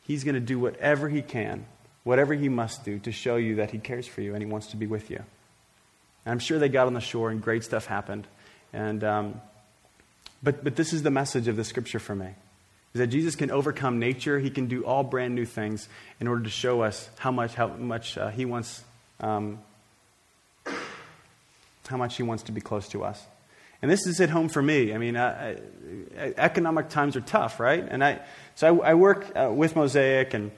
He's 0.03 0.25
going 0.25 0.35
to 0.35 0.41
do 0.41 0.59
whatever 0.59 1.09
he 1.09 1.23
can, 1.23 1.67
whatever 2.05 2.35
he 2.35 2.49
must 2.49 2.85
do 2.85 2.99
to 3.01 3.13
show 3.13 3.37
you 3.37 3.57
that 3.57 3.71
he 3.71 3.79
cares 3.79 4.07
for 4.07 4.21
you 4.21 4.35
and 4.35 4.43
he 4.43 4.49
wants 4.49 4.69
to 4.69 4.77
be 4.77 4.87
with 4.87 5.11
you. 5.11 5.19
And 6.25 6.33
I'm 6.33 6.39
sure 6.39 6.59
they 6.59 6.69
got 6.69 6.87
on 6.87 6.95
the 6.95 7.01
shore 7.01 7.31
and 7.31 7.43
great 7.43 7.65
stuff 7.65 7.87
happened. 7.87 8.27
And, 8.73 9.03
um, 9.03 9.41
but, 10.43 10.63
but 10.63 10.77
this 10.77 10.93
is 10.93 11.03
the 11.03 11.11
message 11.11 11.49
of 11.49 11.57
the 11.57 11.65
scripture 11.65 11.99
for 11.99 12.15
me 12.15 12.35
is 12.97 13.01
that 13.01 13.09
Jesus 13.09 13.37
can 13.37 13.51
overcome 13.51 13.99
nature. 13.99 14.39
He 14.39 14.49
can 14.49 14.69
do 14.69 14.83
all 14.87 15.05
brand 15.05 15.35
new 15.35 15.45
things 15.45 15.87
in 16.19 16.27
order 16.27 16.45
to 16.45 16.49
show 16.49 16.81
us 16.81 17.11
how 17.19 17.31
much, 17.31 17.55
how 17.55 17.67
much 17.67 18.17
uh, 18.17 18.31
He 18.31 18.47
wants, 18.47 18.83
um, 19.21 19.59
how 21.89 21.97
much 21.97 22.17
He 22.17 22.23
wants 22.23 22.45
to 22.45 22.53
be 22.53 22.61
close 22.61 22.89
to 22.89 23.05
us. 23.05 23.25
And 23.83 23.91
this 23.91 24.07
is 24.07 24.21
at 24.21 24.31
home 24.31 24.49
for 24.49 24.63
me. 24.63 24.95
I 24.95 24.99
mean, 24.99 25.17
uh, 25.17 25.57
economic 26.17 26.89
times 26.89 27.15
are 27.17 27.21
tough, 27.21 27.61
right? 27.61 27.87
And 27.87 28.03
I, 28.03 28.21
so 28.55 28.81
I, 28.83 28.91
I 28.91 28.95
work 28.95 29.31
uh, 29.37 29.51
with 29.53 29.77
Mosaic 29.77 30.35
and 30.35 30.51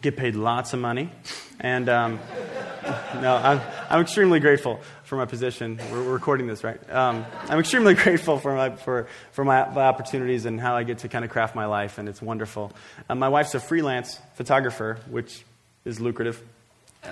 get 0.00 0.16
paid 0.16 0.34
lots 0.34 0.72
of 0.72 0.80
money. 0.80 1.10
And 1.60 1.88
um, 1.88 2.18
no, 3.20 3.36
I'm, 3.36 3.60
I'm 3.90 4.00
extremely 4.00 4.40
grateful 4.40 4.80
for 5.04 5.16
my 5.16 5.26
position. 5.26 5.78
We're, 5.90 6.02
we're 6.02 6.12
recording 6.12 6.46
this, 6.46 6.64
right? 6.64 6.80
Um, 6.90 7.26
I'm 7.48 7.58
extremely 7.58 7.94
grateful 8.04 8.38
for 8.38 8.54
my, 8.54 8.74
for, 8.74 9.06
for 9.32 9.44
my, 9.44 9.60
opportunities 9.60 10.46
and 10.46 10.60
how 10.60 10.76
I 10.76 10.82
get 10.82 10.98
to 10.98 11.08
kind 11.08 11.24
of 11.24 11.30
craft 11.30 11.54
my 11.54 11.66
life, 11.66 11.98
and 11.98 12.08
it's 12.08 12.22
wonderful. 12.22 12.72
Um, 13.08 13.18
my 13.18 13.28
wife's 13.28 13.54
a 13.54 13.60
freelance 13.60 14.18
photographer, 14.34 14.98
which 15.10 15.44
is 15.84 16.00
lucrative 16.00 16.42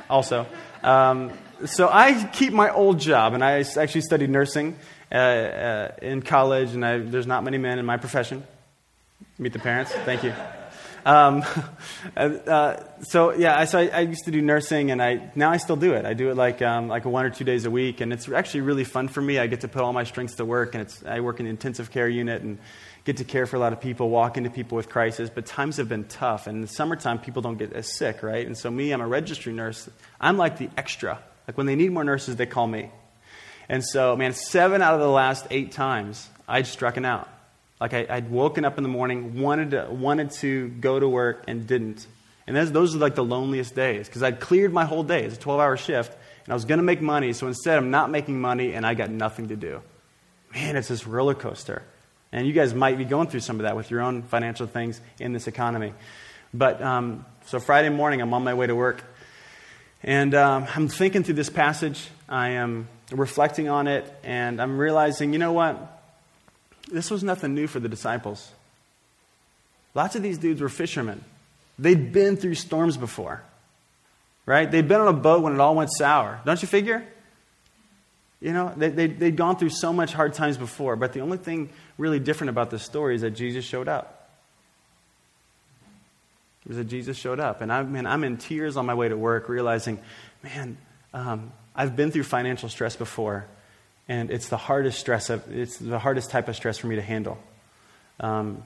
also. 0.08 0.46
Um, 0.82 1.32
so 1.64 1.88
I 1.90 2.24
keep 2.32 2.52
my 2.52 2.70
old 2.70 2.98
job, 2.98 3.34
and 3.34 3.44
I 3.44 3.60
actually 3.60 4.02
studied 4.02 4.30
nursing 4.30 4.76
uh, 5.10 5.14
uh, 5.14 5.92
in 6.02 6.22
college, 6.22 6.72
and 6.72 6.84
I, 6.84 6.98
there's 6.98 7.26
not 7.26 7.44
many 7.44 7.58
men 7.58 7.78
in 7.78 7.86
my 7.86 7.96
profession. 7.96 8.44
Meet 9.38 9.52
the 9.52 9.58
parents. 9.58 9.92
Thank 9.92 10.24
you. 10.24 10.32
Um, 11.04 11.44
uh, 12.16 12.76
so 13.02 13.34
yeah, 13.34 13.58
I, 13.58 13.64
so 13.66 13.78
I, 13.78 13.88
I, 13.88 14.00
used 14.00 14.24
to 14.24 14.30
do 14.30 14.40
nursing, 14.40 14.90
and 14.90 15.02
I 15.02 15.30
now 15.34 15.50
I 15.50 15.58
still 15.58 15.76
do 15.76 15.92
it. 15.94 16.06
I 16.06 16.14
do 16.14 16.30
it 16.30 16.36
like 16.36 16.62
um, 16.62 16.88
like 16.88 17.04
one 17.04 17.24
or 17.24 17.30
two 17.30 17.44
days 17.44 17.66
a 17.66 17.70
week, 17.70 18.00
and 18.00 18.12
it's 18.12 18.28
actually 18.28 18.62
really 18.62 18.84
fun 18.84 19.08
for 19.08 19.20
me. 19.20 19.38
I 19.38 19.46
get 19.46 19.60
to 19.62 19.68
put 19.68 19.82
all 19.82 19.92
my 19.92 20.04
strengths 20.04 20.36
to 20.36 20.44
work, 20.44 20.74
and 20.74 20.82
it's 20.82 21.04
I 21.04 21.20
work 21.20 21.40
in 21.40 21.46
the 21.46 21.50
intensive 21.50 21.90
care 21.90 22.08
unit 22.08 22.42
and 22.42 22.58
get 23.04 23.18
to 23.18 23.24
care 23.24 23.44
for 23.46 23.56
a 23.56 23.58
lot 23.58 23.72
of 23.72 23.80
people, 23.80 24.08
walk 24.08 24.38
into 24.38 24.48
people 24.48 24.76
with 24.76 24.88
crisis. 24.88 25.28
But 25.28 25.44
times 25.44 25.76
have 25.76 25.88
been 25.88 26.04
tough, 26.04 26.46
and 26.46 26.56
in 26.56 26.62
the 26.62 26.68
summertime, 26.68 27.18
people 27.18 27.42
don't 27.42 27.58
get 27.58 27.72
as 27.74 27.86
sick, 27.86 28.22
right? 28.22 28.46
And 28.46 28.56
so 28.56 28.70
me, 28.70 28.90
I'm 28.92 29.02
a 29.02 29.06
registry 29.06 29.52
nurse. 29.52 29.88
I'm 30.20 30.36
like 30.36 30.58
the 30.58 30.70
extra. 30.76 31.22
Like 31.46 31.58
when 31.58 31.66
they 31.66 31.76
need 31.76 31.92
more 31.92 32.04
nurses, 32.04 32.36
they 32.36 32.46
call 32.46 32.66
me. 32.66 32.90
And 33.68 33.84
so, 33.84 34.16
man, 34.16 34.32
seven 34.32 34.82
out 34.82 34.94
of 34.94 35.00
the 35.00 35.08
last 35.08 35.46
eight 35.50 35.72
times, 35.72 36.28
I'd 36.48 36.66
struck 36.66 36.96
it 36.96 37.04
out. 37.04 37.28
Like 37.80 37.92
I, 37.92 38.14
would 38.14 38.30
woken 38.30 38.64
up 38.64 38.78
in 38.78 38.82
the 38.82 38.88
morning, 38.88 39.40
wanted 39.40 39.72
to, 39.72 39.88
wanted 39.90 40.30
to 40.32 40.68
go 40.68 40.98
to 40.98 41.08
work, 41.08 41.44
and 41.48 41.66
didn't. 41.66 42.06
And 42.46 42.56
those, 42.56 42.72
those 42.72 42.94
are 42.94 42.98
like 42.98 43.14
the 43.14 43.24
loneliest 43.24 43.74
days 43.74 44.06
because 44.06 44.22
I'd 44.22 44.40
cleared 44.40 44.72
my 44.72 44.84
whole 44.84 45.02
day. 45.02 45.24
It's 45.24 45.36
a 45.36 45.40
12 45.40 45.60
hour 45.60 45.76
shift, 45.76 46.12
and 46.44 46.52
I 46.52 46.54
was 46.54 46.64
going 46.64 46.78
to 46.78 46.84
make 46.84 47.00
money. 47.00 47.32
So 47.32 47.46
instead, 47.46 47.78
I'm 47.78 47.90
not 47.90 48.10
making 48.10 48.40
money, 48.40 48.74
and 48.74 48.86
I 48.86 48.94
got 48.94 49.10
nothing 49.10 49.48
to 49.48 49.56
do. 49.56 49.82
Man, 50.54 50.76
it's 50.76 50.88
this 50.88 51.06
roller 51.06 51.34
coaster. 51.34 51.82
And 52.32 52.46
you 52.46 52.52
guys 52.52 52.74
might 52.74 52.98
be 52.98 53.04
going 53.04 53.28
through 53.28 53.40
some 53.40 53.56
of 53.56 53.62
that 53.62 53.76
with 53.76 53.90
your 53.90 54.00
own 54.00 54.22
financial 54.22 54.66
things 54.66 55.00
in 55.20 55.32
this 55.32 55.46
economy. 55.46 55.94
But 56.52 56.82
um, 56.82 57.24
so 57.46 57.60
Friday 57.60 57.90
morning, 57.90 58.20
I'm 58.20 58.32
on 58.34 58.44
my 58.44 58.54
way 58.54 58.66
to 58.66 58.74
work. 58.74 59.04
And 60.02 60.34
um, 60.34 60.66
I'm 60.74 60.88
thinking 60.88 61.24
through 61.24 61.34
this 61.34 61.48
passage. 61.48 62.08
I 62.28 62.50
am 62.50 62.88
reflecting 63.10 63.68
on 63.68 63.86
it, 63.86 64.12
and 64.22 64.60
I'm 64.60 64.78
realizing, 64.78 65.32
you 65.32 65.38
know 65.38 65.52
what? 65.52 65.93
This 66.90 67.10
was 67.10 67.22
nothing 67.22 67.54
new 67.54 67.66
for 67.66 67.80
the 67.80 67.88
disciples. 67.88 68.50
Lots 69.94 70.16
of 70.16 70.22
these 70.22 70.38
dudes 70.38 70.60
were 70.60 70.68
fishermen. 70.68 71.24
They'd 71.78 72.12
been 72.12 72.36
through 72.36 72.54
storms 72.54 72.96
before, 72.96 73.42
right? 74.46 74.70
They'd 74.70 74.86
been 74.86 75.00
on 75.00 75.08
a 75.08 75.12
boat 75.18 75.42
when 75.42 75.54
it 75.54 75.60
all 75.60 75.74
went 75.74 75.90
sour. 75.92 76.40
Don't 76.44 76.60
you 76.60 76.68
figure? 76.68 77.06
You 78.40 78.52
know, 78.52 78.72
they, 78.76 78.90
they, 78.90 79.06
they'd 79.06 79.36
gone 79.36 79.56
through 79.56 79.70
so 79.70 79.92
much 79.92 80.12
hard 80.12 80.34
times 80.34 80.58
before, 80.58 80.96
but 80.96 81.12
the 81.12 81.20
only 81.20 81.38
thing 81.38 81.70
really 81.96 82.20
different 82.20 82.50
about 82.50 82.70
this 82.70 82.82
story 82.82 83.14
is 83.14 83.22
that 83.22 83.30
Jesus 83.30 83.64
showed 83.64 83.88
up. 83.88 84.28
It 86.64 86.68
was 86.68 86.76
that 86.78 86.84
Jesus 86.84 87.16
showed 87.16 87.40
up. 87.40 87.60
And 87.60 87.72
I, 87.72 87.82
man, 87.82 88.06
I'm 88.06 88.24
in 88.24 88.36
tears 88.36 88.76
on 88.76 88.86
my 88.86 88.94
way 88.94 89.08
to 89.08 89.16
work, 89.16 89.48
realizing, 89.48 89.98
man, 90.42 90.78
um, 91.12 91.52
I've 91.74 91.96
been 91.96 92.10
through 92.10 92.24
financial 92.24 92.68
stress 92.68 92.96
before, 92.96 93.46
and 94.08 94.30
it's 94.30 94.48
the 94.48 94.56
hardest 94.56 94.98
stress 94.98 95.30
of, 95.30 95.50
it's 95.50 95.78
the 95.78 95.98
hardest 95.98 96.30
type 96.30 96.48
of 96.48 96.56
stress 96.56 96.78
for 96.78 96.86
me 96.86 96.96
to 96.96 97.02
handle. 97.02 97.38
Um, 98.20 98.62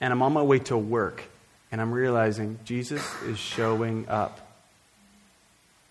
and 0.00 0.12
I'm 0.12 0.22
on 0.22 0.32
my 0.32 0.42
way 0.42 0.58
to 0.60 0.76
work, 0.76 1.22
and 1.70 1.80
I'm 1.80 1.92
realizing 1.92 2.58
Jesus 2.64 3.02
is 3.22 3.38
showing 3.38 4.08
up. 4.08 4.40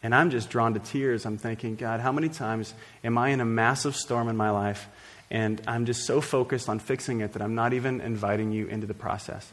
And 0.01 0.13
I'm 0.13 0.32
just 0.32 0.49
drawn 0.49 0.73
to 0.73 0.79
tears. 0.79 1.25
I'm 1.25 1.38
thinking, 1.38 1.75
God, 1.75 2.01
how 2.01 2.12
many 2.12 2.27
times 2.27 2.73
am 3.06 3.17
I 3.17 3.29
in 3.29 3.39
a 3.39 3.45
massive 3.45 3.95
storm 3.95 4.27
in 4.27 4.36
my 4.36 4.49
life, 4.49 4.88
and 5.32 5.62
I'm 5.65 5.86
just 5.86 6.06
so 6.06 6.19
focused 6.19 6.67
on 6.67 6.79
fixing 6.79 7.21
it 7.21 7.34
that 7.34 7.41
I'm 7.41 7.56
not 7.56 7.73
even 7.73 8.01
inviting 8.01 8.51
you 8.51 8.67
into 8.67 8.86
the 8.86 8.93
process? 8.93 9.49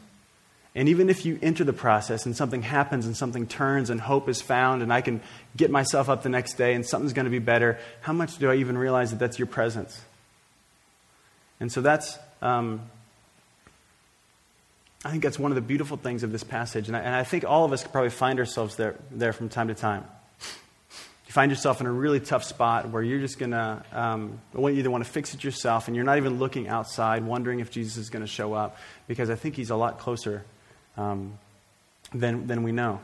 And 0.73 0.87
even 0.87 1.09
if 1.09 1.25
you 1.25 1.37
enter 1.41 1.65
the 1.65 1.73
process 1.73 2.25
and 2.25 2.35
something 2.35 2.61
happens 2.61 3.05
and 3.05 3.15
something 3.15 3.45
turns 3.45 3.89
and 3.89 3.99
hope 3.99 4.29
is 4.29 4.41
found 4.41 4.81
and 4.81 4.93
I 4.93 5.01
can 5.01 5.21
get 5.57 5.69
myself 5.69 6.07
up 6.07 6.23
the 6.23 6.29
next 6.29 6.53
day 6.53 6.73
and 6.73 6.85
something's 6.85 7.11
going 7.11 7.25
to 7.25 7.31
be 7.31 7.39
better, 7.39 7.77
how 7.99 8.13
much 8.13 8.37
do 8.37 8.49
I 8.49 8.55
even 8.55 8.77
realize 8.77 9.11
that 9.11 9.19
that's 9.19 9.37
your 9.37 9.47
presence? 9.47 9.99
And 11.59 11.69
so 11.71 11.81
that's, 11.81 12.17
um, 12.41 12.81
I 15.03 15.11
think 15.11 15.23
that's 15.23 15.37
one 15.37 15.51
of 15.51 15.55
the 15.55 15.61
beautiful 15.61 15.97
things 15.97 16.23
of 16.23 16.31
this 16.31 16.43
passage. 16.43 16.87
And 16.87 16.95
I, 16.95 17.01
and 17.01 17.15
I 17.15 17.23
think 17.25 17.43
all 17.43 17.65
of 17.65 17.73
us 17.73 17.83
could 17.83 17.91
probably 17.91 18.09
find 18.09 18.39
ourselves 18.39 18.77
there, 18.77 18.95
there 19.11 19.33
from 19.33 19.49
time 19.49 19.67
to 19.67 19.75
time. 19.75 20.05
You 21.27 21.33
find 21.33 21.51
yourself 21.51 21.81
in 21.81 21.87
a 21.87 21.91
really 21.91 22.21
tough 22.21 22.45
spot 22.45 22.89
where 22.89 23.03
you're 23.03 23.19
just 23.19 23.39
going 23.39 23.51
to, 23.51 23.83
um, 23.91 24.39
you 24.57 24.69
either 24.69 24.89
want 24.89 25.03
to 25.03 25.09
fix 25.09 25.33
it 25.33 25.43
yourself 25.43 25.87
and 25.87 25.95
you're 25.95 26.05
not 26.05 26.17
even 26.17 26.39
looking 26.39 26.69
outside, 26.69 27.25
wondering 27.25 27.59
if 27.59 27.71
Jesus 27.71 27.97
is 27.97 28.09
going 28.09 28.23
to 28.23 28.27
show 28.27 28.53
up, 28.53 28.77
because 29.07 29.29
I 29.29 29.35
think 29.35 29.57
he's 29.57 29.69
a 29.69 29.75
lot 29.75 29.99
closer 29.99 30.45
um, 30.97 31.37
than 32.13 32.63
we 32.63 32.71
know. 32.71 32.99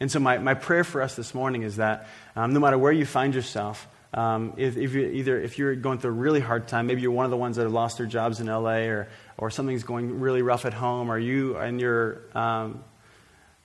And 0.00 0.10
so, 0.10 0.18
my, 0.18 0.38
my 0.38 0.54
prayer 0.54 0.84
for 0.84 1.00
us 1.00 1.16
this 1.16 1.34
morning 1.34 1.62
is 1.62 1.76
that 1.76 2.08
um, 2.36 2.52
no 2.52 2.60
matter 2.60 2.76
where 2.76 2.92
you 2.92 3.06
find 3.06 3.34
yourself, 3.34 3.86
um, 4.12 4.52
if, 4.56 4.76
if, 4.76 4.92
you 4.92 5.06
either 5.06 5.40
if 5.40 5.58
you're 5.58 5.74
going 5.74 5.98
through 5.98 6.10
a 6.10 6.14
really 6.14 6.40
hard 6.40 6.68
time, 6.68 6.86
maybe 6.86 7.00
you're 7.00 7.10
one 7.10 7.24
of 7.24 7.30
the 7.30 7.36
ones 7.36 7.56
that 7.56 7.62
have 7.62 7.72
lost 7.72 7.98
their 7.98 8.06
jobs 8.06 8.40
in 8.40 8.46
LA, 8.46 8.86
or, 8.86 9.08
or 9.38 9.50
something's 9.50 9.82
going 9.82 10.20
really 10.20 10.42
rough 10.42 10.64
at 10.64 10.74
home, 10.74 11.10
or 11.10 11.18
you 11.18 11.56
and 11.56 11.80
your 11.80 12.20
um, 12.34 12.84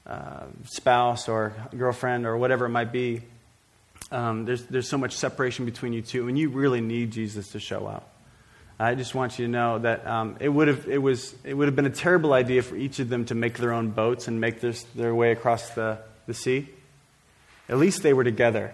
uh, 0.06 0.46
spouse 0.66 1.28
or 1.28 1.54
girlfriend 1.78 2.26
or 2.26 2.38
whatever 2.38 2.66
it 2.66 2.70
might 2.70 2.92
be, 2.92 3.22
um, 4.12 4.46
there's, 4.46 4.66
there's 4.66 4.90
so 4.90 4.98
much 4.98 5.14
separation 5.14 5.66
between 5.66 5.94
you 5.94 6.02
two, 6.02 6.28
and 6.28 6.38
you 6.38 6.50
really 6.50 6.82
need 6.82 7.12
Jesus 7.12 7.50
to 7.50 7.60
show 7.60 7.86
up. 7.86 8.10
I 8.82 8.96
just 8.96 9.14
want 9.14 9.38
you 9.38 9.46
to 9.46 9.52
know 9.52 9.80
that 9.80 10.08
um, 10.08 10.38
it, 10.40 10.48
would 10.48 10.70
have, 10.70 10.88
it, 10.88 11.00
was, 11.00 11.36
it 11.44 11.54
would 11.54 11.68
have 11.68 11.76
been 11.76 11.86
a 11.86 11.90
terrible 11.90 12.32
idea 12.32 12.62
for 12.62 12.78
each 12.78 13.00
of 13.00 13.10
them 13.10 13.26
to 13.26 13.36
make 13.36 13.58
their 13.58 13.74
own 13.74 13.90
boats 13.90 14.30
and 14.30 14.40
make 14.40 14.62
their, 14.62 14.74
their 14.96 15.14
way 15.14 15.34
across 15.34 15.72
the, 15.72 15.98
the 16.28 16.34
sea. 16.34 16.70
At 17.68 17.78
least 17.78 18.04
they 18.04 18.14
were 18.14 18.24
together. 18.24 18.74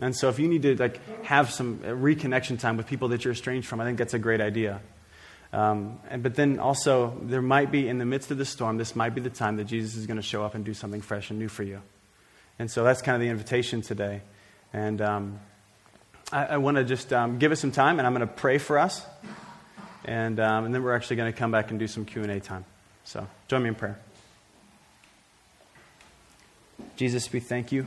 And 0.00 0.16
so 0.16 0.30
if 0.30 0.38
you 0.38 0.48
need 0.48 0.62
to 0.62 0.74
like, 0.76 1.24
have 1.24 1.50
some 1.50 1.80
reconnection 1.80 2.58
time 2.58 2.78
with 2.78 2.86
people 2.86 3.08
that 3.08 3.24
you're 3.24 3.32
estranged 3.32 3.68
from, 3.68 3.80
I 3.82 3.84
think 3.84 3.98
that's 3.98 4.14
a 4.14 4.18
great 4.18 4.40
idea. 4.40 4.80
Um, 5.52 6.00
and, 6.08 6.22
but 6.22 6.34
then 6.34 6.58
also, 6.58 7.14
there 7.24 7.42
might 7.42 7.70
be, 7.70 7.86
in 7.86 7.98
the 7.98 8.06
midst 8.06 8.30
of 8.30 8.38
the 8.38 8.46
storm, 8.46 8.78
this 8.78 8.96
might 8.96 9.14
be 9.14 9.20
the 9.20 9.28
time 9.28 9.58
that 9.58 9.64
Jesus 9.64 9.96
is 9.96 10.06
going 10.06 10.16
to 10.16 10.22
show 10.22 10.44
up 10.44 10.54
and 10.54 10.64
do 10.64 10.72
something 10.72 11.02
fresh 11.02 11.28
and 11.28 11.38
new 11.38 11.48
for 11.48 11.62
you. 11.62 11.82
And 12.58 12.70
so 12.70 12.84
that's 12.84 13.02
kind 13.02 13.16
of 13.16 13.20
the 13.20 13.28
invitation 13.28 13.82
today. 13.82 14.22
And 14.72 15.02
um, 15.02 15.40
I, 16.32 16.46
I 16.46 16.56
want 16.56 16.78
to 16.78 16.84
just 16.84 17.12
um, 17.12 17.38
give 17.38 17.52
us 17.52 17.60
some 17.60 17.72
time, 17.72 17.98
and 17.98 18.06
I'm 18.06 18.14
going 18.14 18.26
to 18.26 18.34
pray 18.34 18.56
for 18.56 18.78
us, 18.78 19.04
and, 20.04 20.40
um, 20.40 20.64
and 20.64 20.74
then 20.74 20.82
we're 20.82 20.96
actually 20.96 21.16
going 21.16 21.30
to 21.30 21.38
come 21.38 21.50
back 21.50 21.70
and 21.70 21.78
do 21.78 21.86
some 21.86 22.06
Q 22.06 22.22
and 22.22 22.30
A 22.30 22.40
time. 22.40 22.64
So 23.04 23.26
join 23.48 23.62
me 23.62 23.68
in 23.68 23.74
prayer. 23.74 23.98
Jesus, 26.96 27.30
we 27.30 27.40
thank 27.40 27.70
you 27.70 27.86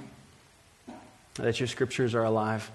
that 1.36 1.60
your 1.60 1.67
scriptures 1.67 2.13
are 2.13 2.23
alive, 2.23 2.69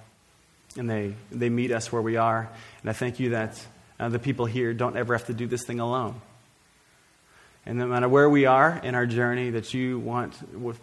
and 0.77 0.91
they 0.91 1.15
they 1.31 1.49
meet 1.49 1.71
us 1.71 1.93
where 1.93 2.03
we 2.03 2.17
are. 2.17 2.51
And 2.81 2.91
I 2.91 2.93
thank 2.93 3.21
you 3.21 3.31
that 3.31 3.65
uh, 3.99 4.09
the 4.09 4.19
people 4.19 4.47
here 4.47 4.75
don't 4.75 4.97
ever 4.97 5.15
have 5.15 5.27
to 5.27 5.35
do 5.35 5.47
this 5.47 5.65
thing 5.65 5.81
alone. 5.81 6.21
And 7.65 7.79
no 7.79 7.87
matter 7.87 8.09
where 8.09 8.29
we 8.29 8.47
are 8.47 8.81
in 8.83 8.95
our 8.95 9.07
journey, 9.07 9.51
that 9.51 9.73
you 9.73 9.99
want 9.99 10.35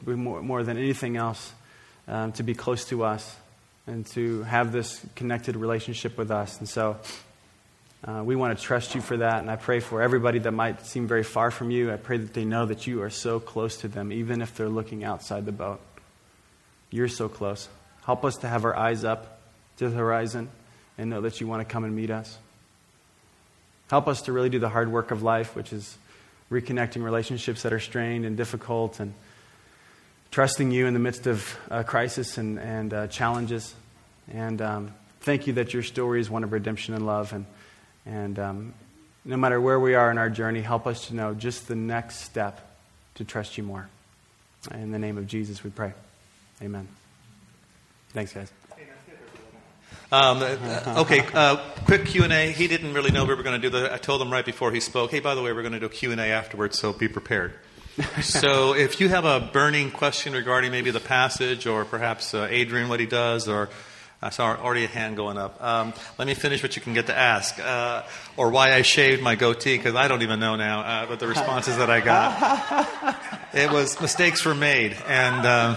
more, 0.05 0.41
more 0.41 0.63
than 0.63 0.77
anything 0.77 1.17
else 1.17 1.53
um, 2.07 2.31
to 2.33 2.43
be 2.43 2.53
close 2.53 2.85
to 2.85 3.03
us 3.03 3.35
and 3.87 4.05
to 4.07 4.43
have 4.43 4.71
this 4.71 5.03
connected 5.15 5.55
relationship 5.55 6.17
with 6.17 6.29
us. 6.29 6.59
And 6.59 6.69
so 6.69 6.97
Uh, 8.05 8.21
we 8.23 8.35
want 8.35 8.55
to 8.55 8.63
trust 8.63 8.93
you 8.93 9.01
for 9.01 9.17
that, 9.17 9.41
and 9.41 9.49
I 9.49 9.55
pray 9.55 9.79
for 9.79 10.03
everybody 10.03 10.37
that 10.39 10.51
might 10.51 10.85
seem 10.85 11.07
very 11.07 11.23
far 11.23 11.49
from 11.49 11.71
you. 11.71 11.91
I 11.91 11.97
pray 11.97 12.17
that 12.17 12.31
they 12.31 12.45
know 12.45 12.67
that 12.67 12.85
you 12.85 13.01
are 13.01 13.09
so 13.09 13.39
close 13.39 13.77
to 13.77 13.87
them, 13.87 14.11
even 14.11 14.41
if 14.41 14.55
they're 14.55 14.69
looking 14.69 15.03
outside 15.03 15.47
the 15.47 15.51
boat. 15.51 15.81
You're 16.91 17.09
so 17.09 17.27
close. 17.27 17.67
Help 18.05 18.23
us 18.23 18.37
to 18.37 18.47
have 18.47 18.65
our 18.65 18.75
eyes 18.77 19.03
up 19.03 19.41
to 19.77 19.89
the 19.89 19.97
horizon 19.97 20.49
and 20.97 21.09
know 21.09 21.21
that 21.21 21.41
you 21.41 21.47
want 21.47 21.67
to 21.67 21.73
come 21.73 21.83
and 21.83 21.95
meet 21.95 22.11
us. 22.11 22.37
Help 23.89 24.07
us 24.07 24.21
to 24.21 24.31
really 24.31 24.49
do 24.49 24.59
the 24.59 24.69
hard 24.69 24.91
work 24.91 25.09
of 25.09 25.23
life, 25.23 25.55
which 25.55 25.73
is 25.73 25.97
reconnecting 26.51 27.03
relationships 27.03 27.63
that 27.63 27.73
are 27.73 27.79
strained 27.79 28.25
and 28.25 28.37
difficult 28.37 28.99
and 28.99 29.15
trusting 30.31 30.71
you 30.71 30.87
in 30.87 30.93
the 30.93 30.99
midst 30.99 31.27
of 31.27 31.57
uh, 31.69 31.83
crisis 31.83 32.37
and, 32.37 32.59
and 32.59 32.93
uh, 32.93 33.07
challenges. 33.07 33.73
And 34.31 34.61
um, 34.61 34.93
thank 35.21 35.47
you 35.47 35.53
that 35.53 35.73
your 35.73 35.83
story 35.83 36.19
is 36.19 36.29
one 36.29 36.43
of 36.43 36.51
redemption 36.51 36.93
and 36.93 37.05
love. 37.05 37.33
And, 37.33 37.45
and 38.05 38.39
um, 38.39 38.73
no 39.25 39.37
matter 39.37 39.59
where 39.59 39.79
we 39.79 39.95
are 39.95 40.11
in 40.11 40.17
our 40.17 40.29
journey, 40.29 40.61
help 40.61 40.87
us 40.87 41.07
to 41.07 41.15
know 41.15 41.33
just 41.33 41.67
the 41.67 41.75
next 41.75 42.21
step 42.21 42.61
to 43.15 43.25
trust 43.25 43.57
you 43.57 43.63
more. 43.63 43.89
In 44.73 44.91
the 44.91 44.99
name 44.99 45.17
of 45.17 45.27
Jesus, 45.27 45.63
we 45.63 45.69
pray. 45.69 45.93
Amen. 46.61 46.87
Thanks, 48.09 48.33
guys. 48.33 48.51
Um, 50.09 50.41
uh, 50.41 51.01
okay, 51.01 51.25
uh, 51.33 51.57
quick 51.83 52.05
Q 52.05 52.23
and 52.23 52.31
A. 52.31 52.51
He 52.51 52.69
didn't 52.69 52.93
really 52.93 53.11
know 53.11 53.25
we 53.25 53.35
were 53.35 53.43
going 53.43 53.61
to 53.61 53.69
do 53.69 53.77
that. 53.77 53.91
I 53.91 53.97
told 53.97 54.21
him 54.21 54.31
right 54.31 54.45
before 54.45 54.71
he 54.71 54.79
spoke. 54.79 55.11
Hey, 55.11 55.19
by 55.19 55.35
the 55.35 55.41
way, 55.41 55.51
we're 55.51 55.63
going 55.63 55.77
to 55.77 55.89
do 55.89 56.11
A 56.13 56.27
afterwards, 56.27 56.79
so 56.79 56.93
be 56.93 57.09
prepared. 57.09 57.53
so, 58.21 58.73
if 58.73 58.99
you 58.99 59.09
have 59.09 59.25
a 59.25 59.39
burning 59.39 59.91
question 59.91 60.33
regarding 60.33 60.71
maybe 60.71 60.91
the 60.91 60.99
passage, 60.99 61.65
or 61.65 61.83
perhaps 61.85 62.33
uh, 62.33 62.47
Adrian 62.49 62.89
what 62.89 62.99
he 62.99 63.05
does, 63.05 63.47
or 63.47 63.69
I 64.21 64.29
saw 64.29 64.55
already 64.55 64.83
a 64.85 64.87
hand 64.87 65.15
going 65.15 65.37
up. 65.37 65.61
Um, 65.63 65.93
let 66.17 66.27
me 66.27 66.33
finish 66.33 66.61
what 66.63 66.75
you 66.75 66.81
can 66.81 66.93
get 66.93 67.07
to 67.07 67.15
ask, 67.17 67.59
uh, 67.59 68.03
or 68.35 68.49
why 68.49 68.73
I 68.73 68.81
shaved 68.81 69.21
my 69.21 69.35
goatee 69.35 69.77
because 69.77 69.95
I 69.95 70.07
don't 70.07 70.21
even 70.21 70.39
know 70.39 70.55
now. 70.55 70.81
Uh, 70.81 71.05
but 71.07 71.19
the 71.19 71.27
responses 71.27 71.77
that 71.77 71.89
I 71.89 71.99
got, 72.01 73.17
it 73.53 73.71
was 73.71 73.99
mistakes 74.01 74.45
were 74.45 74.55
made, 74.55 74.95
and 75.07 75.45
uh, 75.45 75.75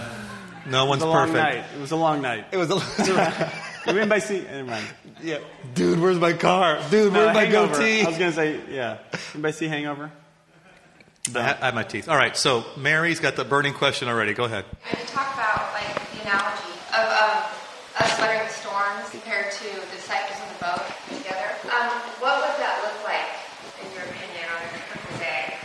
no 0.67 0.85
one's 0.85 1.03
perfect. 1.03 1.73
it 1.75 1.79
was 1.79 1.91
a. 1.91 1.95
Long 1.95 2.21
night. 2.21 2.45
It 2.51 2.57
was 2.57 2.69
a 2.69 2.75
long 2.75 2.91
night. 2.91 3.01
It 3.01 3.05
was 3.07 3.39
a. 3.47 3.51
You 3.87 3.93
mean 3.93 4.09
by 4.09 4.19
sea? 4.19 4.43
Never 4.43 4.69
mind. 4.69 4.85
Yeah. 5.23 5.39
Dude, 5.73 5.99
where's 5.99 6.19
my 6.19 6.33
car? 6.33 6.79
Dude, 6.91 7.11
No, 7.11 7.25
where's 7.25 7.33
my 7.33 7.45
hangover. 7.45 7.73
goatee? 7.73 8.01
I 8.03 8.09
was 8.09 8.17
going 8.19 8.29
to 8.31 8.35
say, 8.35 8.59
yeah. 8.69 8.99
Anybody 9.33 9.53
see 9.53 9.67
Hangover? 9.67 10.11
I 11.29 11.39
I 11.39 11.65
have 11.65 11.75
my 11.75 11.83
teeth. 11.83 12.09
All 12.09 12.17
right, 12.17 12.35
so 12.35 12.65
Mary's 12.77 13.19
got 13.19 13.35
the 13.35 13.45
burning 13.45 13.73
question 13.73 14.07
already. 14.07 14.33
Go 14.33 14.45
ahead. 14.45 14.65
When 14.65 14.99
you 14.99 15.07
talk 15.07 15.33
about 15.33 15.71
like 15.73 15.93
the 16.13 16.21
analogy 16.23 16.73
of 16.89 17.05
um, 17.05 17.43
us 17.99 18.19
weathering 18.19 18.47
the 18.47 18.53
storms 18.53 19.09
compared 19.11 19.51
to 19.51 19.63
the 19.63 19.95
disciples 19.95 20.39
in 20.41 20.47
the 20.53 20.59
boat 20.65 20.81
together, 21.09 21.47
um, 21.65 21.89
what 22.19 22.41
would 22.41 22.57
that 22.59 22.81
look 22.83 23.03
like 23.05 23.85
in 23.85 23.93
your 23.93 24.03
opinion 24.03 24.45
on 24.49 24.65
a 24.65 24.69
typical 24.73 25.17
day? 25.19 25.55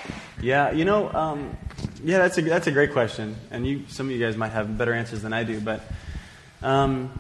Yeah, 0.43 0.73
you 0.73 0.85
know, 0.85 1.11
um, 1.13 1.57
yeah, 2.05 2.19
that's 2.19 2.37
a 2.37 2.43
that's 2.43 2.67
a 2.67 2.73
great 2.73 2.93
question, 2.93 3.37
and 3.51 3.67
you 3.67 3.85
some 3.89 4.07
of 4.07 4.13
you 4.13 4.25
guys 4.25 4.37
might 4.37 4.53
have 4.53 4.77
better 4.77 4.93
answers 4.93 5.23
than 5.23 5.33
I 5.33 5.45
do, 5.45 5.59
but 5.61 5.81
um, 6.63 7.19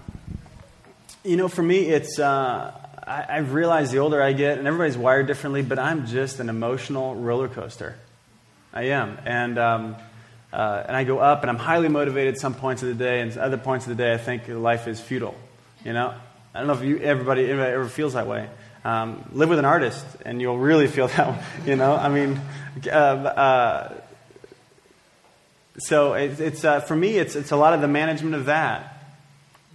you 1.25 1.37
know, 1.39 1.49
for 1.49 1.63
me, 1.63 1.87
it's 1.87 2.19
uh, 2.19 2.73
I, 3.07 3.25
I've 3.31 3.55
realized 3.55 3.93
the 3.93 3.99
older 3.99 4.23
I 4.23 4.35
get, 4.35 4.59
and 4.59 4.67
everybody's 4.67 4.99
wired 4.99 5.27
differently, 5.27 5.63
but 5.63 5.79
I'm 5.79 6.07
just 6.07 6.39
an 6.39 6.51
emotional 6.51 7.15
roller 7.15 7.49
coaster. 7.49 7.97
I 8.77 8.89
am, 8.89 9.19
and 9.25 9.59
um, 9.59 9.97
uh, 10.53 10.85
and 10.87 10.95
I 10.95 11.05
go 11.05 11.19
up, 11.19 11.41
and 11.41 11.49
I'm 11.49 11.57
highly 11.57 11.89
motivated 11.89 12.37
some 12.37 12.53
points 12.53 12.83
of 12.83 12.89
the 12.89 12.95
day, 12.95 13.21
and 13.21 13.35
other 13.39 13.57
points 13.57 13.87
of 13.87 13.97
the 13.97 14.03
day, 14.03 14.13
I 14.13 14.19
think 14.19 14.49
life 14.49 14.87
is 14.87 15.01
futile. 15.01 15.35
You 15.83 15.95
know, 15.95 16.13
I 16.55 16.59
don't 16.59 16.67
know 16.67 16.75
if 16.75 16.83
you 16.83 16.99
everybody, 16.99 17.45
everybody 17.51 17.73
ever 17.73 17.89
feels 17.89 18.13
that 18.13 18.27
way. 18.27 18.51
Um, 18.85 19.25
live 19.33 19.49
with 19.49 19.59
an 19.59 19.65
artist, 19.65 20.05
and 20.27 20.43
you'll 20.43 20.59
really 20.59 20.89
feel 20.89 21.09
that. 21.17 21.27
way, 21.27 21.39
You 21.65 21.77
know, 21.77 21.97
I 21.97 22.11
mean, 22.11 22.39
uh, 22.87 22.91
uh, 22.91 23.95
so 25.79 26.13
it, 26.13 26.39
it's 26.39 26.63
uh, 26.63 26.81
for 26.81 26.95
me, 26.95 27.17
it's 27.17 27.35
it's 27.35 27.53
a 27.53 27.57
lot 27.57 27.73
of 27.73 27.81
the 27.81 27.89
management 27.89 28.35
of 28.35 28.45
that. 28.45 28.93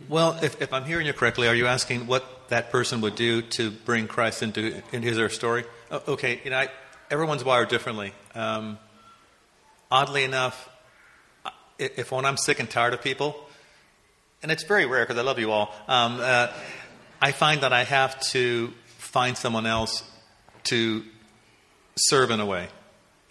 Well, 0.09 0.37
if, 0.43 0.61
if 0.61 0.73
I'm 0.73 0.85
hearing 0.85 1.07
you 1.07 1.13
correctly, 1.13 1.47
are 1.47 1.55
you 1.55 1.65
asking 1.65 2.05
what 2.05 2.49
that 2.49 2.69
person 2.69 3.01
would 3.01 3.15
do 3.15 3.41
to 3.41 3.71
bring 3.71 4.07
Christ 4.07 4.43
into, 4.43 4.83
into 4.91 5.07
his 5.07 5.17
or 5.17 5.23
her 5.23 5.29
story? 5.29 5.63
Okay, 5.91 6.39
you 6.43 6.51
know, 6.51 6.57
I, 6.57 6.69
everyone's 7.09 7.43
wired 7.43 7.69
differently. 7.69 8.13
Um, 8.35 8.77
oddly 9.91 10.23
enough, 10.23 10.69
if 11.77 12.11
when 12.11 12.25
I'm 12.25 12.37
sick 12.37 12.59
and 12.59 12.69
tired 12.69 12.93
of 12.93 13.01
people, 13.01 13.35
and 14.41 14.51
it's 14.51 14.63
very 14.63 14.85
rare 14.85 15.03
because 15.05 15.17
I 15.17 15.23
love 15.23 15.39
you 15.39 15.51
all, 15.51 15.73
um, 15.87 16.19
uh, 16.21 16.47
I 17.21 17.31
find 17.31 17.61
that 17.61 17.73
I 17.73 17.83
have 17.83 18.19
to 18.31 18.73
find 18.97 19.37
someone 19.37 19.65
else 19.65 20.03
to 20.65 21.03
serve 21.95 22.31
in 22.31 22.39
a 22.39 22.45
way. 22.45 22.67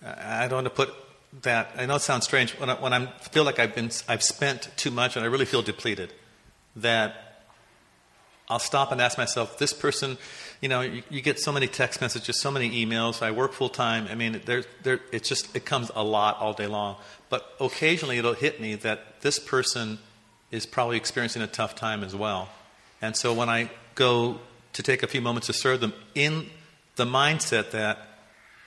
I 0.04 0.46
don't 0.48 0.64
want 0.64 0.66
to 0.66 0.70
put 0.70 0.94
that. 1.42 1.72
I 1.76 1.86
know 1.86 1.96
it 1.96 2.00
sounds 2.00 2.24
strange 2.24 2.52
when 2.52 2.70
I, 2.70 2.74
when 2.74 2.92
I 2.92 3.06
feel 3.32 3.44
like 3.44 3.58
I've 3.58 3.74
been 3.74 3.90
I've 4.08 4.22
spent 4.22 4.70
too 4.76 4.90
much 4.90 5.16
and 5.16 5.24
I 5.24 5.28
really 5.28 5.44
feel 5.44 5.62
depleted. 5.62 6.12
That 6.76 7.44
I'll 8.48 8.58
stop 8.58 8.92
and 8.92 9.00
ask 9.00 9.16
myself, 9.18 9.58
this 9.58 9.72
person, 9.72 10.18
you 10.60 10.68
know, 10.68 10.82
you, 10.82 11.02
you 11.08 11.20
get 11.22 11.38
so 11.38 11.52
many 11.52 11.66
text 11.66 12.00
messages, 12.00 12.40
so 12.40 12.50
many 12.50 12.84
emails. 12.84 13.22
I 13.22 13.30
work 13.30 13.52
full 13.52 13.68
time. 13.70 14.06
I 14.10 14.14
mean, 14.14 14.40
there, 14.44 14.64
there, 14.82 15.00
it's 15.10 15.28
just 15.28 15.54
it 15.56 15.64
comes 15.64 15.90
a 15.94 16.04
lot 16.04 16.38
all 16.38 16.52
day 16.52 16.66
long. 16.66 16.96
But 17.28 17.54
occasionally 17.60 18.18
it'll 18.18 18.34
hit 18.34 18.60
me 18.60 18.74
that 18.76 19.20
this 19.22 19.38
person 19.38 19.98
is 20.50 20.66
probably 20.66 20.96
experiencing 20.96 21.42
a 21.42 21.46
tough 21.46 21.74
time 21.74 22.04
as 22.04 22.14
well. 22.14 22.48
And 23.00 23.16
so 23.16 23.32
when 23.32 23.48
I 23.48 23.70
go 23.94 24.40
to 24.74 24.82
take 24.82 25.02
a 25.02 25.06
few 25.06 25.20
moments 25.20 25.46
to 25.46 25.52
serve 25.52 25.80
them, 25.80 25.94
in 26.14 26.46
the 26.96 27.04
mindset 27.04 27.70
that 27.70 27.98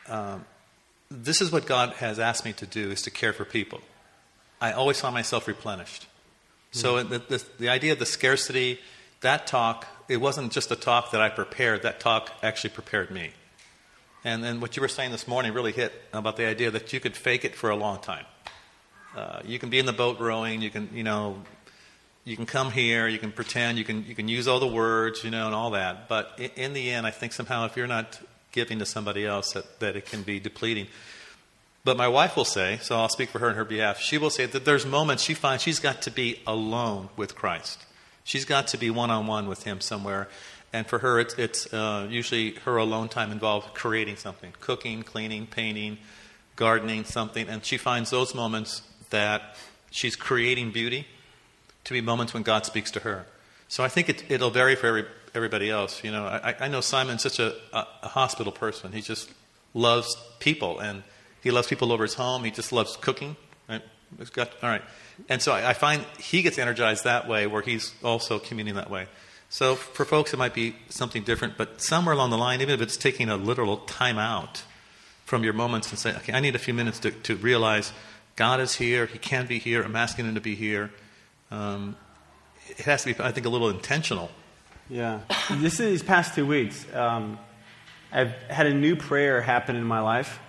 um, 0.08 0.46
this 1.12 1.42
is 1.42 1.52
what 1.52 1.66
God 1.66 1.94
has 1.94 2.20
asked 2.20 2.46
me 2.46 2.54
to 2.54 2.66
do 2.66 2.90
is 2.90 3.04
to 3.04 3.12
care 3.12 3.34
for 3.34 3.46
people. 3.46 3.82
I 4.60 4.72
always 4.72 5.00
find 5.00 5.14
myself 5.14 5.48
replenished. 5.48 6.08
So 6.72 7.04
the, 7.04 7.20
the, 7.20 7.46
the 7.60 7.70
idea 7.70 7.92
of 7.92 8.00
the 8.00 8.06
scarcity, 8.06 8.80
that 9.22 9.46
talk, 9.46 9.86
it 10.08 10.18
wasn't 10.18 10.52
just 10.52 10.72
a 10.72 10.76
talk 10.76 11.12
that 11.12 11.22
I 11.22 11.30
prepared. 11.30 11.84
That 11.84 12.00
talk 12.00 12.32
actually 12.42 12.72
prepared 12.72 13.12
me. 13.12 13.32
And 14.24 14.44
then 14.44 14.62
what 14.62 14.76
you 14.76 14.82
were 14.82 14.88
saying 14.88 15.12
this 15.12 15.28
morning 15.28 15.54
really 15.54 15.74
hit 15.74 15.94
about 16.14 16.38
the 16.38 16.46
idea 16.46 16.72
that 16.72 16.94
you 16.94 17.00
could 17.00 17.16
fake 17.16 17.44
it 17.44 17.56
for 17.56 17.70
a 17.70 17.76
long 17.76 18.00
time. 18.00 18.26
Uh, 19.16 19.42
you 19.46 19.60
can 19.60 19.70
be 19.70 19.80
in 19.80 19.86
the 19.86 19.94
boat 19.94 20.20
rowing. 20.20 20.62
You 20.62 20.70
can, 20.70 20.90
you 20.94 21.04
know, 21.04 21.38
you 22.24 22.36
can 22.36 22.46
come 22.46 22.72
here. 22.72 23.08
You 23.08 23.20
can 23.20 23.32
pretend. 23.32 23.78
You 23.78 23.84
can, 23.84 24.06
you 24.06 24.16
can 24.16 24.28
use 24.28 24.48
all 24.48 24.60
the 24.60 24.68
words, 24.68 25.24
you 25.24 25.30
know, 25.30 25.46
and 25.46 25.54
all 25.56 25.72
that. 25.72 26.08
But 26.08 26.34
in, 26.38 26.52
in 26.56 26.74
the 26.74 26.92
end, 26.92 27.06
I 27.06 27.12
think 27.12 27.34
somehow 27.34 27.66
if 27.66 27.76
you're 27.76 27.88
not 27.88 28.20
giving 28.52 28.80
to 28.80 28.86
somebody 28.86 29.26
else, 29.26 29.54
that, 29.54 29.80
that 29.80 29.96
it 29.96 30.06
can 30.06 30.24
be 30.24 30.40
depleting. 30.40 30.88
But 31.84 31.98
my 31.98 32.08
wife 32.08 32.38
will 32.38 32.46
say, 32.46 32.80
so 32.82 32.96
I'll 32.96 33.10
speak 33.10 33.30
for 33.30 33.40
her 33.40 33.50
on 33.50 33.56
her 33.56 33.66
behalf, 33.66 34.00
she 34.00 34.18
will 34.18 34.30
say 34.30 34.46
that 34.46 34.64
there's 34.64 34.86
moments 34.86 35.22
she 35.22 35.34
finds 35.34 35.64
she's 35.64 35.80
got 35.80 36.02
to 36.04 36.12
be 36.12 36.40
alone 36.48 37.10
with 37.18 37.36
Christ. 37.36 37.84
She's 38.24 38.46
got 38.46 38.68
to 38.68 38.78
be 38.78 38.90
one 38.90 39.12
on 39.12 39.28
one 39.28 39.48
with 39.48 39.64
Him 39.64 39.82
somewhere. 39.82 40.30
And 40.72 40.88
for 40.88 41.00
her, 41.00 41.20
it's, 41.20 41.36
it's 41.36 41.72
uh, 41.72 42.08
usually 42.10 42.56
her 42.66 42.78
alone 42.78 43.08
time 43.08 43.32
involved 43.32 43.76
creating 43.76 44.16
something 44.16 44.54
cooking, 44.60 45.04
cleaning, 45.04 45.46
painting, 45.46 46.00
gardening, 46.56 47.04
something. 47.06 47.48
And 47.48 47.64
she 47.64 47.78
finds 47.78 48.10
those 48.10 48.34
moments 48.34 48.82
that 49.12 49.56
she's 49.92 50.16
creating 50.16 50.72
beauty 50.72 51.08
to 51.84 51.94
be 51.94 52.02
moments 52.02 52.34
when 52.34 52.44
God 52.44 52.66
speaks 52.66 52.90
to 52.92 53.02
her. 53.02 53.28
So 53.68 53.84
I 53.84 53.88
think 53.88 54.10
it, 54.10 54.24
it'll 54.30 54.50
vary 54.50 54.76
for 54.76 54.88
every, 54.88 55.06
everybody 55.36 55.70
else. 55.70 56.04
You 56.04 56.12
know, 56.12 56.26
I, 56.26 56.56
I 56.60 56.68
know 56.68 56.82
Simon's 56.82 57.22
such 57.22 57.40
a, 57.40 57.54
a, 57.72 57.88
a 58.04 58.08
hospital 58.08 58.52
person. 58.52 58.92
He 58.92 59.02
just 59.02 59.32
loves 59.74 60.16
people, 60.40 60.80
and 60.80 61.04
he 61.42 61.52
loves 61.52 61.68
people 61.68 61.92
over 61.92 62.04
his 62.04 62.16
home. 62.16 62.44
He 62.44 62.52
just 62.52 62.72
loves 62.72 62.98
cooking. 62.98 63.36
It's 64.20 64.30
got, 64.30 64.52
all 64.62 64.70
right. 64.70 64.82
And 65.30 65.42
so 65.42 65.52
I, 65.52 65.70
I 65.70 65.74
find 65.74 66.04
he 66.20 66.42
gets 66.42 66.58
energized 66.58 67.04
that 67.04 67.28
way, 67.28 67.48
where 67.48 67.62
he's 67.62 67.94
also 68.04 68.40
communing 68.40 68.76
that 68.76 68.90
way. 68.90 69.08
So 69.50 69.76
for 69.76 70.04
folks, 70.04 70.34
it 70.34 70.38
might 70.38 70.54
be 70.54 70.76
something 70.90 71.24
different, 71.24 71.58
but 71.58 71.82
somewhere 71.82 72.16
along 72.16 72.32
the 72.32 72.38
line, 72.38 72.62
even 72.62 72.74
if 72.74 72.82
it's 72.82 72.98
taking 72.98 73.30
a 73.30 73.38
literal 73.38 73.78
time 73.78 74.18
out 74.18 74.64
from 75.26 75.44
your 75.44 75.54
moments 75.54 75.90
and 75.92 76.00
say, 76.00 76.16
okay, 76.16 76.34
I 76.34 76.40
need 76.40 76.56
a 76.56 76.60
few 76.60 76.74
minutes 76.74 77.00
to, 77.00 77.12
to 77.12 77.36
realize 77.36 77.94
God 78.36 78.60
is 78.60 78.76
here. 78.76 79.06
He 79.06 79.20
can 79.20 79.46
be 79.46 79.60
here. 79.60 79.84
I'm 79.84 79.96
asking 79.96 80.26
him 80.26 80.36
to 80.36 80.42
be 80.42 80.56
here. 80.56 80.92
Um, 81.52 81.96
it 82.68 82.86
has 82.86 83.04
to 83.04 83.14
be, 83.14 83.24
I 83.24 83.32
think, 83.32 83.46
a 83.46 83.50
little 83.50 83.70
intentional. 83.70 84.32
Yeah. 84.90 85.20
this 85.52 85.80
is 85.80 85.92
these 85.92 86.04
past 86.04 86.36
two 86.36 86.46
weeks. 86.46 86.86
Um, 86.94 87.38
I've 88.12 88.34
had 88.50 88.68
a 88.68 88.74
new 88.74 88.96
prayer 88.96 89.42
happen 89.42 89.76
in 89.76 89.84
my 89.84 90.00
life, 90.00 90.40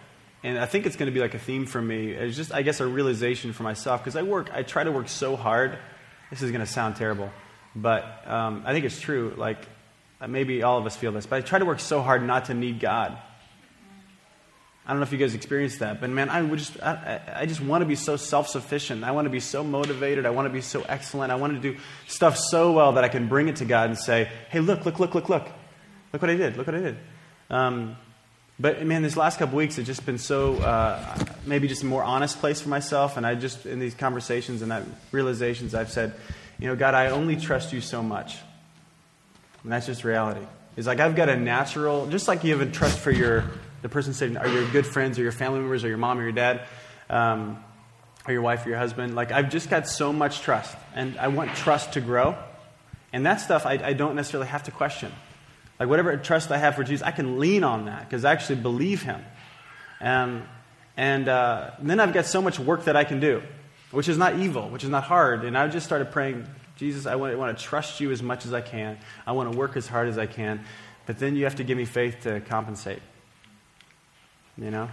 and 0.44 0.58
I 0.58 0.66
think 0.66 0.84
it's 0.84 0.96
going 0.96 1.06
to 1.06 1.12
be 1.12 1.20
like 1.20 1.32
a 1.32 1.38
theme 1.38 1.64
for 1.64 1.80
me. 1.80 2.10
It's 2.10 2.36
just, 2.36 2.52
I 2.52 2.60
guess, 2.60 2.80
a 2.80 2.86
realization 2.86 3.54
for 3.54 3.62
myself 3.62 4.02
because 4.02 4.14
I 4.14 4.22
work, 4.22 4.50
I 4.52 4.62
try 4.62 4.84
to 4.84 4.92
work 4.92 5.08
so 5.08 5.36
hard. 5.36 5.78
This 6.28 6.42
is 6.42 6.50
going 6.50 6.60
to 6.60 6.70
sound 6.70 6.96
terrible, 6.96 7.30
but 7.74 8.04
um, 8.26 8.62
I 8.66 8.74
think 8.74 8.84
it's 8.84 9.00
true. 9.00 9.32
Like 9.38 9.56
uh, 10.20 10.28
maybe 10.28 10.62
all 10.62 10.78
of 10.78 10.84
us 10.84 10.96
feel 10.96 11.12
this, 11.12 11.24
but 11.24 11.36
I 11.36 11.40
try 11.40 11.58
to 11.58 11.64
work 11.64 11.80
so 11.80 12.02
hard 12.02 12.22
not 12.22 12.44
to 12.46 12.54
need 12.54 12.78
God. 12.78 13.16
I 14.86 14.90
don't 14.90 14.98
know 15.00 15.04
if 15.04 15.12
you 15.12 15.18
guys 15.18 15.34
experienced 15.34 15.78
that, 15.78 15.98
but 15.98 16.10
man, 16.10 16.28
I 16.28 16.42
would 16.42 16.58
just, 16.58 16.78
I, 16.82 17.22
I 17.36 17.46
just 17.46 17.62
want 17.62 17.80
to 17.80 17.86
be 17.86 17.96
so 17.96 18.16
self-sufficient. 18.16 19.02
I 19.02 19.12
want 19.12 19.24
to 19.24 19.30
be 19.30 19.40
so 19.40 19.64
motivated. 19.64 20.26
I 20.26 20.30
want 20.30 20.44
to 20.44 20.52
be 20.52 20.60
so 20.60 20.84
excellent. 20.86 21.32
I 21.32 21.36
want 21.36 21.54
to 21.54 21.72
do 21.72 21.78
stuff 22.06 22.36
so 22.36 22.72
well 22.72 22.92
that 22.92 23.04
I 23.04 23.08
can 23.08 23.28
bring 23.28 23.48
it 23.48 23.56
to 23.56 23.64
God 23.64 23.88
and 23.88 23.98
say, 23.98 24.28
"Hey, 24.50 24.60
look, 24.60 24.84
look, 24.84 25.00
look, 25.00 25.14
look, 25.14 25.30
look. 25.30 25.48
Look 26.12 26.20
what 26.20 26.30
I 26.30 26.36
did. 26.36 26.58
Look 26.58 26.66
what 26.66 26.76
I 26.76 26.80
did. 26.80 26.98
Um, 27.48 27.96
but 28.58 28.84
man, 28.84 29.02
these 29.02 29.16
last 29.16 29.38
couple 29.38 29.56
weeks, 29.56 29.78
it's 29.78 29.86
just 29.86 30.06
been 30.06 30.18
so 30.18 30.54
uh, 30.58 31.18
maybe 31.44 31.66
just 31.66 31.82
a 31.82 31.86
more 31.86 32.04
honest 32.04 32.38
place 32.38 32.60
for 32.60 32.68
myself. 32.68 33.16
And 33.16 33.26
I 33.26 33.34
just, 33.34 33.66
in 33.66 33.80
these 33.80 33.94
conversations 33.94 34.62
and 34.62 34.70
that 34.70 34.84
realizations, 35.10 35.74
I've 35.74 35.90
said, 35.90 36.14
you 36.58 36.68
know, 36.68 36.76
God, 36.76 36.94
I 36.94 37.08
only 37.08 37.36
trust 37.36 37.72
you 37.72 37.80
so 37.80 38.02
much. 38.02 38.36
And 39.64 39.72
that's 39.72 39.86
just 39.86 40.04
reality. 40.04 40.46
It's 40.76 40.86
like 40.86 41.00
I've 41.00 41.16
got 41.16 41.28
a 41.28 41.36
natural, 41.36 42.06
just 42.06 42.28
like 42.28 42.44
you 42.44 42.56
have 42.56 42.66
a 42.66 42.70
trust 42.70 42.98
for 42.98 43.10
your, 43.10 43.44
the 43.82 43.88
person 43.88 44.12
sitting, 44.12 44.36
are 44.36 44.48
your 44.48 44.68
good 44.70 44.86
friends 44.86 45.18
or 45.18 45.22
your 45.22 45.32
family 45.32 45.58
members 45.58 45.82
or 45.82 45.88
your 45.88 45.98
mom 45.98 46.18
or 46.18 46.22
your 46.22 46.32
dad, 46.32 46.62
um, 47.10 47.62
or 48.26 48.32
your 48.32 48.42
wife 48.42 48.64
or 48.66 48.68
your 48.68 48.78
husband. 48.78 49.16
Like 49.16 49.32
I've 49.32 49.50
just 49.50 49.68
got 49.68 49.88
so 49.88 50.12
much 50.12 50.42
trust. 50.42 50.76
And 50.94 51.18
I 51.18 51.28
want 51.28 51.54
trust 51.56 51.94
to 51.94 52.00
grow. 52.00 52.36
And 53.12 53.26
that 53.26 53.40
stuff 53.40 53.66
I, 53.66 53.80
I 53.82 53.92
don't 53.94 54.14
necessarily 54.14 54.48
have 54.48 54.64
to 54.64 54.70
question. 54.70 55.12
Like 55.78 55.88
whatever 55.88 56.16
trust 56.16 56.50
I 56.50 56.58
have 56.58 56.76
for 56.76 56.84
Jesus, 56.84 57.04
I 57.04 57.10
can 57.10 57.38
lean 57.38 57.64
on 57.64 57.86
that 57.86 58.08
because 58.08 58.24
I 58.24 58.32
actually 58.32 58.56
believe 58.56 59.02
him. 59.02 59.24
Um, 60.00 60.44
and 60.96 61.28
uh, 61.28 61.72
then 61.80 61.98
I've 61.98 62.12
got 62.12 62.26
so 62.26 62.40
much 62.40 62.58
work 62.58 62.84
that 62.84 62.96
I 62.96 63.04
can 63.04 63.20
do, 63.20 63.42
which 63.90 64.08
is 64.08 64.16
not 64.16 64.38
evil, 64.38 64.68
which 64.68 64.84
is 64.84 64.90
not 64.90 65.04
hard. 65.04 65.44
And 65.44 65.58
I 65.58 65.66
just 65.68 65.86
started 65.86 66.12
praying, 66.12 66.46
Jesus, 66.76 67.06
I 67.06 67.16
want, 67.16 67.36
want 67.36 67.56
to 67.56 67.64
trust 67.64 68.00
you 68.00 68.12
as 68.12 68.22
much 68.22 68.46
as 68.46 68.52
I 68.52 68.60
can. 68.60 68.98
I 69.26 69.32
want 69.32 69.50
to 69.50 69.58
work 69.58 69.76
as 69.76 69.88
hard 69.88 70.08
as 70.08 70.18
I 70.18 70.26
can. 70.26 70.64
But 71.06 71.18
then 71.18 71.34
you 71.36 71.44
have 71.44 71.56
to 71.56 71.64
give 71.64 71.76
me 71.76 71.84
faith 71.84 72.22
to 72.22 72.40
compensate. 72.40 73.02
You 74.56 74.70
know? 74.70 74.88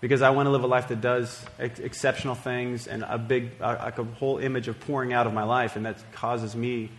Because 0.00 0.22
I 0.22 0.30
want 0.30 0.46
to 0.46 0.50
live 0.50 0.64
a 0.64 0.66
life 0.66 0.88
that 0.88 1.00
does 1.00 1.44
ex- 1.58 1.78
exceptional 1.78 2.34
things 2.34 2.86
and 2.86 3.04
a 3.04 3.18
big, 3.18 3.52
uh, 3.60 3.76
like 3.78 3.98
a 3.98 4.04
whole 4.04 4.38
image 4.38 4.66
of 4.66 4.80
pouring 4.80 5.12
out 5.12 5.26
of 5.26 5.34
my 5.34 5.44
life, 5.44 5.76
and 5.76 5.86
that 5.86 5.98
causes 6.12 6.56
me 6.56 6.90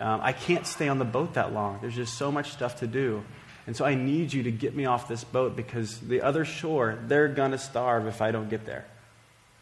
um, 0.00 0.20
I 0.22 0.32
can't 0.32 0.66
stay 0.66 0.88
on 0.88 0.98
the 0.98 1.04
boat 1.04 1.34
that 1.34 1.52
long. 1.52 1.78
There's 1.80 1.94
just 1.94 2.18
so 2.18 2.32
much 2.32 2.50
stuff 2.50 2.80
to 2.80 2.86
do. 2.86 3.22
And 3.66 3.76
so 3.76 3.84
I 3.84 3.94
need 3.94 4.32
you 4.32 4.44
to 4.44 4.50
get 4.50 4.74
me 4.74 4.86
off 4.86 5.06
this 5.06 5.22
boat 5.22 5.54
because 5.54 6.00
the 6.00 6.22
other 6.22 6.44
shore, 6.44 6.98
they're 7.06 7.28
going 7.28 7.52
to 7.52 7.58
starve 7.58 8.06
if 8.06 8.22
I 8.22 8.30
don't 8.30 8.48
get 8.48 8.66
there. 8.66 8.86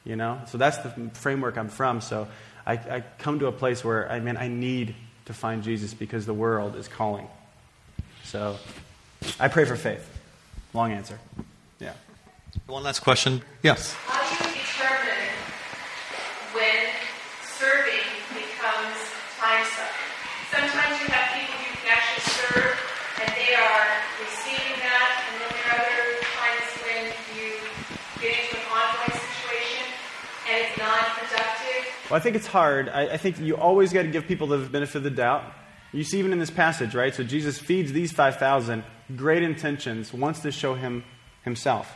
You 0.04 0.16
know? 0.16 0.40
So 0.46 0.56
that's 0.56 0.78
the 0.78 1.10
framework 1.14 1.58
I'm 1.58 1.68
from. 1.68 2.00
So 2.00 2.28
I, 2.64 2.72
I 2.74 3.04
come 3.18 3.40
to 3.40 3.46
a 3.46 3.52
place 3.52 3.84
where, 3.84 4.10
I 4.10 4.20
mean, 4.20 4.36
I 4.36 4.48
need 4.48 4.94
to 5.26 5.34
find 5.34 5.62
Jesus 5.62 5.92
because 5.92 6.24
the 6.24 6.32
world 6.34 6.76
is 6.76 6.88
calling. 6.88 7.26
So 8.24 8.56
I 9.40 9.48
pray 9.48 9.64
for 9.64 9.76
faith. 9.76 10.08
Long 10.72 10.92
answer. 10.92 11.18
Yeah. 11.80 11.92
One 12.66 12.82
last 12.82 13.00
question. 13.00 13.42
Yes. 13.62 13.92
How 14.04 14.20
do 14.20 14.44
you 14.44 14.54
determine 14.56 15.28
when 16.52 16.92
serving 17.44 18.08
becomes 18.32 18.96
time 19.36 19.64
suck? 19.64 19.92
Sometimes 20.52 20.96
you 21.00 21.08
have 21.12 21.28
people 21.36 21.56
you 21.60 21.72
can 21.76 21.88
actually 21.92 22.24
serve 22.36 22.76
and 23.20 23.28
they 23.36 23.52
are 23.52 23.84
receiving 24.20 24.80
that, 24.80 25.10
and 25.28 25.34
then 25.40 25.50
there 25.56 25.68
are 25.72 25.82
other 25.82 26.20
times 26.24 26.68
when 26.84 27.04
you 27.36 27.58
get 28.20 28.32
into 28.32 28.56
an 28.56 28.68
ongoing 28.72 29.12
situation 29.12 29.84
and 30.48 30.56
it's 30.64 30.76
non-productive. 30.78 31.97
Well, 32.08 32.16
I 32.16 32.20
think 32.20 32.36
it's 32.36 32.46
hard. 32.46 32.88
I, 32.88 33.14
I 33.14 33.16
think 33.18 33.38
you 33.38 33.56
always 33.56 33.92
got 33.92 34.02
to 34.02 34.08
give 34.08 34.26
people 34.26 34.46
the 34.46 34.58
benefit 34.58 34.96
of 34.96 35.02
the 35.02 35.10
doubt. 35.10 35.44
You 35.92 36.04
see, 36.04 36.18
even 36.18 36.32
in 36.32 36.38
this 36.38 36.50
passage, 36.50 36.94
right? 36.94 37.14
So 37.14 37.22
Jesus 37.22 37.58
feeds 37.58 37.92
these 37.92 38.12
5,000, 38.12 38.82
great 39.16 39.42
intentions, 39.42 40.12
wants 40.12 40.40
to 40.40 40.50
show 40.50 40.74
him 40.74 41.04
himself. 41.42 41.90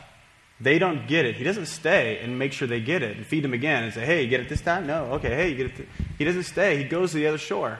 They 0.59 0.79
don't 0.79 1.07
get 1.07 1.25
it. 1.25 1.35
He 1.35 1.43
doesn't 1.43 1.65
stay 1.65 2.19
and 2.19 2.37
make 2.37 2.53
sure 2.53 2.67
they 2.67 2.79
get 2.79 3.01
it 3.03 3.17
and 3.17 3.25
feed 3.25 3.43
them 3.43 3.53
again 3.53 3.83
and 3.83 3.93
say, 3.93 4.05
hey, 4.05 4.23
you 4.23 4.29
get 4.29 4.39
it 4.39 4.49
this 4.49 4.61
time? 4.61 4.87
No. 4.87 5.05
Okay, 5.13 5.29
hey, 5.29 5.49
you 5.49 5.55
get 5.55 5.65
it. 5.67 5.75
th-" 5.75 5.89
He 6.17 6.25
doesn't 6.25 6.43
stay. 6.43 6.77
He 6.77 6.83
goes 6.83 7.11
to 7.11 7.17
the 7.17 7.27
other 7.27 7.37
shore. 7.37 7.79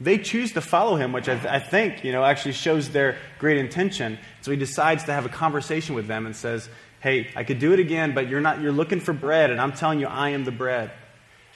They 0.00 0.18
choose 0.18 0.52
to 0.52 0.60
follow 0.60 0.96
him, 0.96 1.12
which 1.12 1.28
I, 1.28 1.34
th- 1.34 1.46
I 1.46 1.60
think, 1.60 2.04
you 2.04 2.12
know, 2.12 2.24
actually 2.24 2.52
shows 2.52 2.90
their 2.90 3.16
great 3.38 3.58
intention. 3.58 4.18
So 4.42 4.50
he 4.50 4.56
decides 4.56 5.04
to 5.04 5.12
have 5.12 5.24
a 5.24 5.30
conversation 5.30 5.94
with 5.94 6.06
them 6.06 6.26
and 6.26 6.36
says, 6.36 6.68
hey, 7.00 7.30
I 7.36 7.44
could 7.44 7.58
do 7.58 7.72
it 7.72 7.80
again, 7.80 8.14
but 8.14 8.28
you're 8.28 8.40
not, 8.40 8.60
you're 8.60 8.72
looking 8.72 9.00
for 9.00 9.12
bread, 9.12 9.50
and 9.50 9.60
I'm 9.60 9.72
telling 9.72 10.00
you, 10.00 10.06
I 10.06 10.30
am 10.30 10.44
the 10.44 10.52
bread. 10.52 10.90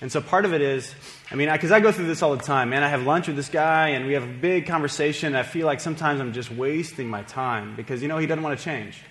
And 0.01 0.13
so 0.13 0.21
part 0.21 0.45
of 0.45 0.55
it 0.55 0.61
is, 0.61 0.95
I 1.31 1.35
mean, 1.35 1.51
because 1.51 1.73
I, 1.73 1.79
I 1.79 1.81
go 1.81 1.91
through 1.91 2.07
this 2.07 2.23
all 2.23 2.37
the 2.37 2.43
time, 2.43 2.71
man. 2.71 2.85
I 2.85 2.89
have 2.89 3.03
lunch 3.03 3.27
with 3.27 3.35
this 3.35 3.49
guy, 3.49 3.89
and 3.89 4.07
we 4.07 4.13
have 4.13 4.23
a 4.23 4.33
big 4.33 4.67
conversation. 4.67 5.35
I 5.35 5.43
feel 5.43 5.67
like 5.67 5.81
sometimes 5.81 6.21
I'm 6.21 6.33
just 6.33 6.53
wasting 6.53 7.09
my 7.09 7.23
time 7.25 7.75
because, 7.75 8.01
you 8.01 8.09
know, 8.09 8.19
he 8.19 8.27
doesn't 8.27 8.43
want 8.43 8.57
to 8.57 8.65
change. 8.65 9.03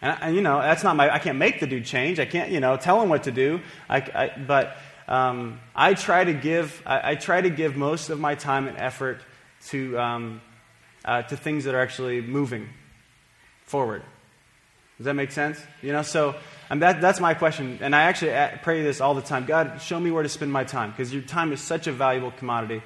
And, 0.00 0.18
and, 0.22 0.36
you 0.36 0.40
know, 0.40 0.60
that's 0.60 0.82
not 0.82 0.96
my, 0.96 1.12
I 1.12 1.18
can't 1.18 1.36
make 1.36 1.60
the 1.60 1.66
dude 1.66 1.84
change. 1.84 2.18
I 2.18 2.24
can't, 2.24 2.50
you 2.50 2.60
know, 2.60 2.76
tell 2.78 3.02
him 3.02 3.10
what 3.10 3.24
to 3.24 3.32
do. 3.32 3.60
I, 3.88 3.96
I, 3.98 4.30
but 4.46 4.78
um, 5.08 5.60
I 5.74 5.92
try 5.92 6.24
to 6.24 6.32
give, 6.32 6.82
I, 6.86 7.10
I, 7.10 7.14
try 7.16 7.42
to 7.42 7.50
give 7.50 7.76
most 7.76 8.08
of 8.08 8.18
my 8.18 8.34
time 8.34 8.66
and 8.66 8.78
effort 8.78 9.20
to, 9.66 9.98
um, 9.98 10.40
uh, 11.04 11.22
to 11.22 11.36
things 11.36 11.64
that 11.64 11.74
are 11.74 11.80
actually 11.80 12.22
moving 12.22 12.70
forward. 13.66 14.02
Does 14.96 15.04
that 15.04 15.14
make 15.14 15.32
sense? 15.32 15.60
You 15.82 15.92
know, 15.92 16.02
so 16.02 16.36
um, 16.74 16.80
that, 16.80 17.00
that's 17.00 17.20
my 17.20 17.34
question. 17.34 17.78
And 17.82 17.94
I 17.94 18.02
actually 18.02 18.32
pray 18.62 18.82
this 18.82 19.00
all 19.00 19.14
the 19.14 19.22
time. 19.22 19.44
God, 19.44 19.80
show 19.80 20.00
me 20.00 20.10
where 20.10 20.24
to 20.24 20.28
spend 20.28 20.52
my 20.52 20.64
time 20.64 20.90
because 20.90 21.12
your 21.12 21.22
time 21.22 21.52
is 21.52 21.60
such 21.60 21.86
a 21.86 21.92
valuable 21.92 22.32
commodity. 22.32 22.82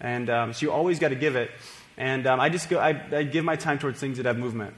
And 0.00 0.30
um, 0.30 0.52
so 0.54 0.64
you 0.64 0.72
always 0.72 0.98
got 0.98 1.08
to 1.08 1.16
give 1.16 1.36
it. 1.36 1.50
And 1.98 2.26
um, 2.26 2.40
I 2.40 2.48
just 2.48 2.70
go, 2.70 2.78
I, 2.78 2.98
I 3.12 3.24
give 3.24 3.44
my 3.44 3.56
time 3.56 3.78
towards 3.78 4.00
things 4.00 4.16
that 4.16 4.24
have 4.24 4.38
movement. 4.38 4.72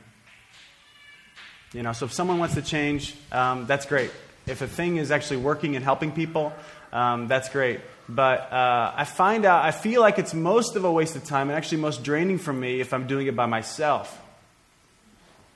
You 1.73 1.85
know, 1.85 1.93
so 1.93 2.07
if 2.07 2.13
someone 2.13 2.39
wants 2.39 2.57
to 2.57 2.63
change, 2.63 3.15
um, 3.31 3.67
that's 3.67 3.87
great. 3.87 4.11
If 4.47 4.61
a 4.61 4.67
thing 4.67 4.97
is 4.97 5.13
actually 5.13 5.37
working 5.37 5.77
and 5.77 5.85
helping 5.85 6.11
people, 6.11 6.53
um, 6.93 7.29
that's 7.29 7.49
great. 7.51 7.81
But 8.09 8.53
uh, 8.53 8.93
I 8.97 9.05
find 9.05 9.45
out, 9.45 9.65
I 9.65 9.71
feel 9.71 10.01
like 10.01 10.19
it's 10.19 10.35
most 10.35 10.75
of 10.75 10.85
a 10.85 10.91
waste 10.91 11.15
of 11.15 11.23
time 11.23 11.49
and 11.49 11.57
actually 11.57 11.79
most 11.79 12.03
draining 12.03 12.39
for 12.39 12.53
me 12.53 12.81
if 12.81 12.93
I'm 12.93 13.07
doing 13.07 13.29
it 13.29 13.37
by 13.37 13.47
myself. 13.47 14.21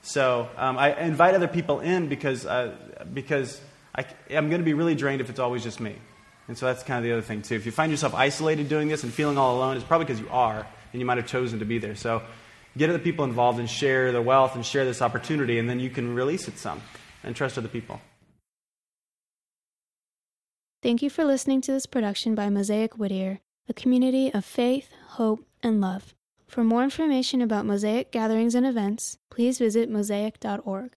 So 0.05 0.49
um, 0.57 0.77
I 0.77 0.99
invite 0.99 1.33
other 1.33 1.47
people 1.47 1.79
in 1.79 2.09
because, 2.09 2.45
uh, 2.45 2.75
because 3.11 3.61
I, 3.95 4.05
I'm 4.29 4.49
going 4.49 4.61
to 4.61 4.65
be 4.65 4.73
really 4.73 4.95
drained 4.95 5.21
if 5.21 5.29
it's 5.29 5.39
always 5.39 5.63
just 5.63 5.79
me. 5.79 5.95
And 6.47 6.57
so 6.57 6.65
that's 6.65 6.83
kind 6.83 6.97
of 6.97 7.03
the 7.03 7.13
other 7.13 7.21
thing, 7.21 7.41
too. 7.41 7.55
If 7.55 7.65
you 7.65 7.71
find 7.71 7.91
yourself 7.91 8.13
isolated 8.13 8.67
doing 8.67 8.87
this 8.89 9.03
and 9.03 9.13
feeling 9.13 9.37
all 9.37 9.55
alone, 9.57 9.77
it's 9.77 9.85
probably 9.85 10.05
because 10.05 10.19
you 10.19 10.29
are, 10.29 10.67
and 10.91 10.99
you 10.99 11.05
might 11.05 11.17
have 11.17 11.27
chosen 11.27 11.59
to 11.59 11.65
be 11.65 11.77
there. 11.77 11.95
So 11.95 12.21
get 12.77 12.89
other 12.89 12.99
people 12.99 13.23
involved 13.23 13.59
and 13.59 13.69
share 13.69 14.11
the 14.11 14.21
wealth 14.21 14.55
and 14.55 14.65
share 14.65 14.83
this 14.83 15.01
opportunity, 15.01 15.57
and 15.57 15.69
then 15.69 15.79
you 15.79 15.89
can 15.89 16.13
release 16.13 16.47
it 16.47 16.57
some 16.57 16.81
and 17.23 17.35
trust 17.35 17.57
other 17.57 17.69
people. 17.69 18.01
Thank 20.81 21.01
you 21.01 21.09
for 21.09 21.23
listening 21.23 21.61
to 21.61 21.71
this 21.71 21.85
production 21.85 22.35
by 22.35 22.49
Mosaic 22.49 22.97
Whittier, 22.97 23.39
a 23.69 23.73
community 23.73 24.33
of 24.33 24.43
faith, 24.43 24.89
hope, 25.11 25.45
and 25.61 25.79
love. 25.79 26.13
For 26.45 26.61
more 26.61 26.83
information 26.83 27.41
about 27.41 27.65
Mosaic 27.65 28.11
gatherings 28.11 28.53
and 28.53 28.65
events, 28.65 29.17
please 29.29 29.59
visit 29.59 29.89
mosaic.org. 29.89 30.91